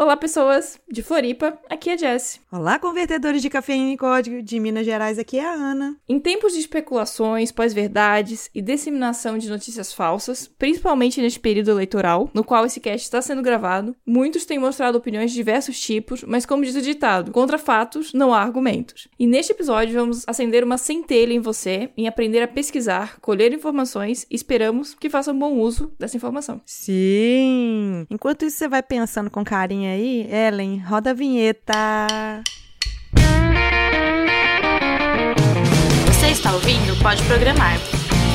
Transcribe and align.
Olá, 0.00 0.16
pessoas 0.16 0.78
de 0.88 1.02
Floripa, 1.02 1.58
aqui 1.68 1.90
é 1.90 1.98
Jess. 1.98 2.40
Olá, 2.52 2.78
convertedores 2.78 3.42
de 3.42 3.50
cafeína 3.50 3.94
e 3.94 3.96
código 3.96 4.40
de 4.40 4.60
Minas 4.60 4.86
Gerais, 4.86 5.18
aqui 5.18 5.40
é 5.40 5.44
a 5.44 5.52
Ana. 5.52 5.96
Em 6.08 6.20
tempos 6.20 6.52
de 6.52 6.60
especulações, 6.60 7.50
pós-verdades 7.50 8.48
e 8.54 8.62
disseminação 8.62 9.36
de 9.36 9.50
notícias 9.50 9.92
falsas, 9.92 10.48
principalmente 10.56 11.20
neste 11.20 11.40
período 11.40 11.72
eleitoral, 11.72 12.30
no 12.32 12.44
qual 12.44 12.64
esse 12.64 12.78
cast 12.78 13.04
está 13.04 13.20
sendo 13.20 13.42
gravado, 13.42 13.96
muitos 14.06 14.44
têm 14.44 14.56
mostrado 14.56 14.96
opiniões 14.96 15.32
de 15.32 15.36
diversos 15.36 15.80
tipos, 15.80 16.22
mas 16.22 16.46
como 16.46 16.64
diz 16.64 16.76
o 16.76 16.80
ditado, 16.80 17.32
contra 17.32 17.58
fatos 17.58 18.12
não 18.12 18.32
há 18.32 18.40
argumentos. 18.40 19.08
E 19.18 19.26
neste 19.26 19.50
episódio 19.50 19.98
vamos 19.98 20.22
acender 20.28 20.62
uma 20.62 20.78
centelha 20.78 21.32
em 21.32 21.40
você, 21.40 21.90
em 21.96 22.06
aprender 22.06 22.40
a 22.40 22.46
pesquisar, 22.46 23.18
colher 23.20 23.52
informações 23.52 24.24
e 24.30 24.36
esperamos 24.36 24.94
que 24.94 25.10
faça 25.10 25.32
um 25.32 25.38
bom 25.40 25.54
uso 25.54 25.92
dessa 25.98 26.16
informação. 26.16 26.60
Sim! 26.64 28.06
Enquanto 28.08 28.44
isso 28.44 28.58
você 28.58 28.68
vai 28.68 28.80
pensando 28.80 29.28
com 29.28 29.42
carinho 29.88 29.92
aí, 29.92 30.28
Ellen, 30.30 30.82
roda 30.86 31.10
a 31.10 31.14
vinheta. 31.14 31.72
Você 36.06 36.28
está 36.28 36.52
ouvindo 36.52 36.96
Pode 37.02 37.22
Programar. 37.24 37.78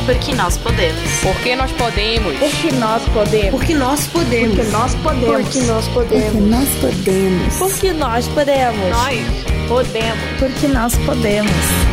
Porque 0.06 0.34
nós 0.34 0.58
podemos. 0.58 1.02
Porque 1.22 1.56
nós 1.56 1.72
podemos. 1.72 2.38
Porque 2.38 2.72
nós 2.74 3.02
podemos. 3.10 3.52
Porque 3.52 3.74
nós 3.74 4.06
podemos. 4.06 4.56
Porque 4.56 4.72
nós 4.72 4.96
podemos. 4.96 5.44
Porque 5.44 5.62
nós 5.62 5.88
podemos. 5.88 6.24
Porque 6.34 6.42
nós 6.42 6.78
podemos. 6.78 7.58
Porque 7.58 7.94
nós 7.94 8.28
podemos. 8.28 8.90
Nós 8.90 9.68
podemos. 9.70 10.40
Porque 10.40 10.68
nós 10.68 10.96
podemos. 11.06 11.93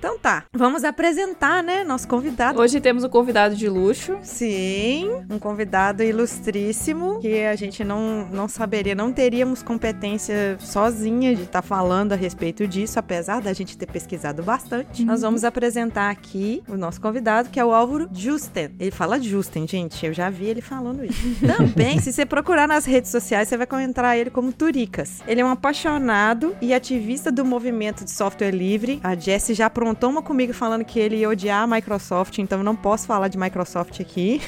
Então 0.00 0.18
tá, 0.18 0.44
vamos 0.50 0.82
apresentar, 0.82 1.62
né, 1.62 1.84
nosso 1.84 2.08
convidado. 2.08 2.58
Hoje 2.58 2.80
temos 2.80 3.04
um 3.04 3.08
convidado 3.10 3.54
de 3.54 3.68
luxo. 3.68 4.16
Sim, 4.22 5.10
um 5.28 5.38
convidado 5.38 6.02
ilustríssimo 6.02 7.20
que 7.20 7.42
a 7.44 7.54
gente 7.54 7.84
não, 7.84 8.26
não 8.32 8.48
saberia, 8.48 8.94
não 8.94 9.12
teríamos 9.12 9.62
competência 9.62 10.56
sozinha 10.58 11.36
de 11.36 11.42
estar 11.42 11.60
tá 11.60 11.62
falando 11.62 12.14
a 12.14 12.16
respeito 12.16 12.66
disso, 12.66 12.98
apesar 12.98 13.42
da 13.42 13.52
gente 13.52 13.76
ter 13.76 13.84
pesquisado 13.84 14.42
bastante. 14.42 15.02
Uhum. 15.02 15.08
Nós 15.08 15.20
vamos 15.20 15.44
apresentar 15.44 16.08
aqui 16.08 16.62
o 16.66 16.78
nosso 16.78 16.98
convidado, 16.98 17.50
que 17.50 17.60
é 17.60 17.64
o 17.64 17.70
Álvaro 17.70 18.08
Justen. 18.10 18.70
Ele 18.80 18.90
fala 18.90 19.20
Justen, 19.20 19.68
gente, 19.68 20.06
eu 20.06 20.14
já 20.14 20.30
vi 20.30 20.46
ele 20.46 20.62
falando 20.62 21.04
isso. 21.04 21.20
Também, 21.46 22.00
se 22.00 22.10
você 22.10 22.24
procurar 22.24 22.66
nas 22.66 22.86
redes 22.86 23.10
sociais, 23.10 23.48
você 23.48 23.56
vai 23.58 23.66
encontrar 23.66 24.16
ele 24.16 24.30
como 24.30 24.50
Turicas. 24.50 25.20
Ele 25.26 25.42
é 25.42 25.44
um 25.44 25.50
apaixonado 25.50 26.56
e 26.58 26.72
ativista 26.72 27.30
do 27.30 27.44
movimento 27.44 28.02
de 28.02 28.10
software 28.10 28.50
livre. 28.50 28.98
A 29.04 29.14
Jessie 29.14 29.54
já 29.54 29.66
aprontou 29.66 29.89
toma 29.94 30.22
comigo 30.22 30.52
falando 30.52 30.84
que 30.84 30.98
ele 30.98 31.16
ia 31.16 31.28
odiar 31.28 31.62
a 31.62 31.66
Microsoft, 31.66 32.38
então 32.38 32.62
não 32.62 32.76
posso 32.76 33.06
falar 33.06 33.28
de 33.28 33.38
Microsoft 33.38 34.00
aqui. 34.00 34.40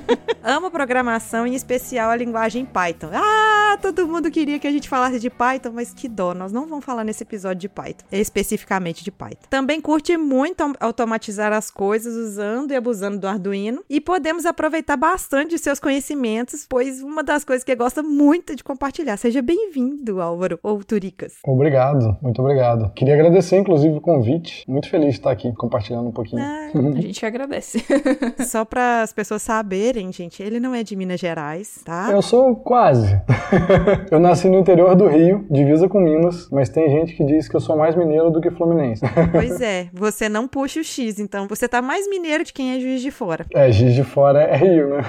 Amo 0.42 0.70
programação, 0.70 1.46
em 1.46 1.54
especial 1.54 2.10
a 2.10 2.16
linguagem 2.16 2.64
Python. 2.64 3.10
Ah, 3.12 3.76
todo 3.80 4.06
mundo 4.06 4.30
queria 4.30 4.58
que 4.58 4.66
a 4.66 4.70
gente 4.70 4.88
falasse 4.88 5.20
de 5.20 5.28
Python, 5.28 5.70
mas 5.72 5.92
que 5.92 6.08
dó, 6.08 6.34
nós 6.34 6.50
não 6.52 6.66
vamos 6.66 6.84
falar 6.84 7.04
nesse 7.04 7.22
episódio 7.22 7.60
de 7.60 7.68
Python, 7.68 8.04
especificamente 8.10 9.04
de 9.04 9.10
Python. 9.10 9.46
Também 9.50 9.80
curte 9.80 10.16
muito 10.16 10.62
automatizar 10.80 11.52
as 11.52 11.70
coisas 11.70 12.14
usando 12.14 12.72
e 12.72 12.76
abusando 12.76 13.18
do 13.18 13.28
Arduino 13.28 13.84
e 13.88 14.00
podemos 14.00 14.46
aproveitar 14.46 14.96
bastante 14.96 15.58
seus 15.58 15.78
conhecimentos, 15.78 16.66
pois 16.68 17.02
uma 17.02 17.22
das 17.22 17.44
coisas 17.44 17.64
que 17.64 17.74
gosta 17.74 18.02
muito 18.02 18.56
de 18.56 18.64
compartilhar. 18.64 19.16
Seja 19.16 19.42
bem-vindo, 19.42 20.20
Álvaro, 20.20 20.58
ou 20.62 20.82
Turicas. 20.82 21.34
Obrigado, 21.44 22.16
muito 22.20 22.40
obrigado. 22.40 22.90
Queria 22.94 23.14
agradecer, 23.14 23.56
inclusive, 23.56 23.96
o 23.96 24.00
convite. 24.00 24.64
Muito 24.68 24.88
feliz 24.90 25.14
de 25.14 25.20
estar 25.20 25.30
aqui 25.30 25.52
compartilhando 25.54 26.08
um 26.08 26.12
pouquinho. 26.12 26.42
Ah, 26.42 26.70
a 26.96 27.00
gente 27.00 27.24
agradece. 27.24 27.84
Só 28.46 28.64
para 28.64 29.02
as 29.02 29.12
pessoas 29.12 29.42
saberem, 29.42 30.12
gente, 30.12 30.42
ele 30.42 30.60
não 30.60 30.74
é 30.74 30.82
de 30.82 30.96
Minas 30.96 31.20
Gerais, 31.20 31.80
tá? 31.84 32.10
Eu 32.10 32.22
sou 32.22 32.56
quase. 32.56 33.20
eu 34.10 34.18
nasci 34.18 34.48
no 34.48 34.58
interior 34.58 34.94
do 34.94 35.06
Rio, 35.06 35.46
divisa 35.50 35.88
com 35.88 36.00
Minas, 36.00 36.48
mas 36.50 36.68
tem 36.68 36.88
gente 36.90 37.14
que 37.14 37.24
diz 37.24 37.48
que 37.48 37.56
eu 37.56 37.60
sou 37.60 37.76
mais 37.76 37.94
mineiro 37.94 38.30
do 38.30 38.40
que 38.40 38.50
fluminense. 38.50 39.02
pois 39.32 39.60
é, 39.60 39.88
você 39.92 40.28
não 40.28 40.48
puxa 40.48 40.80
o 40.80 40.84
X, 40.84 41.18
então 41.18 41.46
você 41.46 41.68
tá 41.68 41.80
mais 41.80 42.08
mineiro 42.08 42.44
de 42.44 42.52
quem 42.52 42.76
é 42.76 42.80
Juiz 42.80 43.00
de 43.00 43.10
Fora. 43.10 43.46
É, 43.54 43.70
Juiz 43.70 43.94
de 43.94 44.04
Fora 44.04 44.42
é 44.42 44.56
Rio, 44.56 44.90
né? 44.90 45.02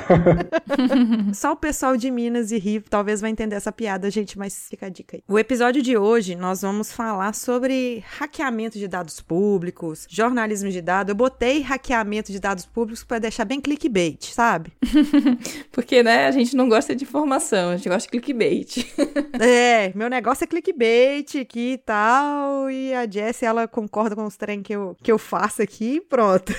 Só 1.34 1.54
o 1.54 1.56
pessoal 1.56 1.98
de 1.98 2.12
Minas 2.12 2.52
e 2.52 2.58
Rio 2.58 2.84
talvez 2.90 3.22
vai 3.22 3.30
entender 3.30 3.56
essa 3.56 3.72
piada, 3.72 4.10
gente, 4.10 4.38
mas 4.38 4.68
fica 4.70 4.86
a 4.86 4.90
dica 4.90 5.18
aí. 5.18 5.24
O 5.28 5.40
episódio 5.40 5.82
de 5.82 5.98
hoje 5.98 6.36
nós 6.36 6.62
vamos 6.62 6.92
falar 6.92 7.34
sobre 7.34 8.04
hackeamento 8.18 8.78
de 8.78 8.88
dados 8.88 9.20
públicos, 9.22 9.71
públicos, 9.72 10.06
jornalismo 10.10 10.70
de 10.70 10.82
dados. 10.82 11.10
Eu 11.10 11.16
botei 11.16 11.62
hackeamento 11.62 12.32
de 12.32 12.40
dados 12.40 12.66
públicos 12.66 13.04
para 13.04 13.20
deixar 13.20 13.46
bem 13.46 13.60
clickbait, 13.60 14.24
sabe? 14.26 14.72
Porque, 15.72 16.04
né, 16.04 16.28
a 16.28 16.32
gente 16.32 16.56
não 16.56 16.70
gosta 16.70 16.96
de 16.96 17.04
informação, 17.04 17.72
a 17.72 17.78
gente 17.78 17.90
gosta 17.90 18.04
de 18.04 18.10
clickbait. 18.10 18.86
é, 19.40 19.92
meu 19.96 20.10
negócio 20.10 20.44
é 20.44 20.48
clickbait 20.48 21.36
aqui 21.42 21.74
e 21.74 21.78
tal, 21.78 22.70
e 22.70 22.94
a 22.94 23.10
Jessie, 23.10 23.48
ela 23.48 23.68
concorda 23.68 24.16
com 24.16 24.26
os 24.26 24.38
trem 24.38 24.62
que 24.62 24.74
eu, 24.74 24.96
que 25.02 25.12
eu 25.12 25.18
faço 25.18 25.62
aqui 25.62 25.96
e 25.96 26.02
pronto. 26.02 26.54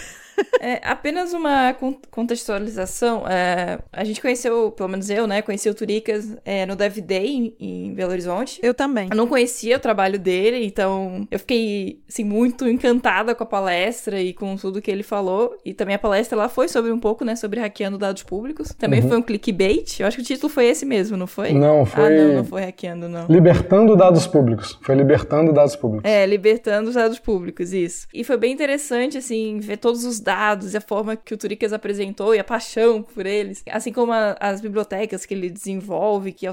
É, 0.61 0.81
apenas 0.85 1.33
uma 1.33 1.75
contextualização. 2.11 3.27
É, 3.27 3.81
a 3.93 4.05
gente 4.05 4.21
conheceu, 4.21 4.71
pelo 4.71 4.89
menos 4.89 5.11
eu, 5.11 5.27
né? 5.27 5.43
Conheci 5.43 5.69
o 5.69 5.75
Turicas 5.75 6.37
é, 6.45 6.65
no 6.65 6.77
Dev 6.77 6.99
Day 6.99 7.27
em, 7.27 7.55
em, 7.59 7.95
Belo 7.95 8.13
Horizonte. 8.13 8.61
Eu 8.63 8.73
também. 8.73 9.09
Eu 9.11 9.17
não 9.17 9.27
conhecia 9.27 9.77
o 9.77 9.81
trabalho 9.81 10.19
dele, 10.19 10.65
então 10.65 11.27
eu 11.31 11.39
fiquei, 11.39 12.01
assim, 12.09 12.25
muito 12.25 12.69
encantada 12.69 13.35
com 13.35 13.43
a 13.43 13.47
palestra 13.47 14.21
e 14.21 14.33
com 14.33 14.57
tudo 14.57 14.81
que 14.81 14.91
ele 14.91 15.03
falou. 15.03 15.57
E 15.65 15.75
também 15.75 15.95
a 15.95 15.99
palestra 15.99 16.39
lá 16.39 16.49
foi 16.49 16.69
sobre 16.69 16.93
um 16.93 17.01
pouco, 17.01 17.25
né? 17.25 17.35
Sobre 17.35 17.61
hackeando 17.61 17.99
dados 17.99 18.23
públicos. 18.23 18.73
Também 18.79 19.03
uhum. 19.03 19.09
foi 19.09 19.19
um 19.19 19.23
clickbait. 19.23 19.99
Eu 19.99 20.07
acho 20.07 20.19
que 20.19 20.23
o 20.23 20.27
título 20.27 20.49
foi 20.49 20.67
esse 20.67 20.87
mesmo, 20.87 21.17
não 21.17 21.27
foi? 21.27 21.53
Não, 21.53 21.85
foi. 21.85 22.05
Ah, 22.05 22.11
não, 22.11 22.35
não 22.35 22.45
foi 22.45 22.63
hackeando, 22.63 23.09
não. 23.09 23.27
Libertando 23.29 23.97
dados 23.97 24.27
públicos. 24.27 24.79
Foi 24.83 24.95
libertando 24.95 25.53
dados 25.53 25.75
públicos. 25.75 26.09
É, 26.09 26.25
libertando 26.25 26.89
os 26.89 26.95
dados 26.95 27.19
públicos, 27.19 27.73
isso. 27.73 28.07
E 28.15 28.23
foi 28.23 28.37
bem 28.37 28.53
interessante, 28.53 29.19
assim, 29.19 29.59
ver 29.59 29.79
todos 29.79 30.05
os 30.05 30.21
dados 30.21 30.32
e 30.73 30.77
a 30.77 30.81
forma 30.81 31.17
que 31.17 31.35
o 31.35 31.37
Turicas 31.37 31.73
apresentou 31.73 32.35
e 32.35 32.39
a 32.39 32.45
paixão 32.45 33.03
por 33.03 33.27
eles, 33.27 33.63
assim 33.71 33.93
como 33.93 34.13
a, 34.13 34.37
as 34.41 34.61
bibliotecas 34.61 35.27
que 35.27 35.35
ele 35.35 35.51
desenvolve, 35.51 36.33
que 36.33 36.47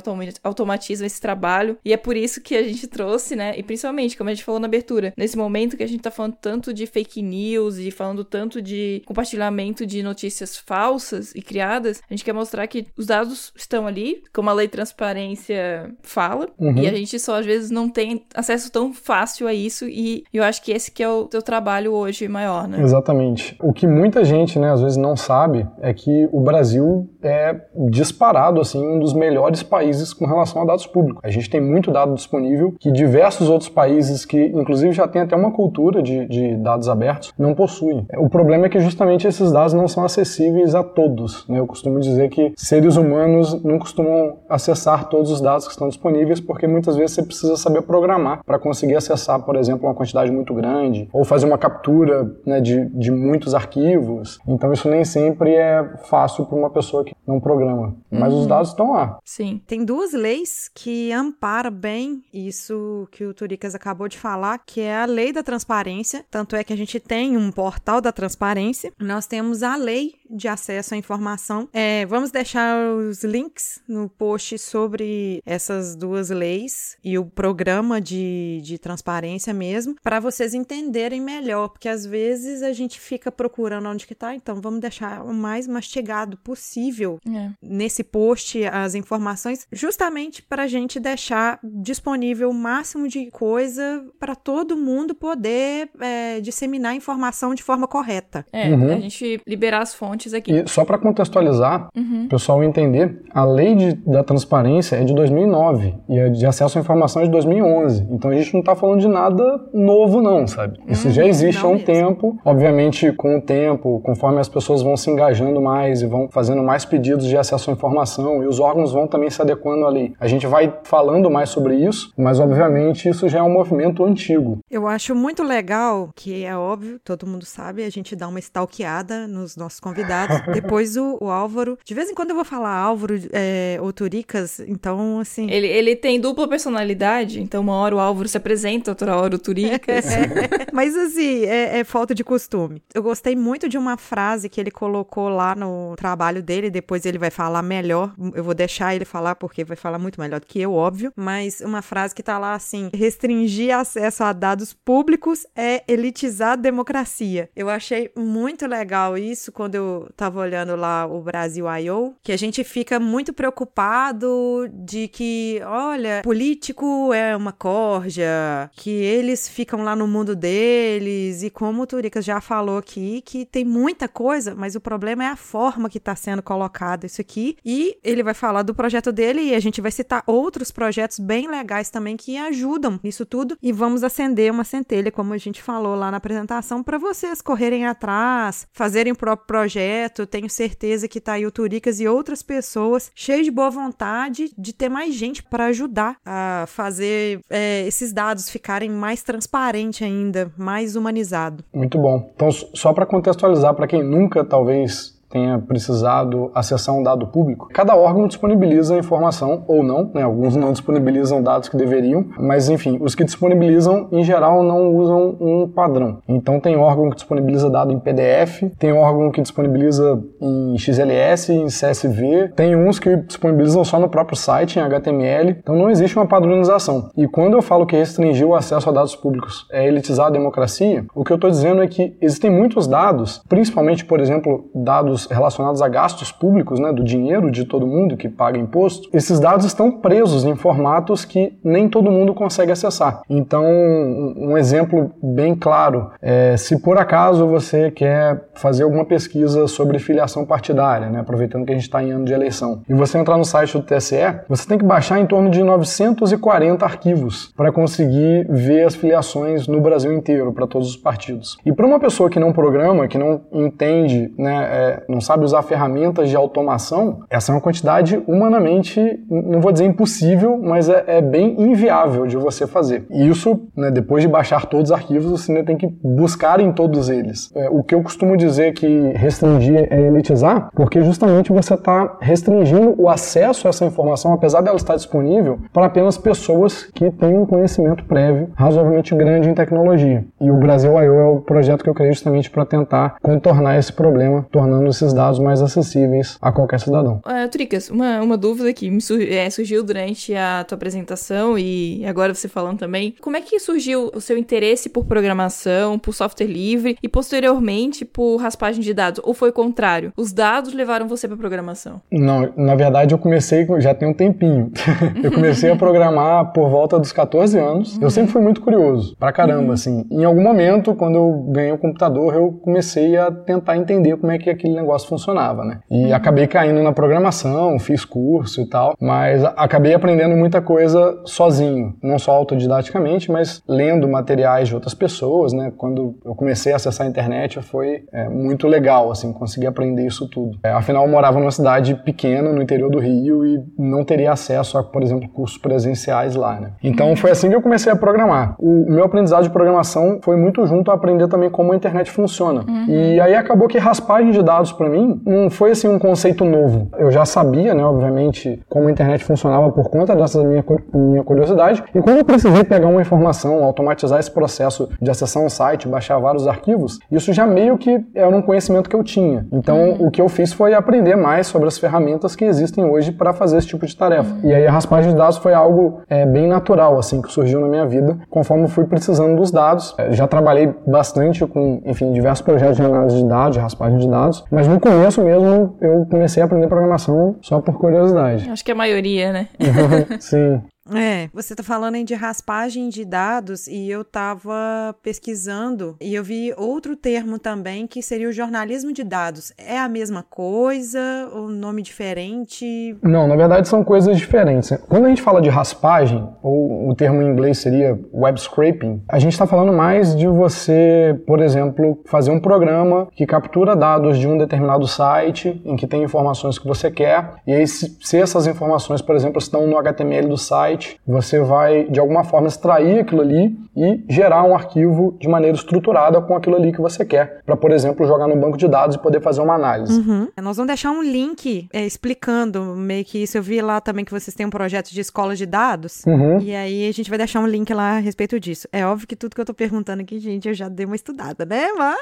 automatizam 0.44 1.06
esse 1.06 1.20
trabalho. 1.20 1.78
E 1.84 1.94
é 1.94 1.98
por 1.98 2.16
isso 2.16 2.42
que 2.42 2.56
a 2.56 2.64
gente 2.64 2.88
trouxe, 2.88 3.36
né? 3.36 3.54
E 3.58 3.64
principalmente, 3.64 4.18
como 4.18 4.30
a 4.30 4.34
gente 4.34 4.44
falou 4.44 4.60
na 4.60 4.68
abertura, 4.68 5.14
nesse 5.16 5.38
momento 5.38 5.78
que 5.78 5.84
a 5.84 5.88
gente 5.88 6.02
tá 6.02 6.12
falando 6.12 6.36
tanto 6.42 6.74
de 6.74 6.86
fake 6.86 7.22
news 7.22 7.78
e 7.78 7.92
falando 7.92 8.24
tanto 8.24 8.62
de 8.62 9.02
compartilhamento 9.06 9.86
de 9.86 10.04
notícias 10.04 10.58
falsas 10.58 11.34
e 11.36 11.42
criadas, 11.42 12.02
a 12.10 12.14
gente 12.14 12.24
quer 12.24 12.34
mostrar 12.34 12.68
que 12.68 12.88
os 12.98 13.06
dados 13.06 13.52
estão 13.56 13.88
ali, 13.88 14.24
como 14.34 14.50
a 14.50 14.54
lei 14.54 14.68
de 14.68 14.72
transparência 14.72 15.94
fala, 16.02 16.50
uhum. 16.58 16.78
e 16.78 16.88
a 16.88 16.92
gente 16.92 17.20
só 17.20 17.40
às 17.40 17.46
vezes 17.46 17.72
não 17.72 17.90
tem 17.90 18.26
acesso 18.34 18.72
tão 18.72 18.94
fácil 18.94 19.48
a 19.48 19.54
isso, 19.54 19.88
e 19.88 20.24
eu 20.34 20.44
acho 20.44 20.62
que 20.62 20.72
esse 20.72 20.92
que 20.92 21.04
é 21.04 21.10
o 21.10 21.26
teu 21.26 21.42
trabalho 21.42 21.94
hoje 21.94 22.28
maior, 22.28 22.68
né? 22.68 22.82
Exatamente. 22.82 23.56
O 23.62 23.74
que 23.74 23.86
muita 23.86 24.24
gente, 24.24 24.58
né, 24.58 24.72
às 24.72 24.82
vezes 24.82 24.98
não 24.98 25.16
sabe 25.16 25.68
é 25.82 25.94
que 25.94 26.30
o 26.32 26.40
Brasil 26.40 27.10
é 27.22 27.56
disparado 27.90 28.62
assim 28.62 28.86
um 28.86 29.00
dos 29.00 29.14
melhores 29.14 29.62
países 29.62 30.14
com 30.14 30.26
relação 30.26 30.62
a 30.62 30.66
dados 30.66 30.88
públicos. 30.88 31.22
A 31.24 31.30
gente 31.30 31.50
tem 31.50 31.60
muito 31.60 31.92
dado 31.92 32.14
disponível 32.14 32.74
que 32.80 32.92
diversos 32.92 33.50
outros 33.50 33.70
países 33.70 34.26
que 34.26 34.46
inclusive 34.48 34.94
já 34.94 35.08
tem 35.08 35.22
até 35.22 35.36
uma 35.36 35.52
cultura 35.52 36.02
de, 36.02 36.26
de 36.28 36.56
dados 36.58 36.88
abertos 36.88 37.34
não 37.38 37.54
possuem. 37.54 38.08
O 38.18 38.30
problema 38.30 38.68
é 38.68 38.70
que 38.70 38.80
justamente 38.80 39.28
esses 39.28 39.52
dados 39.52 39.74
não 39.74 39.88
são 39.88 40.06
acessíveis 40.06 40.74
a 40.74 40.84
todos. 40.84 41.46
Né? 41.48 41.60
Eu 41.60 41.68
costumo 41.68 42.00
dizer 42.00 42.30
que 42.30 42.54
seres 42.56 42.96
humanos 42.96 43.62
não 43.64 43.78
costumam 43.78 44.38
acessar 44.50 45.10
todos 45.10 45.32
os 45.32 45.42
dados 45.42 45.66
que 45.66 45.72
estão 45.72 45.90
disponíveis 45.90 46.40
porque 46.40 46.66
muitas 46.66 46.96
vezes 46.96 47.16
você 47.16 47.24
precisa 47.24 47.58
saber 47.58 47.82
programar 47.82 48.42
para 48.46 48.58
conseguir 48.58 48.96
acessar, 48.96 49.42
por 49.42 49.56
exemplo, 49.58 49.88
uma 49.88 49.96
quantidade 49.96 50.32
muito 50.32 50.54
grande 50.54 51.10
ou 51.12 51.26
fazer 51.26 51.46
uma 51.46 51.58
captura 51.58 52.32
né, 52.46 52.62
de, 52.62 52.86
de 52.90 53.12
muitos 53.12 53.49
arquivos 53.54 53.80
arquivos. 53.90 54.40
Então 54.48 54.74
isso 54.74 54.90
nem 54.90 55.06
sempre 55.06 55.54
é 55.54 55.98
fácil 56.10 56.46
para 56.46 56.58
uma 56.58 56.70
pessoa 56.70 57.04
que 57.04 57.16
não 57.26 57.40
programa. 57.40 57.96
Mas 58.12 58.34
uhum. 58.34 58.42
os 58.42 58.48
dados 58.48 58.70
estão 58.70 58.92
lá. 58.92 59.20
Sim. 59.24 59.62
Tem 59.66 59.84
duas 59.84 60.14
leis 60.14 60.70
que 60.74 61.12
amparam 61.12 61.72
bem 61.72 62.24
isso 62.34 63.08
que 63.12 63.24
o 63.24 63.34
Turicas 63.34 63.76
acabou 63.76 64.08
de 64.08 64.18
falar, 64.18 64.60
que 64.60 64.82
é 64.82 64.98
a 64.98 65.06
lei 65.06 65.32
da 65.32 65.44
transparência. 65.44 66.26
Tanto 66.30 66.56
é 66.56 66.64
que 66.64 66.74
a 66.74 66.78
gente 66.78 67.00
tem 67.00 67.38
um 67.38 67.52
portal 67.52 68.02
da 68.02 68.12
transparência. 68.12 68.92
Nós 69.00 69.26
temos 69.26 69.64
a 69.64 69.76
lei 69.76 70.14
de 70.30 70.48
acesso 70.48 70.94
à 70.94 70.98
informação. 70.98 71.68
É, 71.74 72.06
vamos 72.06 72.32
deixar 72.32 72.78
os 72.94 73.24
links 73.24 73.82
no 73.88 74.10
post 74.10 74.58
sobre 74.60 75.42
essas 75.46 75.96
duas 75.96 76.30
leis 76.30 76.98
e 77.04 77.18
o 77.18 77.26
programa 77.26 78.00
de, 78.00 78.62
de 78.64 78.78
transparência 78.78 79.54
mesmo, 79.54 79.96
para 80.04 80.20
vocês 80.20 80.54
entenderem 80.54 81.20
melhor, 81.20 81.70
porque 81.70 81.90
às 81.90 82.06
vezes 82.06 82.62
a 82.62 82.72
gente 82.72 83.00
fica 83.00 83.32
procurando 83.44 83.88
onde 83.88 84.06
que 84.06 84.14
tá, 84.14 84.36
então 84.36 84.60
vamos 84.60 84.82
deixar 84.82 85.24
o 85.24 85.34
mais 85.34 85.66
mastigado 85.66 86.36
possível 86.36 87.20
É. 87.26 87.52
nesse 87.64 88.04
post 88.04 88.66
as 88.66 88.96
informações, 88.96 89.66
justamente 89.72 90.42
para 90.44 90.64
a 90.64 90.68
gente 90.68 91.00
deixar 91.00 91.58
disponível 91.64 92.50
o 92.50 92.54
máximo 92.54 93.08
de 93.08 93.32
coisa 93.32 94.04
para 94.20 94.36
todo 94.36 94.76
mundo 94.76 95.16
poder 95.16 95.90
é, 96.02 96.42
disseminar 96.42 96.92
a 96.92 96.96
informação 96.96 97.56
de 97.56 97.64
forma 97.64 97.88
correta. 97.88 98.46
É, 98.52 98.70
Uhum. 98.72 98.92
a 98.94 99.00
gente 99.00 99.40
liberar 99.48 99.82
as 99.84 99.94
fontes 99.94 100.34
aqui. 100.34 100.52
E 100.52 100.68
só 100.68 100.84
para 100.84 100.98
contextualizar, 100.98 101.88
Uhum. 101.96 102.26
o 102.26 102.30
pessoal 102.30 102.62
entender, 102.62 103.22
a 103.34 103.46
lei 103.46 103.74
de- 103.76 103.94
da 104.06 104.22
transparência 104.24 104.98
é 104.98 105.04
de 105.06 105.14
2009 105.16 105.96
e 106.10 106.20
a 106.20 106.28
de 106.30 106.46
acesso 106.46 106.78
à 106.78 106.82
informação 106.82 107.22
é 107.22 107.26
de 107.26 107.32
2011. 107.32 108.06
Então 108.12 108.32
a 108.32 108.36
gente 108.36 108.54
não 108.54 108.60
está 108.60 108.76
falando 108.76 109.00
de 109.00 109.08
nada 109.08 109.44
novo, 109.74 110.22
não, 110.22 110.46
sabe? 110.46 110.78
Isso 110.88 111.10
já 111.10 111.26
existe 111.26 111.64
há 111.64 111.68
um 111.68 111.74
mesmo. 111.74 111.86
tempo. 111.86 112.40
Obviamente, 112.44 113.12
com 113.14 113.29
o 113.38 113.42
tempo, 113.42 114.02
conforme 114.04 114.40
as 114.40 114.50
pessoas 114.50 114.82
vão 114.82 114.96
se 114.98 115.10
engajando 115.10 115.62
mais 115.62 116.02
e 116.02 116.06
vão 116.06 116.30
fazendo 116.30 116.64
mais 116.64 116.86
pedidos 116.86 117.26
de 117.26 117.38
acesso 117.38 117.70
à 117.70 117.74
informação 117.74 118.44
e 118.44 118.48
os 118.48 118.60
órgãos 118.60 118.92
vão 118.92 119.08
também 119.08 119.30
se 119.30 119.42
adequando 119.42 119.86
à 119.86 119.90
lei. 119.90 120.14
A 120.20 120.28
gente 120.28 120.48
vai 120.48 120.74
falando 120.84 121.30
mais 121.30 121.50
sobre 121.50 121.76
isso, 121.76 122.14
mas 122.18 122.40
obviamente 122.40 123.08
isso 123.10 123.28
já 123.28 123.40
é 123.40 123.44
um 123.44 123.52
movimento 123.52 124.04
antigo. 124.04 124.60
Eu 124.70 124.88
acho 124.88 125.16
muito 125.16 125.44
legal, 125.44 126.10
que 126.16 126.44
é 126.44 126.56
óbvio, 126.56 127.00
todo 127.04 127.28
mundo 127.28 127.46
sabe, 127.46 127.84
a 127.84 127.90
gente 127.90 128.16
dá 128.16 128.28
uma 128.28 128.40
stalkeada 128.40 129.28
nos 129.28 129.56
nossos 129.56 129.80
convidados. 129.80 130.42
Depois 130.54 130.98
o, 130.98 131.18
o 131.22 131.30
Álvaro, 131.30 131.78
de 131.84 131.94
vez 131.94 132.10
em 132.10 132.16
quando 132.16 132.32
eu 132.32 132.36
vou 132.36 132.46
falar 132.46 132.76
Álvaro 132.76 133.16
é, 133.32 133.78
ou 133.82 133.92
Turicas, 133.92 134.60
então 134.62 135.20
assim. 135.20 135.50
Ele, 135.50 135.68
ele 135.68 135.96
tem 135.96 136.20
dupla 136.20 136.48
personalidade, 136.48 137.42
então 137.42 137.62
uma 137.62 137.74
hora 137.74 137.96
o 137.96 138.00
Álvaro 138.00 138.28
se 138.28 138.38
apresenta, 138.38 138.92
outra 138.92 139.16
hora 139.16 139.36
o 139.36 139.40
Turicas. 139.40 140.06
Mas 140.74 140.96
assim, 140.96 141.46
é, 141.46 141.80
é 141.80 141.84
falta 141.84 142.14
de 142.14 142.24
costume. 142.24 142.82
Eu 142.94 143.04
gostei 143.20 143.36
muito 143.36 143.68
de 143.68 143.78
uma 143.78 143.98
frase 143.98 144.48
que 144.48 144.62
ele 144.62 144.72
colocou 144.72 145.28
lá 145.28 145.54
no 145.54 145.94
trabalho 145.98 146.42
dele, 146.42 146.70
depois 146.70 147.06
ele 147.06 147.18
vai 147.18 147.30
falar 147.30 147.62
melhor. 147.62 148.14
Eu 148.34 148.46
vou 148.46 148.54
deixar 148.54 148.96
ele 148.96 149.04
falar 149.04 149.36
porque 149.36 149.66
vai 149.66 149.76
falar 149.76 150.00
muito 150.00 150.22
melhor 150.22 150.40
do 150.40 150.46
que 150.46 150.62
eu, 150.62 150.74
óbvio. 150.74 151.12
Mas 151.18 151.60
uma 151.60 151.82
frase 151.82 152.16
que 152.16 152.24
tá 152.24 152.40
lá 152.40 152.54
assim: 152.54 152.90
restringir 152.94 153.76
acesso 153.76 154.24
a 154.24 154.32
dados 154.32 154.72
públicos 154.74 155.46
é 155.54 155.84
elitizar 155.86 156.54
a 156.54 156.56
democracia. 156.56 157.50
Eu 157.54 157.70
achei 157.70 158.10
muito 158.18 158.66
legal 158.66 159.18
isso 159.18 159.52
quando 159.52 159.76
eu 159.76 160.10
tava 160.16 160.40
olhando 160.40 160.78
lá 160.78 161.06
o 161.06 161.20
Brasil 161.22 161.66
I.O., 161.70 162.16
que 162.24 162.32
a 162.32 162.38
gente 162.38 162.64
fica 162.64 163.02
muito 163.02 163.34
preocupado 163.34 164.70
de 164.72 165.10
que, 165.10 165.60
olha, 165.66 166.22
político 166.24 167.14
é 167.14 167.36
uma 167.36 167.52
corja, 167.52 168.70
que 168.72 168.90
eles 168.90 169.50
ficam 169.50 169.84
lá 169.84 169.94
no 169.94 170.08
mundo 170.08 170.38
deles, 170.38 171.44
e 171.44 171.50
como 171.50 171.82
o 171.82 171.88
Turicas 171.88 172.24
já 172.24 172.40
falou 172.40 172.78
aqui, 172.78 173.09
que 173.22 173.46
tem 173.46 173.66
muita 173.66 174.08
coisa, 174.08 174.56
mas 174.56 174.76
o 174.76 174.82
problema 174.82 175.24
é 175.24 175.28
a 175.28 175.36
forma 175.36 175.90
que 175.90 175.98
está 175.98 176.16
sendo 176.16 176.42
colocado 176.42 177.06
isso 177.06 177.22
aqui. 177.22 177.58
E 177.66 177.98
ele 178.04 178.24
vai 178.24 178.34
falar 178.34 178.64
do 178.64 178.76
projeto 178.76 179.12
dele 179.12 179.42
e 179.42 179.56
a 179.56 179.60
gente 179.60 179.82
vai 179.82 179.92
citar 179.92 180.24
outros 180.26 180.72
projetos 180.72 181.20
bem 181.20 181.48
legais 181.50 181.90
também 181.90 182.16
que 182.16 182.38
ajudam 182.38 183.00
nisso 183.04 183.26
tudo. 183.26 183.58
E 183.62 183.72
vamos 183.72 184.04
acender 184.04 184.52
uma 184.52 184.64
centelha, 184.64 185.12
como 185.12 185.34
a 185.34 185.38
gente 185.38 185.62
falou 185.62 185.96
lá 185.96 186.12
na 186.12 186.18
apresentação, 186.18 186.84
para 186.84 186.98
vocês 186.98 187.42
correrem 187.42 187.86
atrás, 187.86 188.68
fazerem 188.72 189.14
o 189.14 189.16
próprio 189.16 189.48
projeto. 189.48 190.26
Tenho 190.26 190.50
certeza 190.50 191.08
que 191.08 191.20
tá 191.20 191.34
aí 191.34 191.46
o 191.46 191.52
Turicas 191.52 192.00
e 192.00 192.08
outras 192.08 192.42
pessoas 192.42 193.12
cheios 193.16 193.46
de 193.46 193.52
boa 193.52 193.70
vontade 193.70 194.52
de 194.58 194.74
ter 194.74 194.90
mais 194.90 195.14
gente 195.14 195.44
para 195.44 195.66
ajudar 195.66 196.18
a 196.26 196.66
fazer 196.68 197.42
é, 197.50 197.86
esses 197.88 198.14
dados 198.14 198.50
ficarem 198.50 198.90
mais 198.90 199.24
transparente 199.24 200.04
ainda, 200.04 200.52
mais 200.58 200.96
humanizado. 200.96 201.64
Muito 201.74 201.98
bom. 201.98 202.32
Então, 202.36 202.50
só 202.52 202.94
para 203.00 203.06
contextualizar, 203.06 203.74
para 203.74 203.88
quem 203.88 204.04
nunca 204.04 204.44
talvez 204.44 205.18
tenha 205.30 205.60
precisado 205.60 206.52
acessar 206.54 206.96
um 206.96 207.04
dado 207.04 207.28
público, 207.28 207.70
cada 207.74 207.96
órgão 207.96 208.28
disponibiliza 208.28 208.96
a 208.96 208.98
informação 208.98 209.64
ou 209.68 209.84
não, 209.84 210.10
né? 210.14 210.24
Alguns 210.24 210.56
não 210.56 210.72
disponibilizam 210.72 211.42
dados 211.42 211.70
que 211.70 211.78
deveriam, 211.78 212.26
mas 212.40 212.70
enfim, 212.70 212.98
os 213.02 213.16
que 213.16 213.24
disponibilizam 213.24 214.08
em 214.12 214.24
geral 214.24 214.64
não 214.64 214.94
usam 214.96 215.38
um 215.40 215.68
padrão. 215.68 216.20
Então 216.28 216.60
tem 216.60 216.76
órgão 216.76 217.10
que 217.10 217.16
disponibiliza 217.16 217.70
dado 217.70 217.92
em 217.92 218.00
PDF, 218.00 218.64
tem 218.78 218.92
órgão 218.92 219.32
que 219.32 219.42
disponibiliza 219.42 220.22
em 220.42 220.78
XLS, 220.78 221.54
em 221.54 221.68
CSV, 221.68 222.54
tem 222.56 222.76
uns 222.76 223.00
que 223.00 223.16
disponibilizam 223.18 223.84
só 223.84 224.00
no 224.00 224.10
próprio 224.10 224.38
site 224.38 224.80
em 224.80 224.82
HTML. 224.82 225.58
Então 225.60 225.76
não 225.76 225.90
existe 225.90 226.18
uma 226.18 226.28
padronização. 226.28 227.10
E 227.16 227.28
quando 227.28 227.54
eu 227.54 227.62
falo 227.62 227.86
que 227.86 227.96
restringir 227.96 228.48
o 228.48 228.56
acesso 228.56 228.90
a 228.90 228.92
dados 228.92 229.16
públicos 229.16 229.68
é 229.72 229.88
elitizar 229.88 230.28
a 230.28 230.32
democracia, 230.32 231.06
o 231.14 231.24
que 231.24 231.32
eu 231.32 231.36
estou 231.36 231.50
dizendo 231.50 231.82
é 231.82 231.88
que 231.88 232.18
existem 232.22 232.50
muitos 232.50 232.88
dados, 232.88 233.42
principalmente, 233.48 234.06
por 234.06 234.20
exemplo, 234.20 234.70
dados 234.74 235.19
relacionados 235.28 235.82
a 235.82 235.88
gastos 235.88 236.32
públicos, 236.32 236.80
né, 236.80 236.92
do 236.92 237.04
dinheiro 237.04 237.52
de 237.52 237.66
todo 237.66 237.88
mundo 237.88 238.18
que 238.18 238.28
paga 238.28 238.58
imposto. 238.58 239.10
Esses 239.14 239.40
dados 239.40 239.66
estão 239.66 239.92
presos 239.92 240.44
em 240.44 240.56
formatos 240.56 241.26
que 241.26 241.58
nem 241.64 241.88
todo 241.88 242.12
mundo 242.12 242.34
consegue 242.34 242.72
acessar. 242.72 243.22
Então, 243.30 243.66
um 243.66 244.50
um 244.50 244.58
exemplo 244.58 245.12
bem 245.22 245.56
claro 245.56 246.10
é 246.22 246.58
se 246.58 246.82
por 246.82 246.98
acaso 246.98 247.48
você 247.48 247.92
quer 247.92 248.50
fazer 248.56 248.84
alguma 248.84 249.06
pesquisa 249.06 249.68
sobre 249.68 250.00
filiação 250.00 250.46
partidária, 250.46 251.10
né, 251.10 251.20
aproveitando 251.20 251.66
que 251.66 251.72
a 251.72 251.76
gente 251.76 251.84
está 251.84 252.02
em 252.04 252.12
ano 252.12 252.26
de 252.26 252.34
eleição, 252.34 252.82
e 252.90 252.94
você 252.94 253.18
entrar 253.18 253.38
no 253.38 253.46
site 253.46 253.78
do 253.78 253.84
TSE, 253.84 254.16
você 254.48 254.68
tem 254.68 254.78
que 254.78 254.84
baixar 254.84 255.20
em 255.20 255.26
torno 255.26 255.50
de 255.50 255.64
940 255.64 256.84
arquivos 256.84 257.54
para 257.56 257.72
conseguir 257.72 258.48
ver 258.50 258.86
as 258.86 258.96
filiações 258.96 259.68
no 259.68 259.80
Brasil 259.80 260.12
inteiro, 260.12 260.52
para 260.52 260.66
todos 260.66 260.90
os 260.90 260.98
partidos. 260.98 261.58
E 261.66 261.72
para 261.72 261.86
uma 261.86 262.00
pessoa 262.00 262.30
que 262.30 262.40
não 262.40 262.52
programa, 262.52 263.08
que 263.08 263.18
não 263.18 263.42
entende, 263.52 264.34
né, 264.38 264.68
é, 264.72 265.04
não 265.10 265.20
sabe 265.20 265.44
usar 265.44 265.62
ferramentas 265.64 266.30
de 266.30 266.36
automação, 266.36 267.22
essa 267.30 267.52
é 267.52 267.56
uma 267.56 267.62
quantidade 267.62 268.22
humanamente, 268.28 269.20
não 269.30 269.60
vou 269.60 269.72
dizer 269.72 269.86
impossível, 269.86 270.58
mas 270.62 270.88
é, 270.88 271.04
é 271.08 271.22
bem 271.22 271.60
inviável 271.60 272.28
de 272.28 272.38
você 272.38 272.68
fazer. 272.68 273.06
E 273.10 273.28
isso, 273.28 273.60
né, 273.76 273.90
depois 273.90 274.22
de 274.22 274.30
baixar 274.30 274.66
todos 274.66 274.92
os 274.92 274.96
arquivos, 274.96 275.32
você 275.32 275.52
ainda 275.52 275.66
tem 275.66 275.78
que 275.78 275.88
buscar 276.04 276.60
em 276.60 276.72
todos 276.72 277.10
eles. 277.10 277.52
É, 277.56 277.70
o 277.70 277.84
que 277.84 277.96
eu 277.96 278.04
costumo 278.04 278.38
dizer 278.38 278.74
que 278.74 278.88
restringir 279.16 279.88
é 279.90 280.02
elitizar, 280.02 280.70
porque 280.76 281.02
justamente 281.02 281.52
você 281.52 281.74
está 281.74 282.18
restringindo 282.22 282.96
o 282.98 283.10
acesso 283.10 283.68
a 283.68 283.70
essa 283.70 283.86
informação, 283.86 284.34
apesar 284.34 284.62
dela 284.62 284.78
estar 284.78 284.96
disponível, 284.96 285.60
para 285.74 285.86
apenas 285.86 286.18
pessoas 286.18 286.84
que 286.94 287.10
têm 287.12 287.38
um 287.38 287.46
conhecimento 287.46 288.04
prévio 288.06 288.50
razoavelmente 288.56 289.16
grande 289.16 289.50
em 289.50 289.54
tecnologia. 289.54 290.26
E 290.40 290.52
o 290.52 290.58
Brasil 290.58 290.92
I.O. 290.92 291.20
é 291.20 291.26
o 291.26 291.42
projeto 291.42 291.84
que 291.84 291.90
eu 291.90 291.94
criei 291.94 292.14
justamente 292.14 292.50
para 292.50 292.66
tentar 292.66 293.16
contornar 293.22 293.78
esse 293.78 293.92
problema, 293.92 294.46
tornando 294.52 294.92
esses 295.00 295.14
dados 295.14 295.40
mais 295.40 295.62
acessíveis 295.62 296.38
a 296.42 296.52
qualquer 296.52 296.80
cidadão. 296.80 297.22
É, 297.26 297.48
Tricas, 297.48 297.90
uma, 297.90 298.22
uma 298.22 298.38
dúvida 298.38 298.72
que 298.74 298.90
me 298.90 299.02
sur- 299.02 299.22
é, 299.22 299.50
surgiu 299.50 299.84
durante 299.84 300.34
a 300.36 300.64
tua 300.68 300.76
apresentação 300.76 301.58
e 301.58 302.06
agora 302.06 302.34
você 302.34 302.48
falando 302.48 302.80
também. 302.80 303.16
Como 303.22 303.38
é 303.38 303.42
que 303.42 303.60
surgiu 303.60 304.10
o 304.14 304.20
seu 304.22 304.38
interesse 304.38 304.90
por 304.90 305.06
programação, 305.06 305.98
por 305.98 306.14
software 306.14 306.48
livre 306.48 306.98
e 307.02 307.08
posteriormente 307.08 308.04
por 308.06 308.38
raspagem 308.38 308.82
de 308.82 308.94
dados? 308.94 309.22
Ou 309.24 309.34
foi 309.34 309.50
o 309.50 309.54
contrário? 309.54 310.12
Os 310.18 310.34
dados 310.34 310.74
levaram 310.74 311.08
você 311.08 311.28
para 311.28 311.38
programação? 311.38 312.02
Não, 312.12 312.50
na 312.58 312.76
verdade 312.76 313.14
eu 313.14 313.18
comecei 313.20 313.66
com- 313.66 313.80
já 313.80 313.94
tem 313.94 314.08
um 314.10 314.14
tempinho. 314.14 314.72
eu 315.24 315.32
comecei 315.32 315.72
a 315.72 315.76
programar 315.76 316.52
por 316.52 316.70
volta 316.70 317.00
dos 317.00 317.12
14 317.12 317.58
anos. 317.58 317.98
Eu 318.02 318.10
sempre 318.10 318.32
fui 318.32 318.42
muito 318.42 318.62
curioso, 318.62 319.16
pra 319.18 319.32
caramba, 319.32 319.74
assim. 319.74 320.06
Em 320.12 320.24
algum 320.26 320.42
momento, 320.44 320.94
quando 320.96 321.16
eu 321.16 321.46
ganhei 321.52 321.72
o 321.72 321.78
computador, 321.78 322.34
eu 322.34 322.52
comecei 322.64 323.16
a 323.18 323.32
tentar 323.32 323.78
entender 323.78 324.18
como 324.18 324.32
é 324.32 324.38
que 324.38 324.50
aquele 324.50 324.74
negócio 324.76 324.89
funcionava, 324.98 325.64
né? 325.64 325.80
E 325.90 326.12
acabei 326.12 326.48
caindo 326.48 326.82
na 326.82 326.92
programação, 326.92 327.80
fiz 327.80 328.06
curso 328.06 328.62
e 328.62 328.66
tal, 328.66 328.96
mas 329.00 329.44
acabei 329.44 329.94
aprendendo 329.94 330.36
muita 330.36 330.62
coisa 330.62 331.22
sozinho, 331.26 331.96
não 332.02 332.18
só 332.18 332.32
autodidaticamente, 332.32 333.32
mas 333.32 333.62
lendo 333.68 334.08
materiais 334.08 334.68
de 334.68 334.76
outras 334.76 334.94
pessoas, 334.94 335.54
né? 335.54 335.72
Quando 335.78 336.16
eu 336.26 336.36
comecei 336.36 336.74
a 336.74 336.76
acessar 336.76 337.06
a 337.08 337.10
internet, 337.10 337.62
foi 337.62 338.04
é, 338.12 338.28
muito 338.30 338.68
legal, 338.68 339.12
assim, 339.12 339.32
conseguir 339.34 339.68
aprender 339.68 340.06
isso 340.06 340.28
tudo. 340.28 340.58
É, 340.64 340.72
afinal, 340.72 341.06
eu 341.06 341.12
morava 341.12 341.40
numa 341.40 341.52
cidade 341.52 341.96
pequena, 341.96 342.52
no 342.52 342.62
interior 342.62 342.90
do 342.90 343.00
Rio, 343.00 343.46
e 343.46 343.64
não 343.78 344.04
teria 344.04 344.32
acesso 344.32 344.78
a, 344.78 344.84
por 344.84 345.04
exemplo, 345.04 345.28
cursos 345.30 345.58
presenciais 345.58 346.36
lá, 346.36 346.60
né? 346.60 346.72
Então, 346.84 347.16
foi 347.16 347.32
assim 347.32 347.50
que 347.50 347.56
eu 347.56 347.62
comecei 347.62 347.92
a 347.92 347.96
programar. 347.96 348.56
O 348.60 348.86
meu 348.90 349.06
aprendizado 349.06 349.44
de 349.44 349.50
programação 349.50 350.20
foi 350.24 350.36
muito 350.36 350.66
junto 350.66 350.92
a 350.92 350.94
aprender 350.94 351.28
também 351.28 351.50
como 351.50 351.72
a 351.72 351.76
internet 351.76 352.12
funciona. 352.12 352.66
E 352.88 353.20
aí 353.20 353.36
acabou 353.36 353.68
que 353.68 353.78
raspagem 353.78 354.32
de 354.32 354.42
dados, 354.42 354.72
para 354.80 354.88
mim 354.88 355.22
não 355.26 355.50
foi 355.50 355.72
assim 355.72 355.90
um 355.90 356.00
conceito 356.00 356.46
novo. 356.46 356.88
Eu 356.98 357.12
já 357.12 357.26
sabia, 357.26 357.74
né, 357.74 357.84
obviamente, 357.84 358.62
como 358.70 358.88
a 358.88 358.92
internet 358.92 359.26
funcionava 359.26 359.70
por 359.72 359.90
conta 359.90 360.16
dessa 360.16 360.42
minha, 360.42 360.64
minha 360.94 361.22
curiosidade. 361.22 361.84
E 361.94 362.02
quando 362.02 362.20
eu 362.20 362.24
precisei 362.24 362.64
pegar 362.64 362.88
uma 362.88 363.02
informação, 363.02 363.62
automatizar 363.62 364.20
esse 364.20 364.32
processo 364.32 364.90
de 365.02 365.12
acessar 365.12 365.44
um 365.44 365.50
site, 365.50 365.86
baixar 365.86 366.18
vários 366.18 366.48
arquivos, 366.48 366.98
isso 367.12 367.34
já 367.34 367.46
meio 367.46 367.78
que 367.78 368.00
era 368.16 368.30
um 368.30 368.42
conhecimento 368.42 368.90
que 368.90 368.96
eu 368.96 369.04
tinha. 369.04 369.46
Então, 369.52 369.90
uhum. 369.90 370.08
o 370.08 370.12
que 370.12 370.22
eu 370.22 370.30
fiz 370.30 370.54
foi 370.54 370.74
aprender 370.74 371.18
mais 371.18 371.48
sobre 371.48 371.68
as 371.68 371.78
ferramentas 371.78 372.34
que 372.34 372.46
existem 372.46 372.86
hoje 372.86 373.12
para 373.12 373.34
fazer 373.34 373.58
esse 373.58 373.68
tipo 373.68 373.86
de 373.86 373.96
tarefa. 373.96 374.34
E 374.46 374.54
aí 374.54 374.66
a 374.66 374.72
raspagem 374.72 375.12
de 375.12 375.18
dados 375.18 375.38
foi 375.38 375.54
algo 375.54 376.02
é, 376.10 376.26
bem 376.26 376.48
natural, 376.48 376.98
assim, 376.98 377.22
que 377.22 377.30
surgiu 377.30 377.60
na 377.60 377.68
minha 377.68 377.86
vida, 377.86 378.18
conforme 378.30 378.64
eu 378.64 378.70
fui 378.70 378.86
precisando 378.86 379.36
dos 379.36 379.52
dados. 379.52 379.94
É, 379.98 380.14
já 380.14 380.26
trabalhei 380.26 380.74
bastante 380.88 381.46
com, 381.46 381.82
enfim, 381.86 382.14
diversos 382.14 382.46
projetos 382.46 382.78
de 382.78 382.84
análise 382.84 383.18
de 383.18 383.28
dados, 383.28 383.56
de 383.56 383.60
raspagem 383.60 383.98
de 383.98 384.08
dados, 384.08 384.46
mas 384.50 384.69
no 384.70 384.80
começo 384.80 385.24
mesmo 385.24 385.78
eu 385.82 386.06
comecei 386.10 386.42
a 386.42 386.46
aprender 386.46 386.68
programação 386.68 387.36
só 387.42 387.60
por 387.60 387.78
curiosidade. 387.78 388.50
Acho 388.50 388.64
que 388.64 388.72
é 388.72 388.74
a 388.74 388.78
maioria, 388.78 389.34
né? 389.34 389.48
Sim. 390.20 390.62
É, 390.96 391.30
você 391.34 391.56
tá 391.56 391.64
falando 391.64 391.96
aí 391.96 392.04
de 392.04 392.14
raspagem 392.14 392.90
de 392.90 393.06
dados 393.06 393.68
e 393.68 393.90
eu 393.90 394.04
tava 394.04 394.96
pesquisando 395.04 395.96
e 396.02 396.16
eu 396.16 396.24
vi 396.24 396.54
outro 396.58 396.96
termo 396.96 397.38
também 397.38 397.88
que 397.88 398.02
seria 398.02 398.30
o 398.30 398.32
jornalismo 398.32 398.92
de 398.92 399.04
dados. 399.04 399.54
É 399.58 399.80
a 399.80 399.90
mesma 399.90 400.24
coisa 400.24 401.00
ou 401.34 401.48
nome 401.48 401.82
diferente? 401.82 402.98
Não, 403.02 403.28
na 403.28 403.36
verdade 403.36 403.68
são 403.68 403.84
coisas 403.84 404.18
diferentes. 404.18 404.72
Quando 404.88 405.06
a 405.06 405.10
gente 405.10 405.22
fala 405.22 405.42
de 405.42 405.50
raspagem, 405.50 406.28
ou 406.42 406.90
o 406.90 406.96
termo 406.96 407.22
em 407.22 407.28
inglês 407.28 407.58
seria 407.60 408.00
web 408.14 408.40
scraping, 408.40 409.04
a 409.08 409.20
gente 409.20 409.34
está 409.34 409.46
falando 409.46 409.74
mais 409.74 410.16
de 410.16 410.28
você, 410.28 411.20
por 411.26 411.40
exemplo, 411.42 412.02
fazer 412.06 412.32
um 412.32 412.40
programa 412.40 413.08
que 413.16 413.26
captura 413.26 413.76
dados 413.76 414.18
de 414.18 414.28
um 414.28 414.38
determinado 414.38 414.88
site 414.88 415.62
em 415.66 415.76
que 415.76 415.88
tem 415.88 416.04
informações 416.04 416.58
que 416.58 416.68
você 416.68 416.90
quer, 416.90 417.34
e 417.46 417.54
aí 417.54 417.68
se, 417.68 417.98
se 418.02 418.18
essas 418.18 418.48
informações, 418.48 419.02
por 419.02 419.16
exemplo, 419.16 419.40
estão 419.40 419.68
no 419.68 419.78
HTML 419.78 420.28
do 420.28 420.38
site, 420.38 420.79
site, 420.80 421.00
você 421.06 421.42
vai 421.42 421.84
de 421.86 422.00
alguma 422.00 422.24
forma 422.24 422.48
extrair 422.48 423.00
aquilo 423.00 423.22
ali 423.22 423.58
e 423.76 424.04
gerar 424.10 424.44
um 424.44 424.56
arquivo 424.56 425.16
de 425.20 425.28
maneira 425.28 425.56
estruturada 425.56 426.22
com 426.22 426.36
aquilo 426.36 426.56
ali 426.56 426.72
que 426.72 426.82
você 426.82 427.06
quer, 427.06 427.42
para, 427.46 427.56
por 427.56 427.72
exemplo, 427.72 428.06
jogar 428.06 428.28
no 428.28 428.36
banco 428.36 428.58
de 428.58 428.68
dados 428.68 428.96
e 428.96 429.00
poder 429.00 429.22
fazer 429.22 429.42
uma 429.42 429.56
análise. 429.56 430.00
Uhum. 430.00 430.28
Nós 430.42 430.58
vamos 430.58 430.68
deixar 430.68 430.92
um 430.92 431.04
link 431.04 431.68
é, 431.72 431.86
explicando 431.86 432.76
meio 432.76 433.06
que 433.06 433.22
isso. 433.22 433.38
Eu 433.38 433.44
vi 433.44 433.62
lá 433.62 433.80
também 433.82 434.04
que 434.04 434.12
vocês 434.12 434.34
têm 434.34 434.46
um 434.46 434.50
projeto 434.50 434.90
de 434.90 435.02
escola 435.02 435.36
de 435.36 435.46
dados, 435.46 436.04
uhum. 436.06 436.40
e 436.40 436.56
aí 436.56 436.88
a 436.88 436.92
gente 436.92 437.10
vai 437.10 437.18
deixar 437.18 437.40
um 437.40 437.48
link 437.48 437.72
lá 437.74 437.98
a 437.98 438.00
respeito 438.00 438.40
disso. 438.40 438.68
É 438.72 438.86
óbvio 438.86 439.08
que 439.08 439.16
tudo 439.16 439.36
que 439.36 439.42
eu 439.42 439.46
tô 439.46 439.54
perguntando 439.54 440.02
aqui, 440.02 440.20
gente, 440.20 440.48
eu 440.48 440.54
já 440.54 440.70
dei 440.70 440.86
uma 440.86 440.96
estudada, 440.96 441.46
né? 441.46 441.68
Mas. 441.78 442.00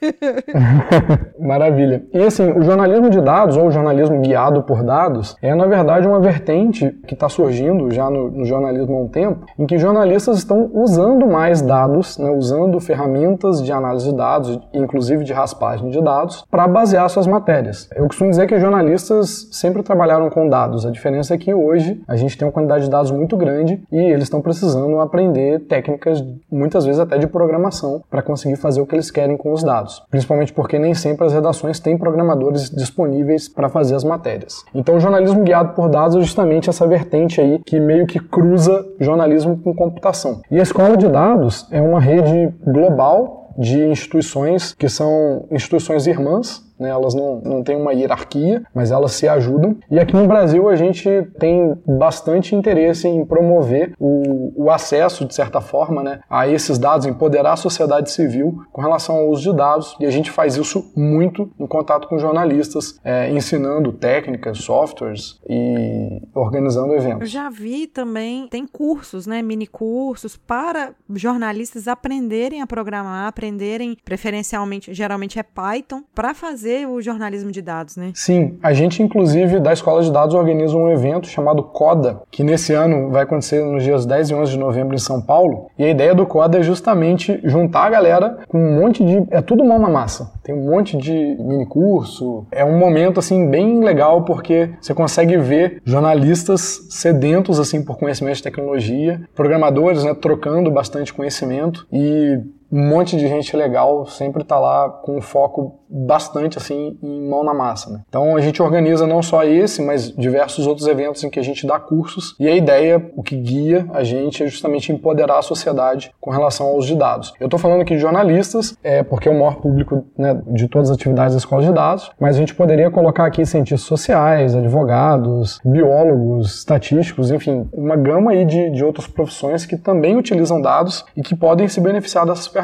Maravilha. 1.38 2.04
E 2.12 2.18
assim, 2.22 2.50
o 2.52 2.62
jornalismo 2.62 3.10
de 3.10 3.20
dados, 3.20 3.56
ou 3.56 3.66
o 3.66 3.70
jornalismo 3.70 4.20
guiado 4.20 4.62
por 4.62 4.82
dados, 4.82 5.36
é 5.42 5.54
na 5.54 5.66
verdade 5.66 6.06
uma 6.06 6.20
vertente 6.20 6.90
que 7.06 7.14
está 7.14 7.28
surgindo 7.28 7.59
já 7.90 8.10
no, 8.10 8.30
no, 8.30 8.44
jornalismo 8.44 8.96
há 8.96 9.00
um 9.00 9.08
tempo, 9.08 9.46
em 9.58 9.66
que 9.66 9.78
jornalistas 9.78 10.38
estão 10.38 10.70
usando 10.72 11.26
mais 11.26 11.62
dados, 11.62 12.18
né, 12.18 12.30
usando 12.30 12.78
ferramentas 12.80 13.62
de 13.62 13.72
análise 13.72 14.10
de 14.10 14.16
dados, 14.16 14.60
inclusive 14.72 15.24
de 15.24 15.32
raspagem 15.32 15.90
de 15.90 16.00
dados, 16.02 16.44
para 16.50 16.66
basear 16.66 17.08
suas 17.08 17.26
matérias. 17.26 17.88
Eu 17.94 18.06
costumo 18.06 18.30
dizer 18.30 18.46
que 18.46 18.58
jornalistas 18.58 19.48
sempre 19.52 19.82
trabalharam 19.82 20.30
com 20.30 20.48
dados, 20.48 20.86
a 20.86 20.90
diferença 20.90 21.34
é 21.34 21.38
que 21.38 21.52
hoje 21.52 22.00
a 22.06 22.16
gente 22.16 22.36
tem 22.36 22.46
uma 22.46 22.52
quantidade 22.52 22.84
de 22.84 22.90
dados 22.90 23.10
muito 23.10 23.36
grande 23.36 23.82
e 23.90 23.98
eles 23.98 24.24
estão 24.24 24.40
precisando 24.40 24.98
aprender 25.00 25.60
técnicas, 25.60 26.24
muitas 26.50 26.84
vezes 26.84 27.00
até 27.00 27.18
de 27.18 27.26
programação, 27.26 28.02
para 28.10 28.22
conseguir 28.22 28.56
fazer 28.56 28.80
o 28.80 28.86
que 28.86 28.94
eles 28.94 29.10
querem 29.10 29.36
com 29.36 29.52
os 29.52 29.62
dados. 29.62 30.02
Principalmente 30.10 30.52
porque 30.52 30.78
nem 30.78 30.94
sempre 30.94 31.26
as 31.26 31.32
redações 31.32 31.80
têm 31.80 31.96
programadores 31.96 32.70
disponíveis 32.70 33.48
para 33.48 33.68
fazer 33.68 33.94
as 33.94 34.04
matérias. 34.04 34.64
Então, 34.74 34.96
o 34.96 35.00
jornalismo 35.00 35.42
guiado 35.42 35.74
por 35.74 35.88
dados 35.88 36.16
é 36.16 36.20
justamente 36.20 36.68
essa 36.68 36.86
vertente 36.86 37.39
aí 37.40 37.58
que 37.64 37.80
meio 37.80 38.06
que 38.06 38.20
cruza 38.20 38.86
jornalismo 39.00 39.58
com 39.58 39.74
computação. 39.74 40.40
E 40.50 40.58
a 40.58 40.62
escola 40.62 40.96
de 40.96 41.08
dados 41.08 41.66
é 41.70 41.80
uma 41.80 42.00
rede 42.00 42.54
global 42.64 43.54
de 43.58 43.84
instituições 43.86 44.74
que 44.74 44.88
são 44.88 45.46
instituições 45.50 46.06
irmãs 46.06 46.62
né? 46.80 46.88
Elas 46.88 47.14
não, 47.14 47.40
não 47.42 47.62
têm 47.62 47.76
uma 47.76 47.92
hierarquia, 47.92 48.62
mas 48.74 48.90
elas 48.90 49.12
se 49.12 49.28
ajudam. 49.28 49.76
E 49.90 50.00
aqui 50.00 50.14
no 50.14 50.26
Brasil 50.26 50.68
a 50.68 50.76
gente 50.76 51.08
tem 51.38 51.76
bastante 51.86 52.54
interesse 52.54 53.06
em 53.06 53.24
promover 53.24 53.92
o, 53.98 54.64
o 54.64 54.70
acesso, 54.70 55.24
de 55.24 55.34
certa 55.34 55.60
forma, 55.60 56.02
né, 56.02 56.20
a 56.28 56.48
esses 56.48 56.78
dados, 56.78 57.06
empoderar 57.06 57.52
a 57.52 57.56
sociedade 57.56 58.10
civil 58.10 58.62
com 58.72 58.80
relação 58.80 59.16
ao 59.16 59.28
uso 59.28 59.50
de 59.50 59.56
dados. 59.56 59.96
E 60.00 60.06
a 60.06 60.10
gente 60.10 60.30
faz 60.30 60.56
isso 60.56 60.90
muito 60.96 61.50
em 61.58 61.66
contato 61.66 62.08
com 62.08 62.18
jornalistas, 62.18 62.98
é, 63.04 63.30
ensinando 63.30 63.92
técnicas, 63.92 64.58
softwares 64.58 65.38
e 65.48 66.22
organizando 66.34 66.94
eventos. 66.94 67.20
Eu 67.20 67.26
já 67.26 67.50
vi 67.50 67.86
também, 67.86 68.48
tem 68.48 68.66
cursos, 68.66 69.26
né, 69.26 69.42
mini 69.42 69.66
cursos 69.66 70.36
para 70.36 70.92
jornalistas 71.10 71.86
aprenderem 71.86 72.62
a 72.62 72.66
programar, 72.66 73.26
aprenderem 73.26 73.96
preferencialmente, 74.04 74.94
geralmente 74.94 75.38
é 75.38 75.42
Python, 75.42 76.02
para 76.14 76.32
fazer 76.32 76.69
fazer 76.70 76.86
o 76.86 77.00
jornalismo 77.00 77.50
de 77.50 77.60
dados, 77.60 77.96
né? 77.96 78.12
Sim, 78.14 78.58
a 78.62 78.72
gente 78.72 79.02
inclusive 79.02 79.58
da 79.58 79.72
Escola 79.72 80.02
de 80.02 80.12
Dados 80.12 80.34
organiza 80.34 80.76
um 80.76 80.88
evento 80.88 81.26
chamado 81.26 81.62
CODA, 81.62 82.22
que 82.30 82.44
nesse 82.44 82.72
ano 82.72 83.10
vai 83.10 83.24
acontecer 83.24 83.64
nos 83.64 83.82
dias 83.82 84.06
10 84.06 84.30
e 84.30 84.34
11 84.34 84.52
de 84.52 84.58
novembro 84.58 84.94
em 84.94 84.98
São 84.98 85.20
Paulo. 85.20 85.66
E 85.78 85.84
a 85.84 85.88
ideia 85.88 86.14
do 86.14 86.26
CODA 86.26 86.58
é 86.58 86.62
justamente 86.62 87.40
juntar 87.44 87.86
a 87.86 87.90
galera 87.90 88.38
com 88.48 88.58
um 88.58 88.80
monte 88.80 89.04
de... 89.04 89.26
é 89.30 89.40
tudo 89.40 89.64
mão 89.64 89.78
na 89.78 89.88
massa. 89.88 90.32
Tem 90.42 90.54
um 90.54 90.70
monte 90.70 90.96
de 90.96 91.12
mini 91.12 91.66
curso. 91.66 92.46
É 92.50 92.64
um 92.64 92.78
momento 92.78 93.20
assim 93.20 93.48
bem 93.48 93.82
legal 93.82 94.24
porque 94.24 94.70
você 94.80 94.94
consegue 94.94 95.36
ver 95.38 95.80
jornalistas 95.84 96.86
sedentos 96.90 97.58
assim 97.58 97.82
por 97.82 97.98
conhecimento 97.98 98.36
de 98.36 98.42
tecnologia, 98.42 99.20
programadores, 99.34 100.04
né, 100.04 100.14
trocando 100.14 100.70
bastante 100.70 101.12
conhecimento 101.12 101.86
e 101.92 102.38
um 102.70 102.88
monte 102.88 103.16
de 103.16 103.26
gente 103.28 103.56
legal 103.56 104.06
sempre 104.06 104.42
está 104.42 104.58
lá 104.58 104.88
com 104.88 105.20
foco 105.20 105.80
bastante 105.88 106.56
assim 106.56 106.96
em 107.02 107.28
mão 107.28 107.42
na 107.42 107.52
massa. 107.52 107.90
Né? 107.90 108.00
Então 108.08 108.36
a 108.36 108.40
gente 108.40 108.62
organiza 108.62 109.06
não 109.06 109.22
só 109.22 109.42
esse, 109.42 109.82
mas 109.82 110.10
diversos 110.10 110.66
outros 110.66 110.86
eventos 110.86 111.24
em 111.24 111.30
que 111.30 111.40
a 111.40 111.42
gente 111.42 111.66
dá 111.66 111.80
cursos 111.80 112.36
e 112.38 112.46
a 112.46 112.54
ideia, 112.54 113.10
o 113.16 113.22
que 113.22 113.36
guia 113.36 113.88
a 113.92 114.04
gente 114.04 114.42
é 114.42 114.46
justamente 114.46 114.92
empoderar 114.92 115.38
a 115.38 115.42
sociedade 115.42 116.12
com 116.20 116.30
relação 116.30 116.68
aos 116.68 116.86
de 116.86 116.94
dados. 116.94 117.32
Eu 117.40 117.46
estou 117.46 117.58
falando 117.58 117.80
aqui 117.80 117.94
de 117.94 118.00
jornalistas, 118.00 118.76
é 118.84 119.02
porque 119.02 119.28
é 119.28 119.32
o 119.32 119.34
maior 119.34 119.56
público 119.56 120.04
né, 120.16 120.40
de 120.46 120.68
todas 120.68 120.90
as 120.90 120.96
atividades 120.96 121.34
da 121.34 121.38
escola 121.38 121.62
de 121.62 121.72
dados, 121.72 122.10
mas 122.20 122.36
a 122.36 122.38
gente 122.38 122.54
poderia 122.54 122.90
colocar 122.90 123.26
aqui 123.26 123.44
cientistas 123.44 123.86
sociais, 123.86 124.54
advogados, 124.54 125.60
biólogos, 125.64 126.58
estatísticos, 126.58 127.30
enfim, 127.30 127.68
uma 127.72 127.96
gama 127.96 128.30
aí 128.30 128.44
de, 128.44 128.70
de 128.70 128.84
outras 128.84 129.06
profissões 129.06 129.66
que 129.66 129.76
também 129.76 130.16
utilizam 130.16 130.60
dados 130.60 131.04
e 131.16 131.22
que 131.22 131.34
podem 131.34 131.66
se 131.66 131.80
beneficiar 131.80 132.26
dessas. 132.26 132.59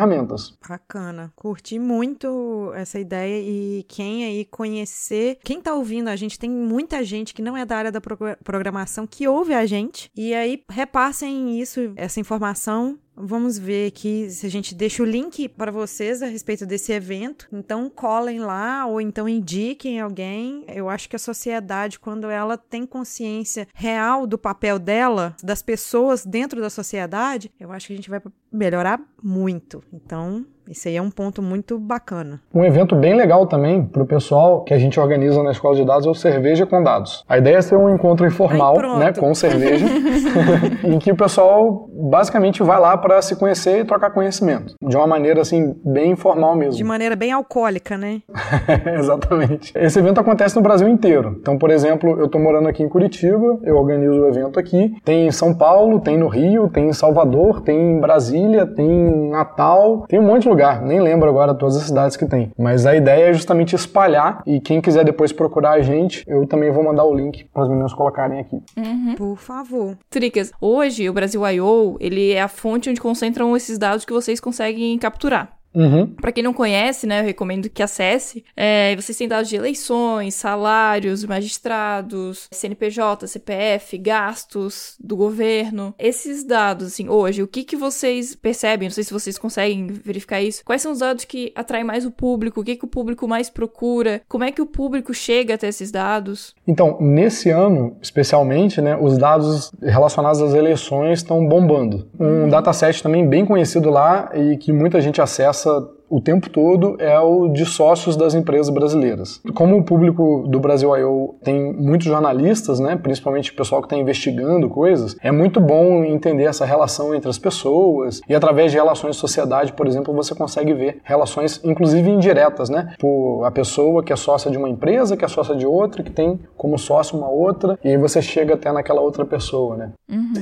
Bacana. 0.67 1.33
Curti 1.35 1.79
muito 1.79 2.73
essa 2.75 2.99
ideia 2.99 3.41
e 3.41 3.85
quem 3.85 4.25
aí 4.25 4.45
conhecer, 4.45 5.39
quem 5.43 5.61
tá 5.61 5.75
ouvindo 5.75 6.09
a 6.09 6.17
gente, 6.17 6.39
tem 6.39 6.51
muita 6.51 7.03
gente 7.05 7.33
que 7.35 7.43
não 7.43 7.57
é 7.57 7.65
da 7.65 7.77
área 7.77 7.93
da 7.93 8.01
programação 8.43 9.07
que 9.07 9.27
ouve 9.27 9.55
a 9.55 9.67
gente 9.67 10.11
e 10.15 10.35
aí 10.35 10.63
repassem 10.69 11.61
isso, 11.61 11.93
essa 11.97 12.21
informação 12.21 12.99
Vamos 13.17 13.59
ver 13.59 13.89
aqui 13.89 14.29
se 14.31 14.45
a 14.45 14.51
gente 14.51 14.75
deixa 14.75 15.03
o 15.03 15.07
link 15.07 15.49
para 15.49 15.73
vocês 15.73 16.23
a 16.23 16.27
respeito 16.27 16.67
desse 16.67 16.93
evento. 16.93 17.49
Então 17.51 17.89
colhem 17.89 18.41
lá 18.41 18.85
ou 18.85 19.01
então 19.01 19.27
indiquem 19.27 19.99
alguém. 19.99 20.65
Eu 20.69 20.91
acho 20.91 21.09
que 21.09 21.17
a 21.17 21.19
sociedade, 21.19 21.99
quando 21.99 22.29
ela 22.29 22.59
tem 22.59 22.85
consciência 22.85 23.67
real 23.75 24.27
do 24.27 24.37
papel 24.37 24.79
dela, 24.79 25.35
das 25.43 25.63
pessoas 25.63 26.27
dentro 26.27 26.61
da 26.61 26.69
sociedade, 26.69 27.51
eu 27.59 27.73
acho 27.73 27.87
que 27.87 27.95
a 27.95 27.97
gente 27.97 28.11
vai 28.11 28.21
melhorar 28.53 29.01
muito. 29.23 29.83
Então, 29.91 30.45
esse 30.69 30.89
aí 30.89 30.97
é 30.97 31.03
um 31.03 31.11
ponto 31.11 31.41
muito 31.43 31.79
bacana. 31.79 32.41
Um 32.55 32.65
evento 32.65 32.97
bem 32.97 33.15
legal 33.15 33.47
também 33.47 33.85
para 33.85 34.03
o 34.03 34.07
pessoal 34.07 34.63
que 34.65 34.75
a 34.75 34.79
gente 34.79 34.99
organiza 34.99 35.43
na 35.43 35.51
Escola 35.53 35.77
de 35.77 35.85
Dados 35.85 36.07
é 36.07 36.11
o 36.11 36.15
Cerveja 36.15 36.67
com 36.67 36.83
Dados. 36.83 37.25
A 37.29 37.39
ideia 37.39 37.57
é 37.57 37.63
ser 37.63 37.77
um 37.77 37.95
encontro 37.95 38.27
informal, 38.27 38.77
Ai, 38.79 38.99
né, 38.99 39.13
com 39.13 39.35
cerveja, 39.35 39.87
em 40.85 40.99
que 40.99 41.13
o 41.13 41.17
pessoal 41.17 41.89
basicamente 41.93 42.63
vai 42.63 42.81
lá 42.81 42.97
para 42.97 43.21
se 43.23 43.37
conhecer 43.37 43.81
e 43.81 43.85
trocar 43.85 44.11
conhecimento, 44.11 44.75
de 44.83 44.97
uma 44.97 45.07
maneira 45.07 45.41
assim 45.41 45.75
bem 45.85 46.13
informal 46.13 46.57
mesmo. 46.57 46.77
De 46.77 46.85
maneira 46.85 47.17
bem 47.17 47.33
alcoólica, 47.33 47.97
né? 47.97 48.23
Exatamente. 48.99 49.73
Esse 49.75 49.99
evento 49.99 50.21
acontece 50.21 50.57
no 50.57 50.63
Brasil 50.63 50.89
inteiro. 50.89 51.37
Então, 51.41 51.59
por 51.59 51.71
exemplo, 51.71 52.19
eu 52.19 52.27
estou 52.27 52.41
morando 52.41 52.69
aqui 52.69 52.83
em 52.83 52.89
Curitiba, 52.89 53.59
eu 53.63 53.77
organizo 53.77 54.21
o 54.21 54.27
evento 54.27 54.59
aqui. 54.59 54.95
Tem 55.05 55.27
em 55.27 55.31
São 55.31 55.55
Paulo, 55.55 56.01
tem 56.01 56.19
no 56.19 56.29
Rio, 56.29 56.69
tem 56.69 56.89
em 56.89 56.93
Salvador, 56.93 57.61
tem 57.61 57.79
em 57.79 58.01
Brasília, 58.01 58.67
tem 58.67 58.87
em 58.87 59.31
Natal, 59.31 60.05
tem 60.09 60.19
um 60.19 60.23
monte 60.23 60.43
de 60.43 60.49
lugar. 60.57 60.81
Nem 60.81 61.01
lembro 61.01 61.29
agora 61.29 61.55
todas 61.55 61.77
as 61.77 61.85
cidades 61.85 62.17
que 62.17 62.27
tem. 62.27 62.51
Mas 62.59 62.87
a 62.87 62.97
ideia 62.97 63.27
é 63.27 63.33
justamente 63.33 63.77
espalhar 63.77 64.43
e 64.47 64.61
quem 64.61 64.81
quiser 64.81 65.05
depois 65.05 65.33
procurar 65.33 65.73
a 65.73 65.83
gente, 65.83 66.25
eu 66.27 66.47
também 66.47 66.71
vou 66.71 66.83
mandar 66.83 67.05
o 67.05 67.15
link 67.15 67.45
para 67.53 67.65
as 67.65 67.69
meninas 67.69 67.93
colocarem 67.93 68.41
aqui. 68.41 68.57
Uhum. 68.77 69.15
Por 69.17 69.37
favor. 69.37 69.97
Tricas, 70.09 70.53
hoje 70.61 71.09
o 71.09 71.13
Brasil 71.13 71.47
I.O. 71.47 71.97
ele 72.01 72.33
é 72.33 72.41
a 72.41 72.49
fonte 72.49 72.89
onde 72.89 73.01
concentram 73.01 73.57
esses 73.57 73.79
dados 73.79 74.05
que 74.05 74.13
vocês 74.13 74.41
conseguem 74.41 74.99
capturar. 74.99 75.56
Uhum. 75.77 76.07
Pra 76.07 76.33
quem 76.33 76.43
não 76.43 76.55
conhece, 76.55 77.07
né, 77.07 77.21
eu 77.21 77.25
recomendo 77.25 77.69
que 77.69 77.83
acesse. 77.83 78.43
É, 78.57 78.97
vocês 78.97 79.17
têm 79.17 79.29
dados 79.29 79.49
de 79.49 79.57
eleições, 79.57 80.35
salários, 80.35 81.23
magistrados, 81.25 82.49
CNPJ, 82.51 83.27
CPF, 83.27 83.99
gastos 83.99 84.97
do 84.99 85.15
governo. 85.15 85.95
Esses 85.99 86.43
dados, 86.43 86.87
assim, 86.87 87.09
hoje, 87.09 87.43
o 87.43 87.47
que 87.47 87.63
que 87.63 87.77
vocês 87.77 88.35
percebem? 88.35 88.89
Não 88.89 88.95
sei 88.95 89.05
se 89.05 89.13
vocês 89.13 89.37
conseguem 89.37 89.87
verificar 89.87 90.41
isso. 90.41 90.65
Quais 90.65 90.81
são 90.81 90.93
os 90.93 91.01
dados 91.01 91.25
que 91.25 91.53
atraem 91.55 91.85
mais 91.85 92.07
o 92.07 92.11
público? 92.11 92.61
O 92.61 92.65
que 92.65 92.77
que 92.77 92.85
o 92.85 92.89
público 92.89 93.29
mais 93.29 93.51
procura? 93.51 94.23
Como 94.27 94.45
é 94.45 94.51
que 94.51 94.63
o 94.63 94.67
público 94.67 95.13
chega 95.13 95.55
até 95.55 95.69
esses 95.69 95.91
dados? 95.91 96.55
Então, 96.67 96.97
nesse 97.01 97.51
ano, 97.51 97.97
especialmente, 98.01 98.81
né, 98.81 98.97
os 98.99 99.19
dados 99.19 99.71
relacionados 99.83 100.41
às 100.41 100.55
eleições 100.55 101.19
estão 101.19 101.47
bombando. 101.47 102.09
Um 102.19 102.49
dataset 102.49 103.03
também 103.03 103.29
bem 103.29 103.45
conhecido 103.45 103.91
lá 103.91 104.31
e 104.35 104.57
que 104.57 104.73
muita 104.73 105.01
gente 105.01 105.21
acessa 105.21 105.66
so 105.67 105.96
o 106.09 106.21
tempo 106.21 106.49
todo 106.49 106.97
é 106.99 107.19
o 107.19 107.49
de 107.49 107.65
sócios 107.65 108.17
das 108.17 108.35
empresas 108.35 108.73
brasileiras. 108.73 109.41
Como 109.55 109.77
o 109.77 109.85
público 109.85 110.45
do 110.49 110.61
Brasil 110.61 110.97
I.O. 110.97 111.35
tem 111.43 111.73
muitos 111.73 112.07
jornalistas, 112.07 112.79
né, 112.79 112.97
principalmente 112.97 113.51
o 113.51 113.57
pessoal 113.57 113.81
que 113.81 113.87
está 113.87 113.97
investigando 113.97 114.69
coisas, 114.69 115.17
é 115.21 115.33
muito 115.33 115.61
bom 115.61 116.05
entender 116.05 116.45
essa 116.45 116.65
relação 116.65 117.15
entre 117.15 117.29
as 117.29 117.39
pessoas 117.39 118.21
e 118.29 118.35
através 118.35 118.71
de 118.71 118.79
relações 118.79 119.17
de 119.17 119.21
sociedade, 119.21 119.73
por 119.73 119.87
exemplo, 119.87 120.15
você 120.15 120.35
consegue 120.35 120.73
ver 120.75 121.01
relações, 121.03 121.61
inclusive 121.65 122.09
indiretas, 122.11 122.69
né, 122.69 122.95
por 122.99 123.45
a 123.45 123.51
pessoa 123.51 124.03
que 124.03 124.13
é 124.13 124.17
sócia 124.17 124.51
de 124.51 124.59
uma 124.59 124.69
empresa, 124.69 125.17
que 125.17 125.25
é 125.25 125.29
sócia 125.29 125.55
de 125.55 125.67
outra, 125.67 126.03
que 126.03 126.11
tem 126.11 126.39
como 126.57 126.79
sócio 126.79 127.19
uma 127.19 127.29
outra, 127.29 127.79
e 127.83 127.89
aí 127.89 127.97
você 127.97 128.23
chega 128.23 128.55
até 128.55 128.71
naquela 128.73 129.01
outra 129.01 129.25
pessoa, 129.25 129.77
né. 129.77 129.93